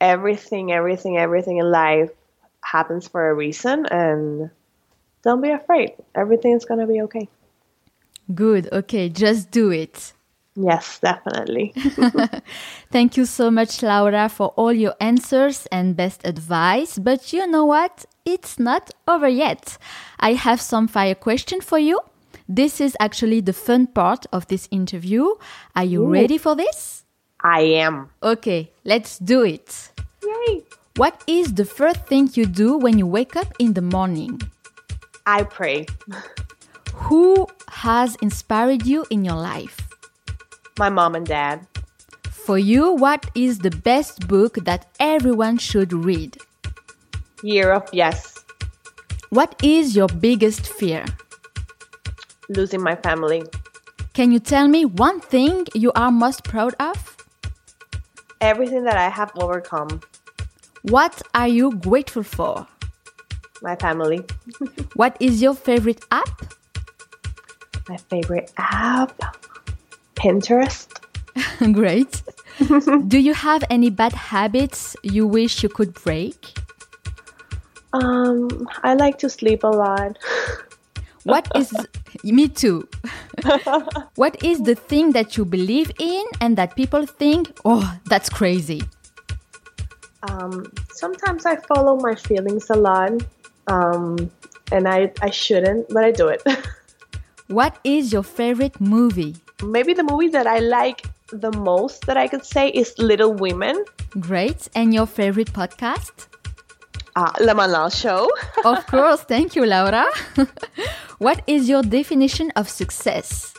everything, 0.00 0.72
everything, 0.72 1.18
everything 1.18 1.58
in 1.58 1.70
life 1.70 2.10
happens 2.62 3.08
for 3.08 3.28
a 3.28 3.34
reason, 3.34 3.86
and 3.86 4.50
don't 5.22 5.40
be 5.40 5.50
afraid. 5.50 5.94
Everything's 6.14 6.64
gonna 6.64 6.86
be 6.86 7.02
okay. 7.02 7.28
Good. 8.34 8.68
Okay, 8.72 9.08
just 9.08 9.50
do 9.50 9.70
it. 9.70 10.12
Yes, 10.56 10.98
definitely. 10.98 11.72
Thank 12.90 13.16
you 13.16 13.24
so 13.24 13.50
much, 13.50 13.82
Laura, 13.82 14.28
for 14.28 14.48
all 14.56 14.72
your 14.72 14.94
answers 15.00 15.66
and 15.70 15.96
best 15.96 16.22
advice. 16.24 16.98
But 16.98 17.32
you 17.32 17.46
know 17.46 17.64
what? 17.64 18.04
It's 18.24 18.58
not 18.58 18.90
over 19.06 19.28
yet. 19.28 19.78
I 20.18 20.34
have 20.34 20.60
some 20.60 20.88
fire 20.88 21.14
question 21.14 21.60
for 21.60 21.78
you. 21.78 22.00
This 22.48 22.80
is 22.80 22.96
actually 22.98 23.40
the 23.40 23.52
fun 23.52 23.86
part 23.86 24.26
of 24.32 24.48
this 24.48 24.66
interview. 24.70 25.24
Are 25.76 25.84
you 25.84 26.02
Ooh. 26.04 26.12
ready 26.12 26.36
for 26.36 26.56
this? 26.56 27.04
I 27.42 27.60
am. 27.60 28.10
Okay, 28.22 28.72
let's 28.84 29.18
do 29.18 29.42
it. 29.42 29.92
Yay! 30.22 30.62
What 30.96 31.22
is 31.26 31.54
the 31.54 31.64
first 31.64 32.06
thing 32.06 32.28
you 32.34 32.44
do 32.44 32.76
when 32.76 32.98
you 32.98 33.06
wake 33.06 33.36
up 33.36 33.54
in 33.58 33.74
the 33.74 33.82
morning? 33.82 34.40
I 35.24 35.44
pray. 35.44 35.86
Who 36.94 37.46
has 37.68 38.16
inspired 38.16 38.84
you 38.84 39.06
in 39.10 39.24
your 39.24 39.36
life? 39.36 39.89
My 40.80 40.88
mom 40.88 41.14
and 41.14 41.26
dad. 41.26 41.66
For 42.30 42.56
you, 42.56 42.92
what 42.94 43.26
is 43.34 43.58
the 43.58 43.70
best 43.70 44.26
book 44.26 44.54
that 44.64 44.86
everyone 44.98 45.58
should 45.58 45.92
read? 45.92 46.38
Year 47.42 47.70
of 47.72 47.86
yes. 47.92 48.42
What 49.28 49.60
is 49.62 49.94
your 49.94 50.08
biggest 50.08 50.66
fear? 50.66 51.04
Losing 52.48 52.82
my 52.82 52.96
family. 52.96 53.42
Can 54.14 54.32
you 54.32 54.38
tell 54.40 54.68
me 54.68 54.86
one 54.86 55.20
thing 55.20 55.66
you 55.74 55.92
are 55.92 56.10
most 56.10 56.44
proud 56.44 56.74
of? 56.80 56.96
Everything 58.40 58.84
that 58.84 58.96
I 58.96 59.10
have 59.10 59.30
overcome. 59.36 60.00
What 60.80 61.20
are 61.34 61.48
you 61.48 61.76
grateful 61.76 62.22
for? 62.22 62.66
My 63.60 63.76
family. 63.76 64.24
What 64.94 65.14
is 65.20 65.42
your 65.42 65.52
favorite 65.52 66.02
app? 66.10 66.54
My 67.86 67.98
favorite 67.98 68.50
app. 68.56 69.12
Pinterest. 70.20 70.88
Great. 71.72 72.22
Do 73.08 73.18
you 73.18 73.32
have 73.32 73.64
any 73.70 73.88
bad 73.88 74.12
habits 74.12 74.94
you 75.02 75.26
wish 75.26 75.62
you 75.62 75.70
could 75.70 75.94
break? 75.94 76.52
Um, 77.94 78.68
I 78.82 78.94
like 78.94 79.18
to 79.18 79.30
sleep 79.30 79.64
a 79.64 79.68
lot. 79.68 80.18
What 81.24 81.48
is 81.54 81.70
me 82.24 82.48
too? 82.48 82.88
what 84.14 84.42
is 84.42 84.62
the 84.62 84.74
thing 84.74 85.12
that 85.12 85.36
you 85.36 85.44
believe 85.44 85.92
in 85.98 86.24
and 86.40 86.56
that 86.56 86.74
people 86.76 87.04
think, 87.04 87.52
"Oh, 87.62 87.84
that's 88.06 88.30
crazy." 88.30 88.80
Um, 90.22 90.64
sometimes 90.88 91.44
I 91.44 91.56
follow 91.56 92.00
my 92.00 92.14
feelings 92.14 92.70
a 92.70 92.78
lot, 92.88 93.12
um, 93.66 94.30
and 94.72 94.88
I 94.88 95.12
I 95.20 95.28
shouldn't, 95.28 95.92
but 95.92 96.04
I 96.04 96.10
do 96.10 96.28
it. 96.28 96.40
What 97.48 97.76
is 97.84 98.12
your 98.14 98.22
favorite 98.22 98.80
movie? 98.80 99.36
Maybe 99.62 99.92
the 99.92 100.02
movie 100.02 100.28
that 100.28 100.46
I 100.46 100.58
like 100.58 101.06
the 101.32 101.52
most 101.52 102.06
that 102.06 102.16
I 102.16 102.28
could 102.28 102.44
say 102.44 102.68
is 102.70 102.94
Little 102.98 103.32
Women. 103.32 103.84
Great. 104.18 104.68
And 104.74 104.92
your 104.94 105.06
favorite 105.06 105.52
podcast? 105.52 106.26
Uh, 107.16 107.32
Le 107.40 107.54
Manal 107.54 107.90
Show. 107.92 108.30
Of 108.64 108.86
course. 108.86 109.22
Thank 109.22 109.56
you, 109.56 109.66
Laura. 109.66 110.06
what 111.18 111.42
is 111.46 111.68
your 111.68 111.82
definition 111.82 112.50
of 112.56 112.68
success? 112.68 113.54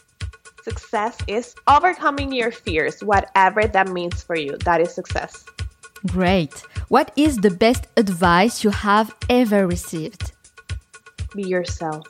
Success 0.64 1.18
is 1.28 1.56
overcoming 1.68 2.32
your 2.32 2.52
fears, 2.52 3.04
whatever 3.04 3.66
that 3.66 3.90
means 3.90 4.22
for 4.22 4.36
you. 4.36 4.58
That 4.64 4.80
is 4.80 4.94
success. 4.94 5.44
Great. 6.08 6.54
What 6.90 7.12
is 7.16 7.38
the 7.38 7.52
best 7.52 7.88
advice 7.98 8.64
you 8.64 8.70
have 8.70 9.16
ever 9.30 9.68
received? 9.68 10.32
Be 11.36 11.44
yourself. 11.44 12.08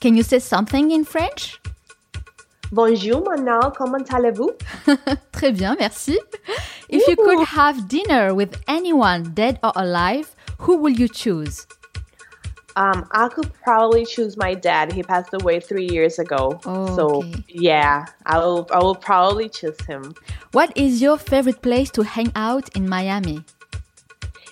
Can 0.00 0.16
you 0.16 0.22
say 0.22 0.38
something 0.38 0.90
in 0.90 1.04
French? 1.04 1.60
Bonjour, 2.72 3.22
Manal. 3.22 3.72
Comment 3.76 4.04
allez-vous? 4.12 4.50
Très 5.32 5.52
bien, 5.52 5.76
merci. 5.78 6.18
If 6.88 7.06
you 7.06 7.16
could 7.16 7.44
have 7.46 7.88
dinner 7.88 8.34
with 8.34 8.60
anyone, 8.66 9.22
dead 9.34 9.58
or 9.62 9.72
alive, 9.76 10.34
who 10.58 10.76
will 10.76 10.92
you 10.92 11.08
choose? 11.08 11.66
Um, 12.76 13.06
I 13.12 13.28
could 13.28 13.52
probably 13.62 14.04
choose 14.04 14.36
my 14.36 14.54
dad. 14.54 14.92
He 14.92 15.02
passed 15.02 15.32
away 15.32 15.60
three 15.60 15.88
years 15.88 16.18
ago. 16.18 16.60
Oh, 16.66 16.94
so 16.94 17.22
okay. 17.22 17.44
yeah, 17.48 18.04
I 18.26 18.38
will. 18.38 18.66
I 18.70 18.78
will 18.80 18.94
probably 18.94 19.48
choose 19.48 19.80
him. 19.86 20.14
What 20.52 20.76
is 20.76 21.00
your 21.00 21.16
favorite 21.16 21.62
place 21.62 21.90
to 21.92 22.02
hang 22.02 22.32
out 22.34 22.68
in 22.76 22.86
Miami? 22.86 23.44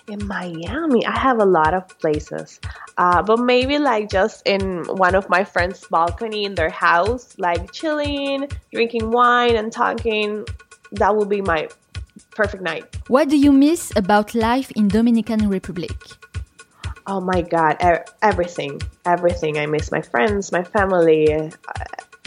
In 0.07 0.27
Miami, 0.27 1.03
I 1.05 1.17
have 1.17 1.39
a 1.39 1.45
lot 1.45 1.73
of 1.73 1.87
places, 1.97 2.59
uh, 2.97 3.23
but 3.23 3.39
maybe 3.39 3.79
like 3.79 4.07
just 4.09 4.43
in 4.45 4.83
one 4.85 5.15
of 5.15 5.27
my 5.29 5.43
friends' 5.43 5.83
balcony 5.89 6.45
in 6.45 6.53
their 6.53 6.69
house, 6.69 7.33
like 7.39 7.71
chilling, 7.71 8.47
drinking 8.71 9.09
wine, 9.09 9.55
and 9.55 9.71
talking. 9.71 10.45
That 10.91 11.15
will 11.15 11.25
be 11.25 11.41
my 11.41 11.69
perfect 12.35 12.61
night. 12.61 12.85
What 13.07 13.29
do 13.29 13.37
you 13.37 13.51
miss 13.51 13.91
about 13.95 14.35
life 14.35 14.69
in 14.71 14.87
Dominican 14.89 15.49
Republic? 15.49 15.97
Oh 17.07 17.19
my 17.19 17.41
God, 17.41 17.77
everything, 18.21 18.81
everything. 19.05 19.57
I 19.57 19.65
miss 19.65 19.91
my 19.91 20.01
friends, 20.01 20.51
my 20.51 20.63
family, 20.63 21.33
uh, 21.33 21.49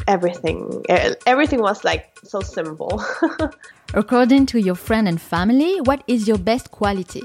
everything. 0.08 0.84
Everything 1.26 1.60
was 1.60 1.84
like 1.84 2.18
so 2.24 2.40
simple. 2.40 3.02
According 3.94 4.46
to 4.46 4.60
your 4.60 4.74
friend 4.74 5.08
and 5.08 5.20
family, 5.20 5.80
what 5.80 6.02
is 6.06 6.26
your 6.26 6.38
best 6.38 6.70
quality? 6.70 7.22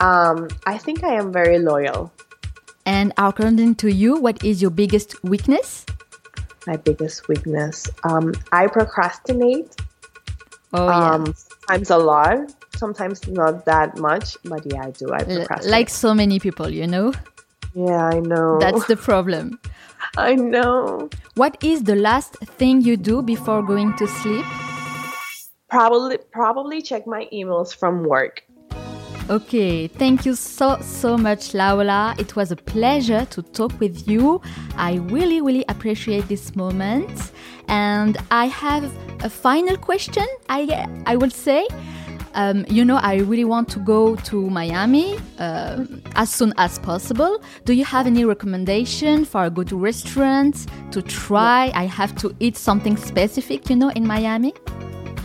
Um, 0.00 0.48
I 0.66 0.78
think 0.78 1.04
I 1.04 1.14
am 1.14 1.32
very 1.32 1.58
loyal. 1.58 2.12
And 2.86 3.12
according 3.18 3.74
to 3.76 3.92
you, 3.92 4.16
what 4.16 4.42
is 4.44 4.62
your 4.62 4.70
biggest 4.70 5.22
weakness? 5.22 5.84
My 6.66 6.76
biggest 6.76 7.28
weakness. 7.28 7.88
Um, 8.04 8.34
I 8.52 8.66
procrastinate. 8.66 9.74
Oh, 10.72 10.86
yeah. 10.86 11.10
Um, 11.12 11.34
sometimes 11.34 11.90
a 11.90 11.98
lot, 11.98 12.38
sometimes 12.76 13.26
not 13.28 13.64
that 13.64 13.98
much, 13.98 14.36
but 14.44 14.64
yeah, 14.66 14.86
I 14.86 14.90
do. 14.90 15.12
I 15.12 15.22
procrastinate. 15.24 15.70
like 15.70 15.88
so 15.88 16.14
many 16.14 16.38
people, 16.38 16.68
you 16.70 16.86
know? 16.86 17.12
yeah, 17.74 18.06
I 18.06 18.20
know. 18.20 18.58
That's 18.58 18.86
the 18.86 18.96
problem. 18.96 19.60
I 20.16 20.34
know. 20.34 21.10
What 21.34 21.62
is 21.62 21.84
the 21.84 21.94
last 21.94 22.36
thing 22.58 22.82
you 22.82 22.96
do 22.96 23.22
before 23.22 23.62
going 23.62 23.94
to 23.96 24.06
sleep? 24.06 24.44
Probably 25.68 26.18
probably 26.32 26.80
check 26.80 27.06
my 27.06 27.28
emails 27.32 27.74
from 27.74 28.04
work. 28.04 28.42
Okay, 29.30 29.88
thank 29.88 30.24
you 30.24 30.34
so 30.34 30.78
so 30.80 31.18
much 31.18 31.52
Laura. 31.52 32.14
It 32.18 32.34
was 32.34 32.50
a 32.50 32.56
pleasure 32.56 33.26
to 33.26 33.42
talk 33.42 33.78
with 33.78 34.08
you. 34.08 34.40
I 34.74 34.94
really 34.94 35.42
really 35.42 35.66
appreciate 35.68 36.28
this 36.28 36.56
moment. 36.56 37.32
And 37.68 38.16
I 38.30 38.46
have 38.46 38.90
a 39.22 39.28
final 39.28 39.76
question. 39.76 40.26
I 40.48 40.86
I 41.04 41.16
will 41.16 41.30
say 41.30 41.68
um, 42.34 42.64
you 42.68 42.84
know, 42.84 42.96
I 42.96 43.16
really 43.16 43.44
want 43.44 43.68
to 43.70 43.80
go 43.80 44.14
to 44.16 44.48
Miami 44.48 45.18
uh, 45.38 45.84
as 46.14 46.30
soon 46.30 46.54
as 46.56 46.78
possible. 46.78 47.42
Do 47.64 47.72
you 47.72 47.84
have 47.84 48.06
any 48.06 48.24
recommendation 48.24 49.24
for 49.24 49.44
a 49.44 49.50
good 49.50 49.72
restaurant 49.72 50.66
to 50.92 51.02
try? 51.02 51.72
I 51.74 51.84
have 51.84 52.14
to 52.16 52.34
eat 52.38 52.56
something 52.56 52.96
specific, 52.96 53.68
you 53.68 53.76
know, 53.76 53.90
in 53.90 54.06
Miami. 54.06 54.54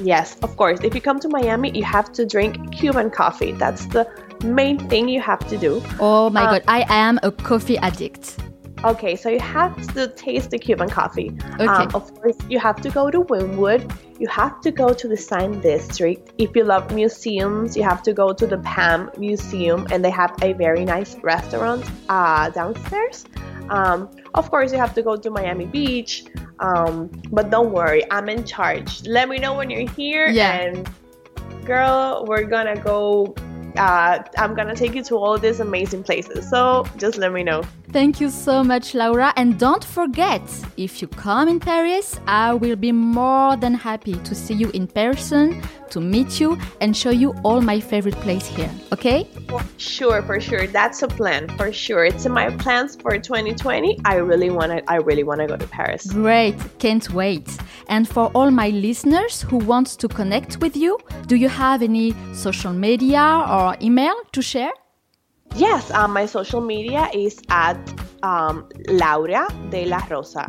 Yes, 0.03 0.37
of 0.43 0.55
course. 0.57 0.79
If 0.83 0.93
you 0.93 1.01
come 1.01 1.19
to 1.21 1.29
Miami, 1.29 1.71
you 1.75 1.83
have 1.83 2.11
to 2.13 2.25
drink 2.25 2.73
Cuban 2.73 3.09
coffee. 3.09 3.53
That's 3.53 3.85
the 3.87 4.07
main 4.43 4.77
thing 4.89 5.07
you 5.07 5.21
have 5.21 5.47
to 5.47 5.57
do. 5.57 5.81
Oh 5.99 6.29
my 6.29 6.43
uh, 6.43 6.51
God, 6.51 6.63
I 6.67 6.85
am 6.89 7.19
a 7.23 7.31
coffee 7.31 7.77
addict. 7.77 8.37
Okay, 8.83 9.15
so 9.15 9.29
you 9.29 9.39
have 9.39 9.75
to 9.93 10.09
taste 10.09 10.49
the 10.51 10.59
Cuban 10.59 10.89
coffee. 10.89 11.31
Okay. 11.53 11.65
Um, 11.65 11.89
of 11.95 12.13
course, 12.15 12.35
you 12.49 12.59
have 12.59 12.81
to 12.81 12.89
go 12.89 13.09
to 13.09 13.21
Wynwood. 13.21 13.89
You 14.19 14.27
have 14.27 14.59
to 14.61 14.71
go 14.71 14.93
to 14.93 15.07
the 15.07 15.15
Design 15.15 15.61
District. 15.61 16.33
If 16.37 16.53
you 16.53 16.65
love 16.65 16.93
museums, 16.93 17.77
you 17.77 17.83
have 17.83 18.03
to 18.03 18.11
go 18.11 18.33
to 18.33 18.45
the 18.45 18.57
PAMM 18.57 19.17
Museum, 19.17 19.87
and 19.89 20.03
they 20.03 20.09
have 20.09 20.35
a 20.41 20.51
very 20.51 20.83
nice 20.83 21.15
restaurant 21.23 21.89
uh, 22.09 22.49
downstairs. 22.49 23.23
Um, 23.69 24.09
of 24.33 24.49
course, 24.49 24.71
you 24.71 24.77
have 24.77 24.93
to 24.95 25.01
go 25.01 25.15
to 25.15 25.29
Miami 25.29 25.65
Beach. 25.65 26.25
Um, 26.59 27.09
but 27.31 27.49
don't 27.49 27.71
worry, 27.71 28.03
I'm 28.11 28.29
in 28.29 28.45
charge. 28.45 29.05
Let 29.07 29.27
me 29.27 29.37
know 29.37 29.53
when 29.53 29.69
you're 29.69 29.89
here, 29.91 30.27
yeah. 30.27 30.53
and 30.53 30.89
girl, 31.65 32.25
we're 32.27 32.45
gonna 32.45 32.79
go 32.79 33.33
uh, 33.77 34.19
I'm 34.37 34.53
gonna 34.53 34.75
take 34.75 34.93
you 34.93 35.03
to 35.05 35.15
all 35.17 35.37
these 35.37 35.59
amazing 35.59 36.03
places. 36.03 36.49
So 36.49 36.85
just 36.97 37.17
let 37.17 37.33
me 37.33 37.43
know. 37.43 37.63
Thank 37.93 38.19
you 38.19 38.31
so 38.31 38.63
much, 38.63 38.95
Laura. 38.95 39.31
And 39.35 39.59
don't 39.59 39.83
forget, 39.85 40.41
if 40.77 40.99
you 40.99 41.07
come 41.07 41.47
in 41.47 41.59
Paris, 41.59 42.19
I 42.25 42.55
will 42.55 42.75
be 42.75 42.91
more 42.91 43.55
than 43.55 43.75
happy 43.75 44.15
to 44.15 44.33
see 44.33 44.55
you 44.55 44.71
in 44.71 44.87
person, 44.87 45.61
to 45.91 46.01
meet 46.01 46.39
you, 46.39 46.57
and 46.81 46.97
show 46.97 47.11
you 47.11 47.35
all 47.43 47.61
my 47.61 47.79
favorite 47.79 48.15
place 48.15 48.47
here. 48.47 48.71
Okay? 48.91 49.27
For 49.47 49.61
sure, 49.77 50.23
for 50.23 50.39
sure. 50.39 50.65
That's 50.65 51.03
a 51.03 51.07
plan. 51.07 51.47
For 51.49 51.71
sure. 51.71 52.03
It's 52.05 52.25
in 52.25 52.31
my 52.31 52.49
plans 52.57 52.95
for 52.95 53.11
2020. 53.19 53.99
I 54.05 54.15
really 54.15 54.49
wanna 54.49 54.81
I 54.87 54.95
really 54.95 55.23
wanna 55.23 55.45
go 55.45 55.55
to 55.55 55.67
Paris. 55.67 56.11
Great. 56.11 56.55
Can't 56.79 57.07
wait. 57.13 57.47
And 57.89 58.09
for 58.09 58.31
all 58.33 58.49
my 58.49 58.69
listeners 58.69 59.43
who 59.43 59.57
want 59.57 59.99
to 59.99 60.07
connect 60.07 60.57
with 60.61 60.75
you, 60.75 60.97
do 61.27 61.35
you 61.35 61.47
have 61.47 61.83
any 61.83 62.15
social 62.33 62.73
media 62.73 63.45
or 63.47 63.77
email 63.83 64.15
to 64.31 64.41
share? 64.41 64.71
Yes, 65.55 65.91
um, 65.91 66.13
my 66.13 66.25
social 66.25 66.61
media 66.61 67.09
is 67.13 67.39
at 67.49 67.77
um, 68.23 68.67
Laura 68.87 69.47
de 69.69 69.85
la 69.85 70.01
Rosa. 70.09 70.47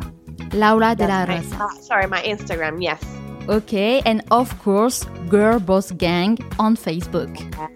Laura 0.53 0.95
de 0.95 1.07
la 1.07 1.25
Rosa. 1.25 1.55
uh, 1.63 1.69
sorry, 1.79 2.07
my 2.07 2.21
Instagram, 2.21 2.81
yes. 2.81 3.03
Okay, 3.47 4.01
and 4.05 4.23
of 4.31 4.49
course, 4.63 5.05
Girl 5.29 5.59
Boss 5.59 5.91
Gang 5.91 6.39
on 6.57 6.75
Facebook. 6.75 7.29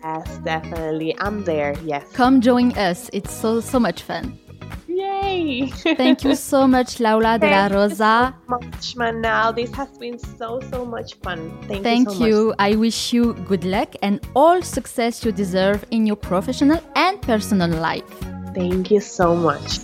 Yes, 0.03 0.37
definitely. 0.39 1.15
I'm 1.19 1.43
there, 1.43 1.75
yes. 1.85 2.03
Come 2.13 2.41
join 2.41 2.71
us. 2.77 3.09
It's 3.13 3.31
so, 3.31 3.59
so 3.61 3.79
much 3.79 4.01
fun. 4.01 4.39
Yay! 4.99 5.71
Thank 5.95 6.25
you 6.25 6.35
so 6.35 6.67
much, 6.67 6.99
Laura 6.99 7.37
de 7.39 7.47
la 7.47 7.67
Rosa. 7.69 8.33
so 8.33 8.57
much, 8.57 8.95
Manal. 8.95 9.55
This 9.55 9.71
has 9.75 9.97
been 9.97 10.19
so, 10.19 10.59
so 10.71 10.85
much 10.85 11.15
fun. 11.23 11.51
Thank, 11.67 11.83
Thank 11.83 12.09
you 12.09 12.15
so 12.15 12.27
you. 12.27 12.53
I 12.59 12.75
wish 12.75 13.13
you 13.13 13.33
good 13.47 13.63
luck 13.63 13.95
and 14.01 14.19
all 14.35 14.61
success 14.61 15.23
you 15.23 15.31
deserve 15.31 15.85
in 15.91 16.05
your 16.05 16.17
professional 16.17 16.79
and 16.95 17.21
personal 17.21 17.69
life. 17.69 18.03
Thank 18.53 18.91
you 18.91 18.99
so 18.99 19.35
much. 19.35 19.79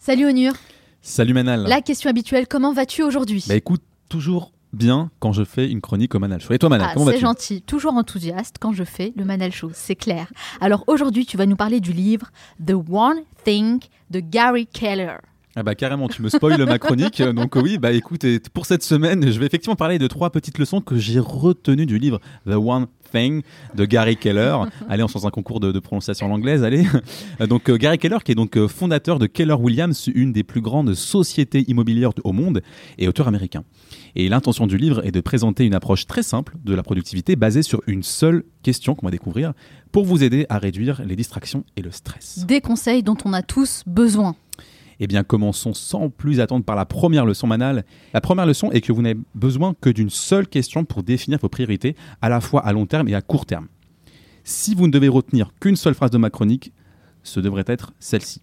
Salut 0.00 0.26
Onur. 0.26 0.54
Salut 1.02 1.34
Manal. 1.34 1.66
La 1.68 1.82
question 1.82 2.10
habituelle, 2.10 2.48
comment 2.48 2.72
vas-tu 2.72 3.02
aujourd'hui? 3.02 3.44
Bah 3.48 3.54
écoute, 3.54 3.82
toujours 4.08 4.50
bien 4.72 5.10
quand 5.20 5.32
je 5.32 5.44
fais 5.44 5.70
une 5.70 5.80
chronique 5.80 6.14
au 6.14 6.18
Manal 6.18 6.40
Show. 6.40 6.52
Et 6.52 6.58
toi 6.58 6.68
Manal, 6.68 6.88
Ah, 6.90 6.94
comment 6.94 7.06
c'est 7.06 7.12
vas-tu? 7.12 7.22
gentil, 7.24 7.62
toujours 7.62 7.94
enthousiaste 7.94 8.56
quand 8.60 8.72
je 8.72 8.84
fais 8.84 9.12
le 9.16 9.24
Manal 9.24 9.52
Show, 9.52 9.70
c'est 9.72 9.96
clair. 9.96 10.32
Alors 10.60 10.84
aujourd'hui, 10.86 11.26
tu 11.26 11.36
vas 11.36 11.46
nous 11.46 11.56
parler 11.56 11.80
du 11.80 11.92
livre 11.92 12.30
The 12.64 12.72
One 12.90 13.20
Thing 13.44 13.80
de 14.10 14.20
Gary 14.20 14.66
Keller. 14.66 15.16
Ah 15.58 15.62
bah 15.62 15.74
carrément, 15.74 16.06
tu 16.08 16.20
me 16.20 16.28
spoiles 16.28 16.62
ma 16.66 16.78
chronique. 16.78 17.22
Donc 17.34 17.56
oui, 17.56 17.78
bah 17.78 17.92
écoute, 17.92 18.26
pour 18.52 18.66
cette 18.66 18.82
semaine, 18.82 19.30
je 19.32 19.38
vais 19.40 19.46
effectivement 19.46 19.74
parler 19.76 19.98
de 19.98 20.06
trois 20.06 20.28
petites 20.28 20.58
leçons 20.58 20.82
que 20.82 20.96
j'ai 20.98 21.18
retenues 21.18 21.86
du 21.86 21.98
livre 21.98 22.20
The 22.44 22.56
One 22.56 22.86
Thing 23.10 23.40
de 23.74 23.84
Gary 23.86 24.18
Keller. 24.18 24.58
allez, 24.90 25.02
on 25.02 25.08
se 25.08 25.14
lance 25.14 25.24
un 25.24 25.30
concours 25.30 25.60
de, 25.60 25.72
de 25.72 25.78
prononciation 25.78 26.26
en 26.26 26.34
anglaise, 26.34 26.62
allez. 26.62 26.84
Euh, 27.40 27.46
Donc 27.46 27.70
euh, 27.70 27.78
Gary 27.78 27.96
Keller, 27.96 28.18
qui 28.22 28.32
est 28.32 28.34
donc 28.34 28.54
euh, 28.58 28.68
fondateur 28.68 29.18
de 29.18 29.26
Keller 29.26 29.54
Williams, 29.54 30.10
une 30.14 30.30
des 30.34 30.42
plus 30.42 30.60
grandes 30.60 30.92
sociétés 30.92 31.64
immobilières 31.68 32.10
au 32.24 32.32
monde 32.32 32.60
et 32.98 33.08
auteur 33.08 33.26
américain. 33.26 33.64
Et 34.18 34.30
l'intention 34.30 34.66
du 34.66 34.78
livre 34.78 35.04
est 35.04 35.10
de 35.10 35.20
présenter 35.20 35.66
une 35.66 35.74
approche 35.74 36.06
très 36.06 36.22
simple 36.22 36.56
de 36.64 36.74
la 36.74 36.82
productivité 36.82 37.36
basée 37.36 37.62
sur 37.62 37.82
une 37.86 38.02
seule 38.02 38.44
question 38.62 38.94
qu'on 38.94 39.06
va 39.06 39.10
découvrir 39.10 39.52
pour 39.92 40.06
vous 40.06 40.24
aider 40.24 40.46
à 40.48 40.58
réduire 40.58 41.02
les 41.04 41.16
distractions 41.16 41.64
et 41.76 41.82
le 41.82 41.90
stress. 41.90 42.46
Des 42.46 42.62
conseils 42.62 43.02
dont 43.02 43.18
on 43.26 43.34
a 43.34 43.42
tous 43.42 43.82
besoin. 43.86 44.34
Eh 45.00 45.06
bien, 45.06 45.22
commençons 45.22 45.74
sans 45.74 46.08
plus 46.08 46.40
attendre 46.40 46.64
par 46.64 46.76
la 46.76 46.86
première 46.86 47.26
leçon 47.26 47.46
manale. 47.46 47.84
La 48.14 48.22
première 48.22 48.46
leçon 48.46 48.70
est 48.70 48.80
que 48.80 48.90
vous 48.90 49.02
n'avez 49.02 49.20
besoin 49.34 49.74
que 49.82 49.90
d'une 49.90 50.08
seule 50.08 50.48
question 50.48 50.86
pour 50.86 51.02
définir 51.02 51.38
vos 51.38 51.50
priorités, 51.50 51.94
à 52.22 52.30
la 52.30 52.40
fois 52.40 52.64
à 52.64 52.72
long 52.72 52.86
terme 52.86 53.08
et 53.08 53.14
à 53.14 53.20
court 53.20 53.44
terme. 53.44 53.68
Si 54.44 54.74
vous 54.74 54.86
ne 54.86 54.92
devez 54.92 55.08
retenir 55.08 55.52
qu'une 55.60 55.76
seule 55.76 55.94
phrase 55.94 56.10
de 56.10 56.16
ma 56.16 56.30
chronique, 56.30 56.72
ce 57.22 57.38
devrait 57.38 57.64
être 57.66 57.92
celle-ci. 58.00 58.40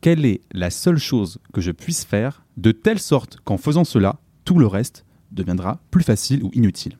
Quelle 0.00 0.26
est 0.26 0.40
la 0.50 0.70
seule 0.70 0.98
chose 0.98 1.38
que 1.52 1.60
je 1.60 1.70
puisse 1.70 2.04
faire 2.04 2.42
de 2.56 2.72
telle 2.72 2.98
sorte 2.98 3.38
qu'en 3.44 3.58
faisant 3.58 3.84
cela, 3.84 4.18
tout 4.48 4.58
le 4.58 4.66
reste 4.66 5.04
deviendra 5.30 5.78
plus 5.90 6.02
facile 6.02 6.42
ou 6.42 6.50
inutile 6.54 6.96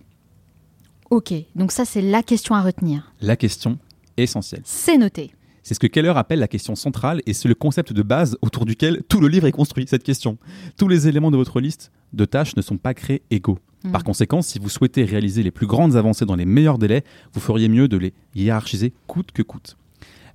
Ok, 1.10 1.32
donc 1.56 1.72
ça 1.72 1.86
c'est 1.86 2.02
la 2.02 2.22
question 2.22 2.54
à 2.54 2.60
retenir. 2.60 3.10
La 3.22 3.36
question 3.36 3.78
essentielle. 4.18 4.60
C'est 4.64 4.98
noté. 4.98 5.30
C'est 5.62 5.72
ce 5.72 5.80
que 5.80 5.86
Keller 5.86 6.12
appelle 6.14 6.40
la 6.40 6.46
question 6.48 6.74
centrale 6.74 7.22
et 7.24 7.32
c'est 7.32 7.48
le 7.48 7.54
concept 7.54 7.94
de 7.94 8.02
base 8.02 8.36
autour 8.42 8.66
duquel 8.66 9.02
tout 9.08 9.18
le 9.22 9.28
livre 9.28 9.46
est 9.46 9.52
construit, 9.52 9.86
cette 9.88 10.02
question. 10.02 10.36
Tous 10.76 10.88
les 10.88 11.08
éléments 11.08 11.30
de 11.30 11.38
votre 11.38 11.58
liste 11.58 11.90
de 12.12 12.26
tâches 12.26 12.54
ne 12.54 12.60
sont 12.60 12.76
pas 12.76 12.92
créés 12.92 13.22
égaux. 13.30 13.58
Hmm. 13.82 13.92
Par 13.92 14.04
conséquent, 14.04 14.42
si 14.42 14.58
vous 14.58 14.68
souhaitez 14.68 15.04
réaliser 15.06 15.42
les 15.42 15.50
plus 15.50 15.66
grandes 15.66 15.96
avancées 15.96 16.26
dans 16.26 16.36
les 16.36 16.44
meilleurs 16.44 16.76
délais, 16.76 17.02
vous 17.32 17.40
feriez 17.40 17.70
mieux 17.70 17.88
de 17.88 17.96
les 17.96 18.12
hiérarchiser 18.34 18.92
coûte 19.06 19.32
que 19.32 19.40
coûte. 19.40 19.78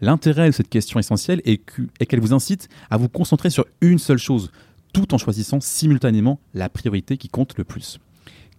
L'intérêt 0.02 0.48
de 0.48 0.52
cette 0.52 0.68
question 0.70 1.00
essentielle 1.00 1.44
est 1.46 1.58
que- 1.58 1.84
est 2.00 2.08
qu'elle 2.08 2.22
vous 2.22 2.34
incite 2.34 2.70
à 2.90 2.98
vous 2.98 3.08
concentrer 3.08 3.52
sur 3.52 3.66
une 3.82 4.00
seule 4.00 4.18
chose, 4.18 4.52
tout 4.94 5.14
en 5.14 5.18
choisissant 5.18 5.60
simultanément 5.60 6.40
la 6.54 6.70
priorité 6.70 7.18
qui 7.18 7.28
compte 7.28 7.58
le 7.58 7.64
plus. 7.64 8.00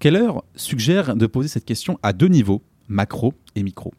Keller 0.01 0.31
suggère 0.57 1.17
de 1.17 1.27
poser 1.27 1.49
cette 1.49 1.65
question 1.65 1.99
à 2.03 2.13
deux 2.13 2.27
niveaux, 2.29 2.63
macro 2.89 3.33
et 3.55 3.63
micro. 3.63 3.95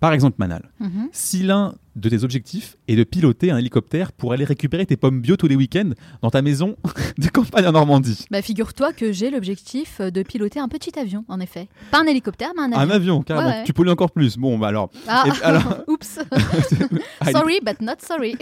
Par 0.00 0.12
exemple, 0.12 0.36
Manal, 0.38 0.70
Mhm. 0.80 1.08
si 1.12 1.42
l'un 1.42 1.74
de 1.96 2.08
tes 2.08 2.22
objectifs 2.24 2.76
est 2.88 2.94
de 2.96 3.02
piloter 3.04 3.50
un 3.50 3.56
hélicoptère 3.58 4.12
pour 4.12 4.32
aller 4.32 4.44
récupérer 4.44 4.86
tes 4.86 4.96
pommes 4.96 5.20
bio 5.20 5.36
tous 5.36 5.48
les 5.48 5.56
week-ends 5.56 5.90
dans 6.22 6.30
ta 6.30 6.42
maison 6.42 6.76
de 7.18 7.28
campagne 7.28 7.66
en 7.66 7.72
Normandie. 7.72 8.26
Bah 8.30 8.42
figure-toi 8.42 8.92
que 8.92 9.12
j'ai 9.12 9.30
l'objectif 9.30 10.00
de 10.00 10.22
piloter 10.22 10.60
un 10.60 10.68
petit 10.68 10.98
avion, 10.98 11.24
en 11.28 11.40
effet. 11.40 11.68
Pas 11.90 12.00
un 12.02 12.06
hélicoptère, 12.06 12.50
mais 12.56 12.62
un 12.62 12.72
avion. 12.72 12.78
Un 12.78 12.90
avion, 12.94 13.22
carrément. 13.22 13.48
Ouais, 13.48 13.54
ouais. 13.56 13.64
Tu 13.64 13.72
pollues 13.72 13.90
encore 13.90 14.10
plus. 14.12 14.36
Bon, 14.36 14.58
bah 14.58 14.68
alors. 14.68 14.90
Ah, 15.08 15.24
Et- 15.26 15.42
alors- 15.44 15.78
oups. 15.88 16.20
Allez. 17.20 17.32
sorry, 17.32 17.58
but 17.64 17.80
not 17.80 17.94
sorry. 18.06 18.36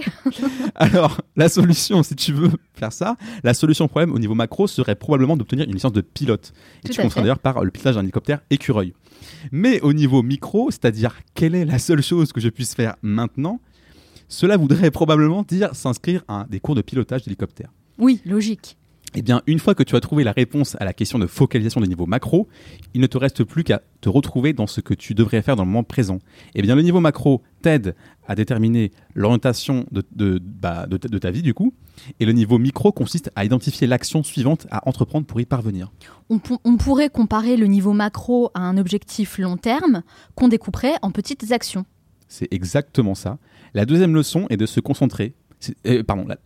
Alors, 0.74 1.20
la 1.36 1.48
solution, 1.48 2.02
si 2.02 2.16
tu 2.16 2.32
veux 2.32 2.50
faire 2.74 2.92
ça, 2.92 3.16
la 3.42 3.54
solution 3.54 3.84
au 3.84 3.88
problème 3.88 4.12
au 4.12 4.18
niveau 4.18 4.34
macro 4.34 4.66
serait 4.66 4.96
probablement 4.96 5.36
d'obtenir 5.36 5.66
une 5.66 5.74
licence 5.74 5.92
de 5.92 6.00
pilote. 6.00 6.52
Et 6.84 6.88
Tout 6.88 6.94
tu 7.02 7.08
fait. 7.10 7.20
d'ailleurs 7.20 7.38
par 7.38 7.62
le 7.64 7.70
pilotage 7.70 7.94
d'un 7.94 8.02
hélicoptère 8.02 8.40
écureuil. 8.50 8.94
Mais 9.52 9.80
au 9.80 9.92
niveau 9.92 10.22
micro, 10.22 10.70
c'est-à-dire 10.70 11.16
quelle 11.34 11.54
est 11.54 11.64
la 11.64 11.78
seule 11.78 12.02
chose 12.02 12.32
que 12.32 12.40
je 12.40 12.48
puisse 12.48 12.74
faire 12.74 12.96
maintenant, 13.02 13.43
cela 14.28 14.56
voudrait 14.56 14.90
probablement 15.00 15.42
dire 15.42 15.74
s'inscrire 15.74 16.22
à 16.28 16.46
des 16.50 16.60
cours 16.60 16.74
de 16.74 16.82
pilotage 16.82 17.22
d'hélicoptère. 17.24 17.70
Oui, 17.98 18.20
logique. 18.24 18.76
Eh 19.16 19.22
bien, 19.22 19.42
une 19.46 19.60
fois 19.60 19.76
que 19.76 19.84
tu 19.84 19.94
as 19.94 20.00
trouvé 20.00 20.24
la 20.24 20.32
réponse 20.32 20.76
à 20.80 20.84
la 20.84 20.92
question 20.92 21.20
de 21.20 21.28
focalisation 21.28 21.80
de 21.80 21.86
niveau 21.86 22.04
macro, 22.04 22.48
il 22.94 23.00
ne 23.00 23.06
te 23.06 23.16
reste 23.16 23.44
plus 23.44 23.62
qu'à 23.62 23.80
te 24.00 24.08
retrouver 24.08 24.52
dans 24.52 24.66
ce 24.66 24.80
que 24.80 24.92
tu 24.92 25.14
devrais 25.14 25.40
faire 25.40 25.54
dans 25.54 25.62
le 25.62 25.68
moment 25.68 25.84
présent. 25.84 26.18
Eh 26.56 26.62
bien, 26.62 26.74
le 26.74 26.82
niveau 26.82 26.98
macro 26.98 27.40
t'aide 27.62 27.94
à 28.26 28.34
déterminer 28.34 28.90
l'orientation 29.14 29.86
de, 29.92 30.02
de- 30.16 30.40
bah, 30.42 30.86
de 30.88 30.96
ta- 30.96 31.06
de 31.06 31.18
ta 31.18 31.30
vie, 31.30 31.42
du 31.42 31.54
coup, 31.54 31.72
et 32.18 32.24
le 32.26 32.32
niveau 32.32 32.58
micro 32.58 32.90
consiste 32.90 33.30
à 33.36 33.44
identifier 33.44 33.86
l'action 33.86 34.24
suivante 34.24 34.66
à 34.72 34.88
entreprendre 34.88 35.26
pour 35.26 35.40
y 35.40 35.44
parvenir. 35.44 35.92
On 36.28 36.76
pourrait 36.76 37.08
comparer 37.10 37.56
le 37.56 37.66
niveau 37.66 37.92
macro 37.92 38.50
à 38.54 38.62
un 38.62 38.76
objectif 38.78 39.38
long 39.38 39.56
terme 39.56 40.02
qu'on 40.34 40.48
découperait 40.48 40.94
en 41.02 41.12
petites 41.12 41.52
actions. 41.52 41.84
C'est 42.34 42.48
exactement 42.52 43.14
ça. 43.14 43.38
La 43.74 43.86
deuxième 43.86 44.12
leçon 44.14 44.46
est 44.50 44.56
de 44.56 44.66
se 44.66 44.80
concentrer 44.80 45.34
euh, 45.86 46.02
pardon. 46.02 46.26
la- 46.26 46.38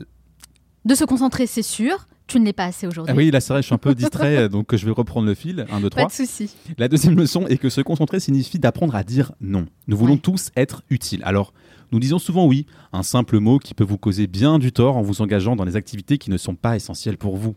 De 0.84 0.94
se 0.94 1.04
concentrer, 1.04 1.46
c'est 1.46 1.62
sûr. 1.62 2.06
Tu 2.26 2.38
ne 2.38 2.44
l'es 2.44 2.52
pas 2.52 2.66
assez 2.66 2.86
aujourd'hui. 2.86 3.10
Ah 3.14 3.16
oui, 3.16 3.30
là 3.30 3.40
c'est 3.40 3.54
vrai, 3.54 3.62
je 3.62 3.66
suis 3.66 3.74
un 3.74 3.78
peu 3.78 3.94
distrait, 3.94 4.50
donc 4.50 4.76
je 4.76 4.84
vais 4.84 4.92
reprendre 4.92 5.26
le 5.26 5.34
fil. 5.34 5.64
1, 5.70 5.80
2, 5.80 5.88
Pas 5.88 6.02
3. 6.02 6.08
de 6.08 6.12
souci. 6.12 6.50
La 6.76 6.88
deuxième 6.88 7.16
leçon 7.16 7.46
est 7.46 7.56
que 7.56 7.70
se 7.70 7.80
concentrer 7.80 8.20
signifie 8.20 8.58
d'apprendre 8.58 8.94
à 8.94 9.02
dire 9.02 9.32
non. 9.40 9.64
Nous 9.86 9.96
voulons 9.96 10.12
Ouais. 10.14 10.18
tous 10.18 10.50
être 10.54 10.82
utiles. 10.90 11.22
Alors, 11.24 11.54
nous 11.90 11.98
disons 12.00 12.18
souvent 12.18 12.44
oui, 12.46 12.66
un 12.92 13.02
simple 13.02 13.38
mot 13.38 13.58
qui 13.58 13.72
peut 13.72 13.82
vous 13.84 13.96
causer 13.96 14.26
bien 14.26 14.58
du 14.58 14.72
tort 14.72 14.98
en 14.98 15.02
vous 15.02 15.22
engageant 15.22 15.56
dans 15.56 15.64
des 15.64 15.76
activités 15.76 16.18
qui 16.18 16.28
ne 16.30 16.36
sont 16.36 16.54
pas 16.54 16.76
essentielles 16.76 17.16
pour 17.16 17.38
vous. 17.38 17.54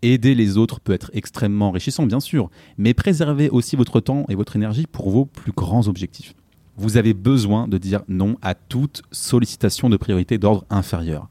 Aider 0.00 0.34
les 0.34 0.56
autres 0.56 0.80
peut 0.80 0.94
être 0.94 1.10
extrêmement 1.12 1.68
enrichissant, 1.68 2.06
bien 2.06 2.20
sûr, 2.20 2.50
mais 2.78 2.94
préservez 2.94 3.50
aussi 3.50 3.76
votre 3.76 4.00
temps 4.00 4.24
et 4.30 4.34
votre 4.34 4.56
énergie 4.56 4.86
pour 4.90 5.10
vos 5.10 5.26
plus 5.26 5.52
grands 5.52 5.86
objectifs. 5.86 6.34
Vous 6.76 6.96
avez 6.96 7.14
besoin 7.14 7.68
de 7.68 7.78
dire 7.78 8.02
non 8.08 8.36
à 8.42 8.54
toute 8.54 9.02
sollicitation 9.12 9.88
de 9.88 9.96
priorité 9.96 10.38
d'ordre 10.38 10.64
inférieur. 10.70 11.28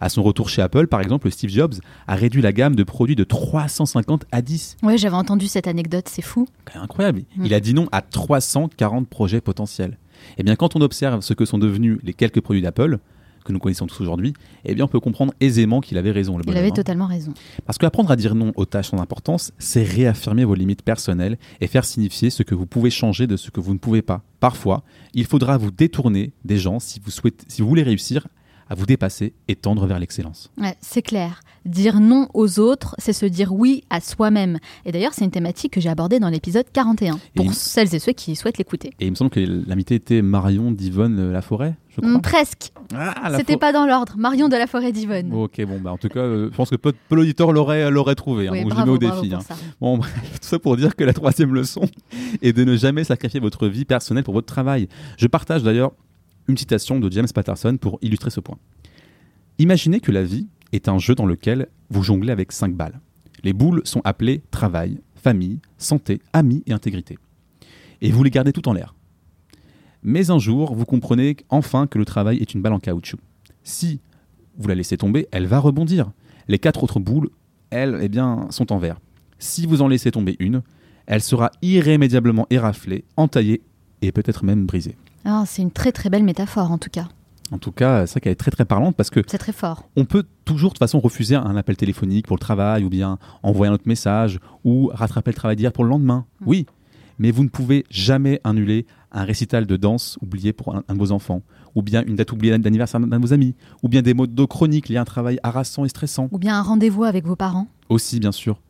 À 0.00 0.08
son 0.08 0.22
retour 0.22 0.48
chez 0.48 0.60
Apple, 0.62 0.86
par 0.86 1.00
exemple, 1.00 1.30
Steve 1.30 1.50
Jobs 1.50 1.74
a 2.06 2.14
réduit 2.14 2.42
la 2.42 2.52
gamme 2.52 2.76
de 2.76 2.82
produits 2.84 3.16
de 3.16 3.24
350 3.24 4.24
à 4.32 4.42
10 4.42 4.76
Ouais, 4.82 4.98
j'avais 4.98 5.16
entendu 5.16 5.46
cette 5.46 5.66
anecdote, 5.66 6.08
c'est 6.08 6.22
fou. 6.22 6.46
incroyable. 6.74 7.22
Mm. 7.36 7.44
Il 7.46 7.54
a 7.54 7.60
dit 7.60 7.74
non 7.74 7.88
à 7.92 8.02
340 8.02 9.08
projets 9.08 9.40
potentiels. 9.40 9.98
Et 10.38 10.42
bien, 10.42 10.56
quand 10.56 10.76
on 10.76 10.80
observe 10.80 11.20
ce 11.22 11.34
que 11.34 11.44
sont 11.44 11.58
devenus 11.58 11.98
les 12.02 12.12
quelques 12.12 12.40
produits 12.40 12.62
d'Apple, 12.62 12.98
que 13.44 13.52
nous 13.52 13.58
connaissons 13.58 13.86
tous 13.86 14.00
aujourd'hui, 14.00 14.34
eh 14.64 14.74
bien, 14.74 14.86
on 14.86 14.88
peut 14.88 15.00
comprendre 15.00 15.32
aisément 15.40 15.80
qu'il 15.80 15.98
avait 15.98 16.10
raison. 16.10 16.36
Le 16.36 16.44
Il 16.46 16.56
avait 16.56 16.68
hein. 16.68 16.72
totalement 16.72 17.06
raison. 17.06 17.32
Parce 17.66 17.78
qu'apprendre 17.78 18.10
à 18.10 18.16
dire 18.16 18.34
non 18.34 18.52
aux 18.56 18.64
tâches 18.64 18.90
sans 18.90 19.00
importance, 19.00 19.52
c'est 19.58 19.84
réaffirmer 19.84 20.44
vos 20.44 20.54
limites 20.54 20.82
personnelles 20.82 21.38
et 21.60 21.66
faire 21.66 21.84
signifier 21.84 22.30
ce 22.30 22.42
que 22.42 22.54
vous 22.54 22.66
pouvez 22.66 22.90
changer 22.90 23.26
de 23.26 23.36
ce 23.36 23.50
que 23.50 23.60
vous 23.60 23.74
ne 23.74 23.78
pouvez 23.78 24.02
pas. 24.02 24.22
Parfois, 24.40 24.82
il 25.12 25.26
faudra 25.26 25.56
vous 25.58 25.70
détourner 25.70 26.32
des 26.44 26.58
gens 26.58 26.80
si 26.80 27.00
vous, 27.00 27.10
souhaitez, 27.10 27.44
si 27.48 27.62
vous 27.62 27.68
voulez 27.68 27.82
réussir 27.82 28.26
à 28.68 28.74
vous 28.74 28.86
dépasser 28.86 29.32
et 29.48 29.56
tendre 29.56 29.86
vers 29.86 29.98
l'excellence. 29.98 30.50
Ouais, 30.58 30.74
c'est 30.80 31.02
clair. 31.02 31.40
Dire 31.66 32.00
non 32.00 32.28
aux 32.34 32.58
autres, 32.60 32.94
c'est 32.98 33.12
se 33.14 33.24
dire 33.26 33.52
oui 33.54 33.84
à 33.90 34.00
soi-même. 34.00 34.58
Et 34.84 34.92
d'ailleurs, 34.92 35.12
c'est 35.14 35.24
une 35.24 35.30
thématique 35.30 35.72
que 35.72 35.80
j'ai 35.80 35.88
abordée 35.88 36.18
dans 36.20 36.28
l'épisode 36.28 36.66
41, 36.72 37.18
pour 37.34 37.52
celles 37.54 37.94
et 37.94 37.98
ceux 37.98 38.12
qui 38.12 38.36
souhaitent 38.36 38.58
l'écouter. 38.58 38.90
Et 39.00 39.06
il 39.06 39.10
me 39.10 39.16
semble 39.16 39.30
que 39.30 39.40
l'invité 39.40 39.94
était 39.94 40.20
Marion 40.20 40.72
d'Yvonne 40.72 41.18
euh, 41.18 41.32
Laforêt, 41.32 41.74
je 41.88 42.00
crois. 42.02 42.10
Hmm, 42.10 42.20
presque. 42.20 42.72
Ah, 42.94 43.30
la 43.30 43.38
C'était 43.38 43.54
fo- 43.54 43.58
pas 43.58 43.72
dans 43.72 43.86
l'ordre. 43.86 44.14
Marion 44.18 44.48
de 44.50 44.56
la 44.56 44.66
Forêt 44.66 44.92
d'Yvonne. 44.92 45.32
Ok, 45.32 45.62
bon, 45.66 45.80
bah 45.80 45.92
en 45.92 45.96
tout 45.96 46.08
cas, 46.08 46.20
euh, 46.20 46.50
je 46.52 46.56
pense 46.56 46.68
que 46.68 46.76
peu, 46.76 46.92
peu 47.08 47.14
l'auraient, 47.16 47.90
l'auraient 47.90 48.14
trouvé. 48.14 48.48
hein, 48.48 48.52
Oui, 48.52 48.60
donc 48.62 48.70
je 48.70 48.74
bravo, 48.74 48.98
mets 48.98 49.08
au 49.08 49.20
défi. 49.20 49.34
hein. 49.34 49.38
Bon, 49.80 49.96
bref, 49.98 50.12
tout 50.40 50.48
ça 50.48 50.58
pour 50.58 50.76
dire 50.76 50.94
que 50.96 51.04
la 51.04 51.14
troisième 51.14 51.54
leçon 51.54 51.82
est 52.42 52.52
de 52.52 52.64
ne 52.64 52.76
jamais 52.76 53.04
sacrifier 53.04 53.40
votre 53.40 53.68
vie 53.68 53.84
personnelle 53.86 54.24
pour 54.24 54.34
votre 54.34 54.46
travail. 54.46 54.88
Je 55.16 55.26
partage 55.28 55.62
d'ailleurs 55.62 55.92
une 56.48 56.56
citation 56.56 57.00
de 57.00 57.10
James 57.10 57.28
Patterson 57.32 57.76
pour 57.80 57.98
illustrer 58.02 58.30
ce 58.30 58.40
point. 58.40 58.58
Imaginez 59.58 60.00
que 60.00 60.12
la 60.12 60.24
vie 60.24 60.48
est 60.72 60.88
un 60.88 60.98
jeu 60.98 61.14
dans 61.14 61.26
lequel 61.26 61.68
vous 61.90 62.02
jonglez 62.02 62.32
avec 62.32 62.52
cinq 62.52 62.74
balles. 62.74 63.00
Les 63.42 63.52
boules 63.52 63.82
sont 63.84 64.00
appelées 64.04 64.42
travail, 64.50 65.00
famille, 65.14 65.60
santé, 65.78 66.20
amis 66.32 66.62
et 66.66 66.72
intégrité. 66.72 67.18
Et 68.00 68.10
vous 68.10 68.24
les 68.24 68.30
gardez 68.30 68.52
tout 68.52 68.68
en 68.68 68.72
l'air. 68.72 68.94
Mais 70.02 70.30
un 70.30 70.38
jour, 70.38 70.74
vous 70.74 70.84
comprenez 70.84 71.36
enfin 71.48 71.86
que 71.86 71.98
le 71.98 72.04
travail 72.04 72.38
est 72.38 72.52
une 72.52 72.60
balle 72.60 72.74
en 72.74 72.78
caoutchouc. 72.78 73.18
Si 73.62 74.00
vous 74.58 74.68
la 74.68 74.74
laissez 74.74 74.96
tomber, 74.96 75.26
elle 75.30 75.46
va 75.46 75.58
rebondir. 75.58 76.10
Les 76.48 76.58
quatre 76.58 76.82
autres 76.82 77.00
boules, 77.00 77.30
elles, 77.70 77.98
eh 78.02 78.08
bien, 78.08 78.46
sont 78.50 78.72
en 78.72 78.78
verre. 78.78 79.00
Si 79.38 79.66
vous 79.66 79.82
en 79.82 79.88
laissez 79.88 80.10
tomber 80.10 80.36
une, 80.38 80.62
elle 81.06 81.22
sera 81.22 81.50
irrémédiablement 81.62 82.46
éraflée, 82.50 83.04
entaillée 83.16 83.62
et 84.02 84.12
peut-être 84.12 84.44
même 84.44 84.66
brisée. 84.66 84.96
Ah, 85.24 85.44
c'est 85.46 85.62
une 85.62 85.70
très 85.70 85.92
très 85.92 86.10
belle 86.10 86.24
métaphore 86.24 86.70
en 86.70 86.78
tout 86.78 86.90
cas. 86.90 87.08
En 87.50 87.58
tout 87.58 87.72
cas, 87.72 88.06
c'est 88.06 88.12
vrai 88.14 88.20
qu'elle 88.22 88.32
est 88.32 88.36
très 88.36 88.50
très 88.50 88.64
parlante 88.64 88.96
parce 88.96 89.10
que 89.10 89.20
C'est 89.26 89.38
très 89.38 89.52
fort. 89.52 89.84
on 89.96 90.04
peut 90.06 90.24
toujours 90.44 90.70
de 90.70 90.74
toute 90.74 90.78
façon 90.78 90.98
refuser 90.98 91.36
un 91.36 91.56
appel 91.56 91.76
téléphonique 91.76 92.26
pour 92.26 92.36
le 92.36 92.40
travail 92.40 92.84
ou 92.84 92.88
bien 92.88 93.18
envoyer 93.42 93.70
un 93.70 93.74
autre 93.74 93.86
message 93.86 94.40
ou 94.64 94.90
rattraper 94.92 95.30
le 95.30 95.36
travail 95.36 95.56
d'hier 95.56 95.72
pour 95.72 95.84
le 95.84 95.90
lendemain. 95.90 96.24
Mm. 96.40 96.44
Oui, 96.46 96.66
mais 97.18 97.30
vous 97.30 97.44
ne 97.44 97.48
pouvez 97.48 97.84
jamais 97.90 98.40
annuler 98.44 98.86
un 99.12 99.24
récital 99.24 99.66
de 99.66 99.76
danse 99.76 100.18
oublié 100.22 100.52
pour 100.52 100.74
un, 100.74 100.82
un 100.88 100.94
de 100.94 100.98
vos 100.98 101.12
enfants 101.12 101.42
ou 101.74 101.82
bien 101.82 102.02
une 102.06 102.16
date 102.16 102.32
oubliée 102.32 102.56
d'anniversaire 102.58 103.00
d'un 103.00 103.18
de 103.18 103.26
vos 103.26 103.32
amis 103.32 103.54
ou 103.82 103.88
bien 103.88 104.02
des 104.02 104.14
mots 104.14 104.26
de 104.26 104.44
chroniques 104.44 104.88
liés 104.88 104.96
à 104.96 105.02
un 105.02 105.04
travail 105.04 105.38
harassant 105.42 105.84
et 105.84 105.88
stressant. 105.88 106.28
Ou 106.32 106.38
bien 106.38 106.58
un 106.58 106.62
rendez-vous 106.62 107.04
avec 107.04 107.26
vos 107.26 107.36
parents. 107.36 107.68
Aussi, 107.88 108.20
bien 108.20 108.32
sûr. 108.32 108.60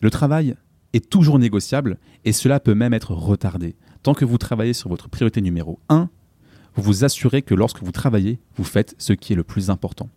Le 0.00 0.10
travail 0.10 0.56
est 0.92 1.08
toujours 1.08 1.38
négociable 1.38 1.98
et 2.24 2.32
cela 2.32 2.60
peut 2.60 2.74
même 2.74 2.92
être 2.92 3.12
retardé. 3.12 3.76
Tant 4.04 4.12
que 4.12 4.26
vous 4.26 4.36
travaillez 4.36 4.74
sur 4.74 4.90
votre 4.90 5.08
priorité 5.08 5.40
numéro 5.40 5.80
1, 5.88 6.10
vous 6.74 6.82
vous 6.82 7.04
assurez 7.04 7.40
que 7.40 7.54
lorsque 7.54 7.82
vous 7.82 7.90
travaillez, 7.90 8.38
vous 8.54 8.62
faites 8.62 8.94
ce 8.98 9.14
qui 9.14 9.32
est 9.32 9.36
le 9.36 9.44
plus 9.44 9.70
important. 9.70 10.10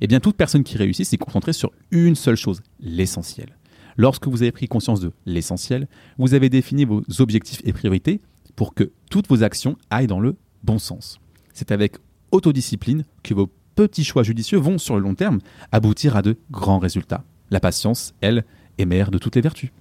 Eh 0.00 0.06
bien, 0.06 0.20
toute 0.20 0.36
personne 0.36 0.62
qui 0.62 0.76
réussit 0.76 1.04
s'est 1.04 1.16
concentrée 1.16 1.52
sur 1.52 1.72
une 1.90 2.14
seule 2.14 2.36
chose, 2.36 2.62
l'essentiel. 2.78 3.58
Lorsque 3.96 4.28
vous 4.28 4.42
avez 4.42 4.52
pris 4.52 4.68
conscience 4.68 5.00
de 5.00 5.10
l'essentiel, 5.26 5.88
vous 6.16 6.34
avez 6.34 6.48
défini 6.48 6.84
vos 6.84 7.02
objectifs 7.18 7.60
et 7.64 7.72
priorités 7.72 8.20
pour 8.54 8.72
que 8.72 8.92
toutes 9.10 9.28
vos 9.28 9.42
actions 9.42 9.76
aillent 9.90 10.06
dans 10.06 10.20
le 10.20 10.36
bon 10.62 10.78
sens. 10.78 11.18
C'est 11.54 11.72
avec 11.72 11.96
autodiscipline 12.30 13.02
que 13.24 13.34
vos 13.34 13.50
petits 13.74 14.04
choix 14.04 14.22
judicieux 14.22 14.58
vont, 14.58 14.78
sur 14.78 14.94
le 14.94 15.02
long 15.02 15.16
terme, 15.16 15.40
aboutir 15.72 16.16
à 16.16 16.22
de 16.22 16.36
grands 16.52 16.78
résultats. 16.78 17.24
La 17.50 17.58
patience, 17.58 18.14
elle, 18.20 18.44
est 18.78 18.86
mère 18.86 19.10
de 19.10 19.18
toutes 19.18 19.34
les 19.34 19.42
vertus. 19.42 19.72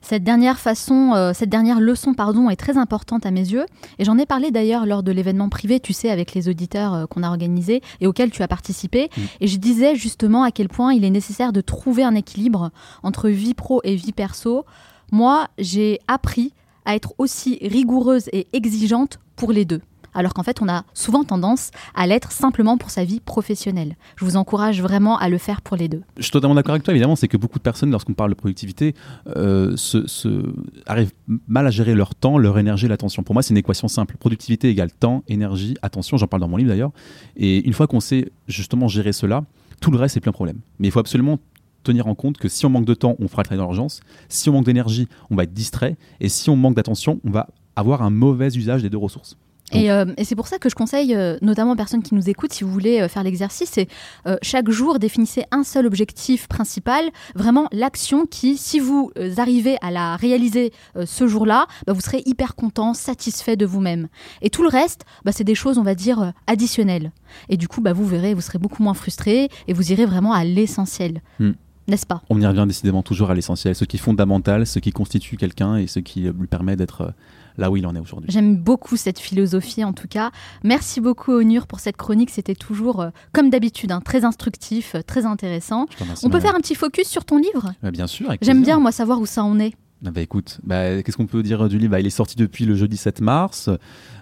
Cette 0.00 0.24
dernière 0.24 0.58
façon, 0.58 1.12
euh, 1.14 1.32
cette 1.34 1.48
dernière 1.48 1.80
leçon, 1.80 2.14
pardon, 2.14 2.50
est 2.50 2.56
très 2.56 2.76
importante 2.76 3.26
à 3.26 3.30
mes 3.30 3.40
yeux. 3.40 3.66
Et 3.98 4.04
j'en 4.04 4.18
ai 4.18 4.26
parlé 4.26 4.50
d'ailleurs 4.50 4.86
lors 4.86 5.02
de 5.02 5.12
l'événement 5.12 5.48
privé, 5.48 5.80
tu 5.80 5.92
sais, 5.92 6.10
avec 6.10 6.34
les 6.34 6.48
auditeurs 6.48 6.94
euh, 6.94 7.06
qu'on 7.06 7.22
a 7.22 7.28
organisé 7.28 7.82
et 8.00 8.06
auquel 8.06 8.30
tu 8.30 8.42
as 8.42 8.48
participé. 8.48 9.10
Mm. 9.16 9.20
Et 9.40 9.46
je 9.46 9.56
disais 9.58 9.96
justement 9.96 10.42
à 10.42 10.50
quel 10.50 10.68
point 10.68 10.92
il 10.92 11.04
est 11.04 11.10
nécessaire 11.10 11.52
de 11.52 11.60
trouver 11.60 12.04
un 12.04 12.14
équilibre 12.14 12.70
entre 13.02 13.28
vie 13.28 13.54
pro 13.54 13.80
et 13.84 13.96
vie 13.96 14.12
perso. 14.12 14.64
Moi, 15.12 15.48
j'ai 15.58 16.00
appris 16.08 16.52
à 16.84 16.94
être 16.94 17.14
aussi 17.18 17.58
rigoureuse 17.62 18.28
et 18.32 18.46
exigeante 18.52 19.18
pour 19.36 19.52
les 19.52 19.64
deux. 19.64 19.80
Alors 20.14 20.34
qu'en 20.34 20.42
fait, 20.42 20.62
on 20.62 20.68
a 20.68 20.84
souvent 20.94 21.24
tendance 21.24 21.70
à 21.94 22.06
l'être 22.06 22.32
simplement 22.32 22.78
pour 22.78 22.90
sa 22.90 23.04
vie 23.04 23.20
professionnelle. 23.20 23.96
Je 24.16 24.24
vous 24.24 24.36
encourage 24.36 24.80
vraiment 24.82 25.18
à 25.18 25.28
le 25.28 25.38
faire 25.38 25.62
pour 25.62 25.76
les 25.76 25.88
deux. 25.88 26.02
Je 26.16 26.22
suis 26.22 26.30
totalement 26.30 26.54
d'accord 26.54 26.72
avec 26.72 26.82
toi, 26.82 26.92
évidemment, 26.92 27.16
c'est 27.16 27.28
que 27.28 27.36
beaucoup 27.36 27.58
de 27.58 27.62
personnes, 27.62 27.90
lorsqu'on 27.90 28.14
parle 28.14 28.30
de 28.30 28.36
productivité, 28.36 28.94
euh, 29.36 29.76
se, 29.76 30.42
arrivent 30.86 31.12
mal 31.46 31.66
à 31.66 31.70
gérer 31.70 31.94
leur 31.94 32.14
temps, 32.14 32.38
leur 32.38 32.58
énergie, 32.58 32.88
l'attention. 32.88 33.22
Pour 33.22 33.34
moi, 33.34 33.42
c'est 33.42 33.50
une 33.50 33.58
équation 33.58 33.88
simple. 33.88 34.16
Productivité 34.16 34.68
égale 34.68 34.92
temps, 34.92 35.22
énergie, 35.28 35.76
attention, 35.82 36.16
j'en 36.16 36.26
parle 36.26 36.40
dans 36.40 36.48
mon 36.48 36.56
livre 36.56 36.70
d'ailleurs. 36.70 36.92
Et 37.36 37.66
une 37.66 37.72
fois 37.72 37.86
qu'on 37.86 38.00
sait 38.00 38.30
justement 38.46 38.88
gérer 38.88 39.12
cela, 39.12 39.44
tout 39.80 39.90
le 39.90 39.98
reste, 39.98 40.14
c'est 40.14 40.20
plus 40.20 40.30
un 40.30 40.32
problème. 40.32 40.58
Mais 40.78 40.88
il 40.88 40.90
faut 40.90 41.00
absolument 41.00 41.38
tenir 41.84 42.06
en 42.06 42.14
compte 42.14 42.38
que 42.38 42.48
si 42.48 42.66
on 42.66 42.70
manque 42.70 42.84
de 42.84 42.94
temps, 42.94 43.16
on 43.18 43.28
fera 43.28 43.42
le 43.42 43.46
travail 43.46 43.58
dans 43.58 43.70
l'urgence. 43.70 44.00
Si 44.28 44.48
on 44.48 44.52
manque 44.52 44.64
d'énergie, 44.64 45.08
on 45.30 45.36
va 45.36 45.44
être 45.44 45.54
distrait. 45.54 45.96
Et 46.20 46.28
si 46.28 46.50
on 46.50 46.56
manque 46.56 46.74
d'attention, 46.74 47.20
on 47.24 47.30
va 47.30 47.48
avoir 47.76 48.02
un 48.02 48.10
mauvais 48.10 48.48
usage 48.48 48.82
des 48.82 48.90
deux 48.90 48.98
ressources. 48.98 49.36
Et, 49.72 49.90
euh, 49.90 50.06
et 50.16 50.24
c'est 50.24 50.36
pour 50.36 50.48
ça 50.48 50.58
que 50.58 50.68
je 50.68 50.74
conseille, 50.74 51.14
euh, 51.14 51.36
notamment 51.42 51.72
aux 51.72 51.76
personnes 51.76 52.02
qui 52.02 52.14
nous 52.14 52.28
écoutent, 52.28 52.52
si 52.52 52.64
vous 52.64 52.72
voulez 52.72 53.00
euh, 53.00 53.08
faire 53.08 53.22
l'exercice, 53.22 53.70
c'est 53.72 53.88
chaque 54.42 54.70
jour 54.70 54.98
définissez 54.98 55.44
un 55.50 55.64
seul 55.64 55.86
objectif 55.86 56.48
principal, 56.48 57.04
vraiment 57.34 57.68
l'action 57.72 58.26
qui, 58.26 58.56
si 58.56 58.78
vous 58.78 59.10
arrivez 59.36 59.76
à 59.80 59.90
la 59.90 60.16
réaliser 60.16 60.72
ce 61.04 61.26
jour-là, 61.26 61.66
bah, 61.86 61.92
vous 61.92 62.00
serez 62.00 62.22
hyper 62.26 62.54
content, 62.54 62.94
satisfait 62.94 63.56
de 63.56 63.66
vous-même. 63.66 64.08
Et 64.42 64.50
tout 64.50 64.62
le 64.62 64.68
reste, 64.68 65.04
bah, 65.24 65.32
c'est 65.32 65.44
des 65.44 65.54
choses, 65.54 65.78
on 65.78 65.82
va 65.82 65.94
dire, 65.94 66.32
additionnelles. 66.46 67.12
Et 67.48 67.56
du 67.56 67.68
coup, 67.68 67.80
bah, 67.80 67.92
vous 67.92 68.06
verrez, 68.06 68.34
vous 68.34 68.40
serez 68.40 68.58
beaucoup 68.58 68.82
moins 68.82 68.94
frustré 68.94 69.48
et 69.66 69.72
vous 69.72 69.92
irez 69.92 70.06
vraiment 70.06 70.32
à 70.32 70.44
l'essentiel. 70.44 71.22
Hmm. 71.38 71.52
N'est-ce 71.88 72.06
pas? 72.06 72.22
On 72.28 72.38
y 72.40 72.46
revient 72.46 72.66
décidément 72.66 73.02
toujours 73.02 73.30
à 73.30 73.34
l'essentiel, 73.34 73.74
ce 73.74 73.86
qui 73.86 73.96
est 73.96 74.00
fondamental, 74.00 74.66
ce 74.66 74.78
qui 74.78 74.92
constitue 74.92 75.38
quelqu'un 75.38 75.76
et 75.76 75.86
ce 75.86 76.00
qui 76.00 76.20
lui 76.22 76.46
permet 76.46 76.76
d'être 76.76 77.14
là 77.58 77.70
où 77.70 77.76
il 77.76 77.86
en 77.86 77.94
est 77.94 77.98
aujourd'hui. 78.00 78.30
J'aime 78.30 78.56
beaucoup 78.56 78.96
cette 78.96 79.18
philosophie 79.18 79.84
en 79.84 79.92
tout 79.92 80.08
cas. 80.08 80.30
Merci 80.64 81.00
beaucoup 81.00 81.32
Onur 81.32 81.66
pour 81.66 81.80
cette 81.80 81.96
chronique. 81.96 82.30
C'était 82.30 82.54
toujours, 82.54 83.00
euh, 83.00 83.10
comme 83.32 83.50
d'habitude, 83.50 83.92
hein, 83.92 84.00
très 84.00 84.24
instructif, 84.24 84.94
euh, 84.94 85.02
très 85.02 85.26
intéressant. 85.26 85.86
Remercie, 86.00 86.24
On 86.24 86.30
peut 86.30 86.40
faire 86.40 86.54
un 86.54 86.60
petit 86.60 86.74
focus 86.74 87.08
sur 87.08 87.24
ton 87.24 87.36
livre? 87.36 87.72
Bah, 87.82 87.90
Bien 87.90 88.06
sûr. 88.06 88.32
J'aime 88.40 88.62
bien, 88.62 88.78
moi, 88.78 88.92
savoir 88.92 89.20
où 89.20 89.26
ça 89.26 89.44
en 89.44 89.58
est. 89.58 89.74
Ah 90.06 90.12
bah 90.12 90.20
écoute, 90.20 90.60
bah, 90.62 91.02
qu'est-ce 91.02 91.16
qu'on 91.16 91.26
peut 91.26 91.42
dire 91.42 91.68
du 91.68 91.76
livre? 91.76 91.90
Bah, 91.90 92.00
Il 92.00 92.06
est 92.06 92.10
sorti 92.10 92.36
depuis 92.36 92.64
le 92.64 92.76
jeudi 92.76 92.96
7 92.96 93.20
mars. 93.20 93.68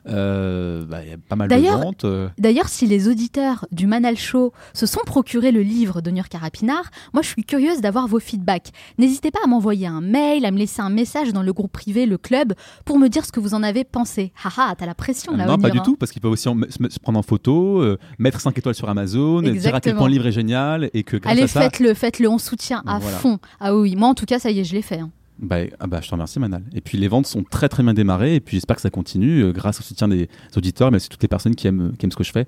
Euh, 0.09 0.85
bah, 0.85 0.99
Il 1.05 1.11
y 1.11 1.13
a 1.13 1.17
pas 1.17 1.37
mal 1.37 1.49
de 1.49 1.55
ventes. 1.57 2.05
euh. 2.05 2.29
D'ailleurs, 2.39 2.69
si 2.69 2.87
les 2.87 3.09
auditeurs 3.09 3.67
du 3.73 3.87
Manal 3.87 4.17
Show 4.17 4.53
se 4.73 4.87
sont 4.87 5.01
procurés 5.07 5.53
le 5.53 5.63
livre 5.63 6.01
d'Onur 6.01 6.29
Carapinard, 6.29 6.85
moi 7.13 7.23
je 7.23 7.29
suis 7.29 7.45
curieuse 7.45 7.81
d'avoir 7.81 8.07
vos 8.07 8.21
feedbacks. 8.21 8.71
N'hésitez 8.99 9.31
pas 9.31 9.41
à 9.45 9.47
m'envoyer 9.49 9.87
un 9.87 10.01
mail, 10.01 10.45
à 10.45 10.51
me 10.51 10.59
laisser 10.59 10.81
un 10.83 10.91
message 10.91 11.33
dans 11.33 11.43
le 11.43 11.53
groupe 11.53 11.73
privé, 11.73 12.07
le 12.07 12.19
club, 12.19 12.53
pour 12.85 12.99
me 12.99 13.09
dire 13.09 13.25
ce 13.25 13.33
que 13.33 13.41
vous 13.41 13.55
en 13.55 13.63
avez 13.63 13.85
pensé. 13.85 14.33
Haha, 14.45 14.75
t'as 14.77 14.87
la 14.87 14.95
pression 14.95 15.37
là, 15.37 15.47
non, 15.47 15.59
pas 15.59 15.71
du 15.71 15.79
hein. 15.79 15.83
tout, 15.85 15.97
parce 15.97 16.13
qu'ils 16.13 16.23
peuvent 16.23 16.33
aussi 16.33 16.45
se, 16.49 16.99
prendre 17.01 17.19
en 17.19 17.23
photo, 17.23 17.81
euh, 17.83 17.99
mettre 18.19 18.41
5 18.41 18.57
étoiles 18.59 18.75
sur 18.75 18.89
Amazon, 18.89 19.43
et 19.43 19.53
dire 19.53 19.75
à 19.75 19.81
quel 19.81 19.97
point 19.97 20.07
le 20.07 20.13
livre 20.13 20.27
est 20.27 20.33
génial 20.33 20.91
et 20.95 21.03
que 21.03 21.17
grâce 21.17 21.33
Allez, 21.33 21.43
à 21.43 21.49
ça. 21.49 21.63
faites-le, 21.63 21.95
faites-le, 21.95 22.29
on 22.29 22.39
soutient 22.39 22.83
à 22.87 22.99
Voilà. 22.99 23.17
fond. 23.19 23.39
Ah 23.61 23.75
oui, 23.77 23.97
moi 23.97 24.09
en 24.09 24.15
tout 24.15 24.27
cas, 24.27 24.39
ça 24.39 24.51
y 24.51 24.61
est, 24.61 24.65
je 24.65 24.75
l'ai 24.75 24.83
fait. 24.83 25.01
hein. 25.01 25.11
Bah, 25.39 25.57
ah 25.81 25.87
bah, 25.87 26.01
je 26.03 26.09
te 26.09 26.13
remercie 26.13 26.39
Manal. 26.39 26.63
Et 26.73 26.81
puis 26.81 26.97
les 26.97 27.09
ventes 27.09 27.27
sont 27.27 27.43
très 27.43 27.69
très 27.69 27.83
bien 27.83 27.93
démarrées 27.93 28.37
et 28.37 28.41
puis 28.41 28.57
j'espère 28.57 28.77
que 28.77 28.83
ça 28.83 28.91
continue 28.91 29.43
euh, 29.43 29.53
grâce 29.53 29.81
au 29.81 29.83
soutien 29.83 30.09
des 30.09 30.29
auditeurs, 30.57 30.91
mais 30.91 30.97
aussi 30.97 31.09
toutes 31.09 31.23
les 31.23 31.29
personnes 31.29 31.55
qui 31.55 31.67
aiment, 31.67 31.95
qui 31.99 32.07
aiment 32.07 32.13
ce 32.13 32.17
que 32.17 32.25
je 32.25 32.33
fais. 32.33 32.47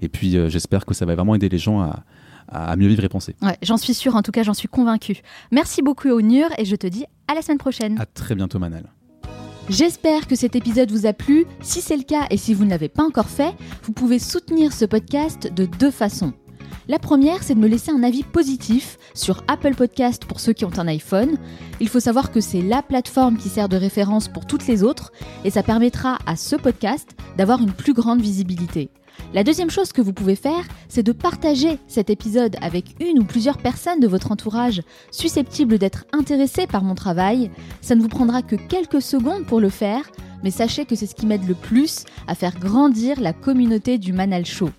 Et 0.00 0.08
puis 0.08 0.36
euh, 0.36 0.48
j'espère 0.48 0.86
que 0.86 0.94
ça 0.94 1.04
va 1.04 1.14
vraiment 1.14 1.34
aider 1.34 1.50
les 1.50 1.58
gens 1.58 1.80
à, 1.80 2.04
à 2.48 2.76
mieux 2.76 2.88
vivre 2.88 3.04
et 3.04 3.08
penser. 3.08 3.36
Ouais, 3.42 3.56
j'en 3.62 3.76
suis 3.76 3.94
sûre, 3.94 4.16
en 4.16 4.22
tout 4.22 4.32
cas 4.32 4.42
j'en 4.42 4.54
suis 4.54 4.68
convaincue. 4.68 5.18
Merci 5.52 5.82
beaucoup 5.82 6.08
Onur 6.08 6.48
et 6.56 6.64
je 6.64 6.76
te 6.76 6.86
dis 6.86 7.04
à 7.28 7.34
la 7.34 7.42
semaine 7.42 7.58
prochaine. 7.58 8.00
À 8.00 8.06
très 8.06 8.34
bientôt 8.34 8.58
Manal. 8.58 8.84
J'espère 9.68 10.26
que 10.26 10.34
cet 10.34 10.56
épisode 10.56 10.90
vous 10.90 11.06
a 11.06 11.12
plu. 11.12 11.44
Si 11.60 11.80
c'est 11.80 11.96
le 11.96 12.02
cas 12.02 12.26
et 12.30 12.36
si 12.36 12.54
vous 12.54 12.64
ne 12.64 12.70
l'avez 12.70 12.88
pas 12.88 13.04
encore 13.04 13.28
fait, 13.28 13.54
vous 13.84 13.92
pouvez 13.92 14.18
soutenir 14.18 14.72
ce 14.72 14.84
podcast 14.84 15.52
de 15.54 15.64
deux 15.66 15.92
façons. 15.92 16.32
La 16.90 16.98
première, 16.98 17.44
c'est 17.44 17.54
de 17.54 17.60
me 17.60 17.68
laisser 17.68 17.92
un 17.92 18.02
avis 18.02 18.24
positif 18.24 18.98
sur 19.14 19.44
Apple 19.46 19.76
Podcast 19.76 20.24
pour 20.24 20.40
ceux 20.40 20.52
qui 20.52 20.64
ont 20.64 20.76
un 20.76 20.88
iPhone. 20.88 21.36
Il 21.78 21.88
faut 21.88 22.00
savoir 22.00 22.32
que 22.32 22.40
c'est 22.40 22.62
la 22.62 22.82
plateforme 22.82 23.36
qui 23.36 23.48
sert 23.48 23.68
de 23.68 23.76
référence 23.76 24.26
pour 24.26 24.44
toutes 24.44 24.66
les 24.66 24.82
autres 24.82 25.12
et 25.44 25.50
ça 25.50 25.62
permettra 25.62 26.18
à 26.26 26.34
ce 26.34 26.56
podcast 26.56 27.10
d'avoir 27.38 27.62
une 27.62 27.70
plus 27.70 27.92
grande 27.92 28.20
visibilité. 28.20 28.90
La 29.34 29.44
deuxième 29.44 29.70
chose 29.70 29.92
que 29.92 30.02
vous 30.02 30.12
pouvez 30.12 30.34
faire, 30.34 30.66
c'est 30.88 31.04
de 31.04 31.12
partager 31.12 31.78
cet 31.86 32.10
épisode 32.10 32.56
avec 32.60 32.96
une 32.98 33.20
ou 33.20 33.24
plusieurs 33.24 33.58
personnes 33.58 34.00
de 34.00 34.08
votre 34.08 34.32
entourage 34.32 34.82
susceptibles 35.12 35.78
d'être 35.78 36.06
intéressées 36.12 36.66
par 36.66 36.82
mon 36.82 36.96
travail. 36.96 37.52
Ça 37.82 37.94
ne 37.94 38.02
vous 38.02 38.08
prendra 38.08 38.42
que 38.42 38.56
quelques 38.56 39.00
secondes 39.00 39.46
pour 39.46 39.60
le 39.60 39.70
faire, 39.70 40.10
mais 40.42 40.50
sachez 40.50 40.86
que 40.86 40.96
c'est 40.96 41.06
ce 41.06 41.14
qui 41.14 41.26
m'aide 41.26 41.46
le 41.46 41.54
plus 41.54 42.02
à 42.26 42.34
faire 42.34 42.58
grandir 42.58 43.20
la 43.20 43.32
communauté 43.32 43.96
du 43.96 44.12
Manal 44.12 44.44
Show. 44.44 44.70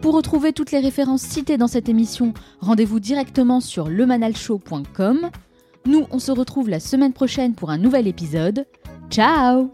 Pour 0.00 0.14
retrouver 0.14 0.52
toutes 0.52 0.70
les 0.70 0.78
références 0.78 1.22
citées 1.22 1.56
dans 1.56 1.66
cette 1.66 1.88
émission, 1.88 2.32
rendez-vous 2.60 3.00
directement 3.00 3.60
sur 3.60 3.88
lemanalshow.com. 3.88 5.30
Nous, 5.86 6.06
on 6.10 6.18
se 6.18 6.30
retrouve 6.30 6.68
la 6.68 6.80
semaine 6.80 7.12
prochaine 7.12 7.54
pour 7.54 7.70
un 7.70 7.78
nouvel 7.78 8.06
épisode. 8.06 8.66
Ciao 9.10 9.72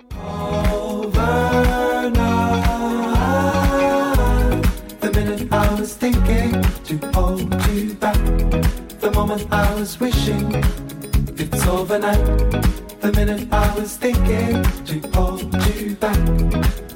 The 5.01 5.11
minute 5.12 5.49
I 5.53 5.68
was 5.79 5.97
thinking. 5.97 6.62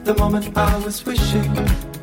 The 0.05 0.15
moment 0.17 0.57
I 0.57 0.79
was 0.85 1.05
wishing 1.05 1.98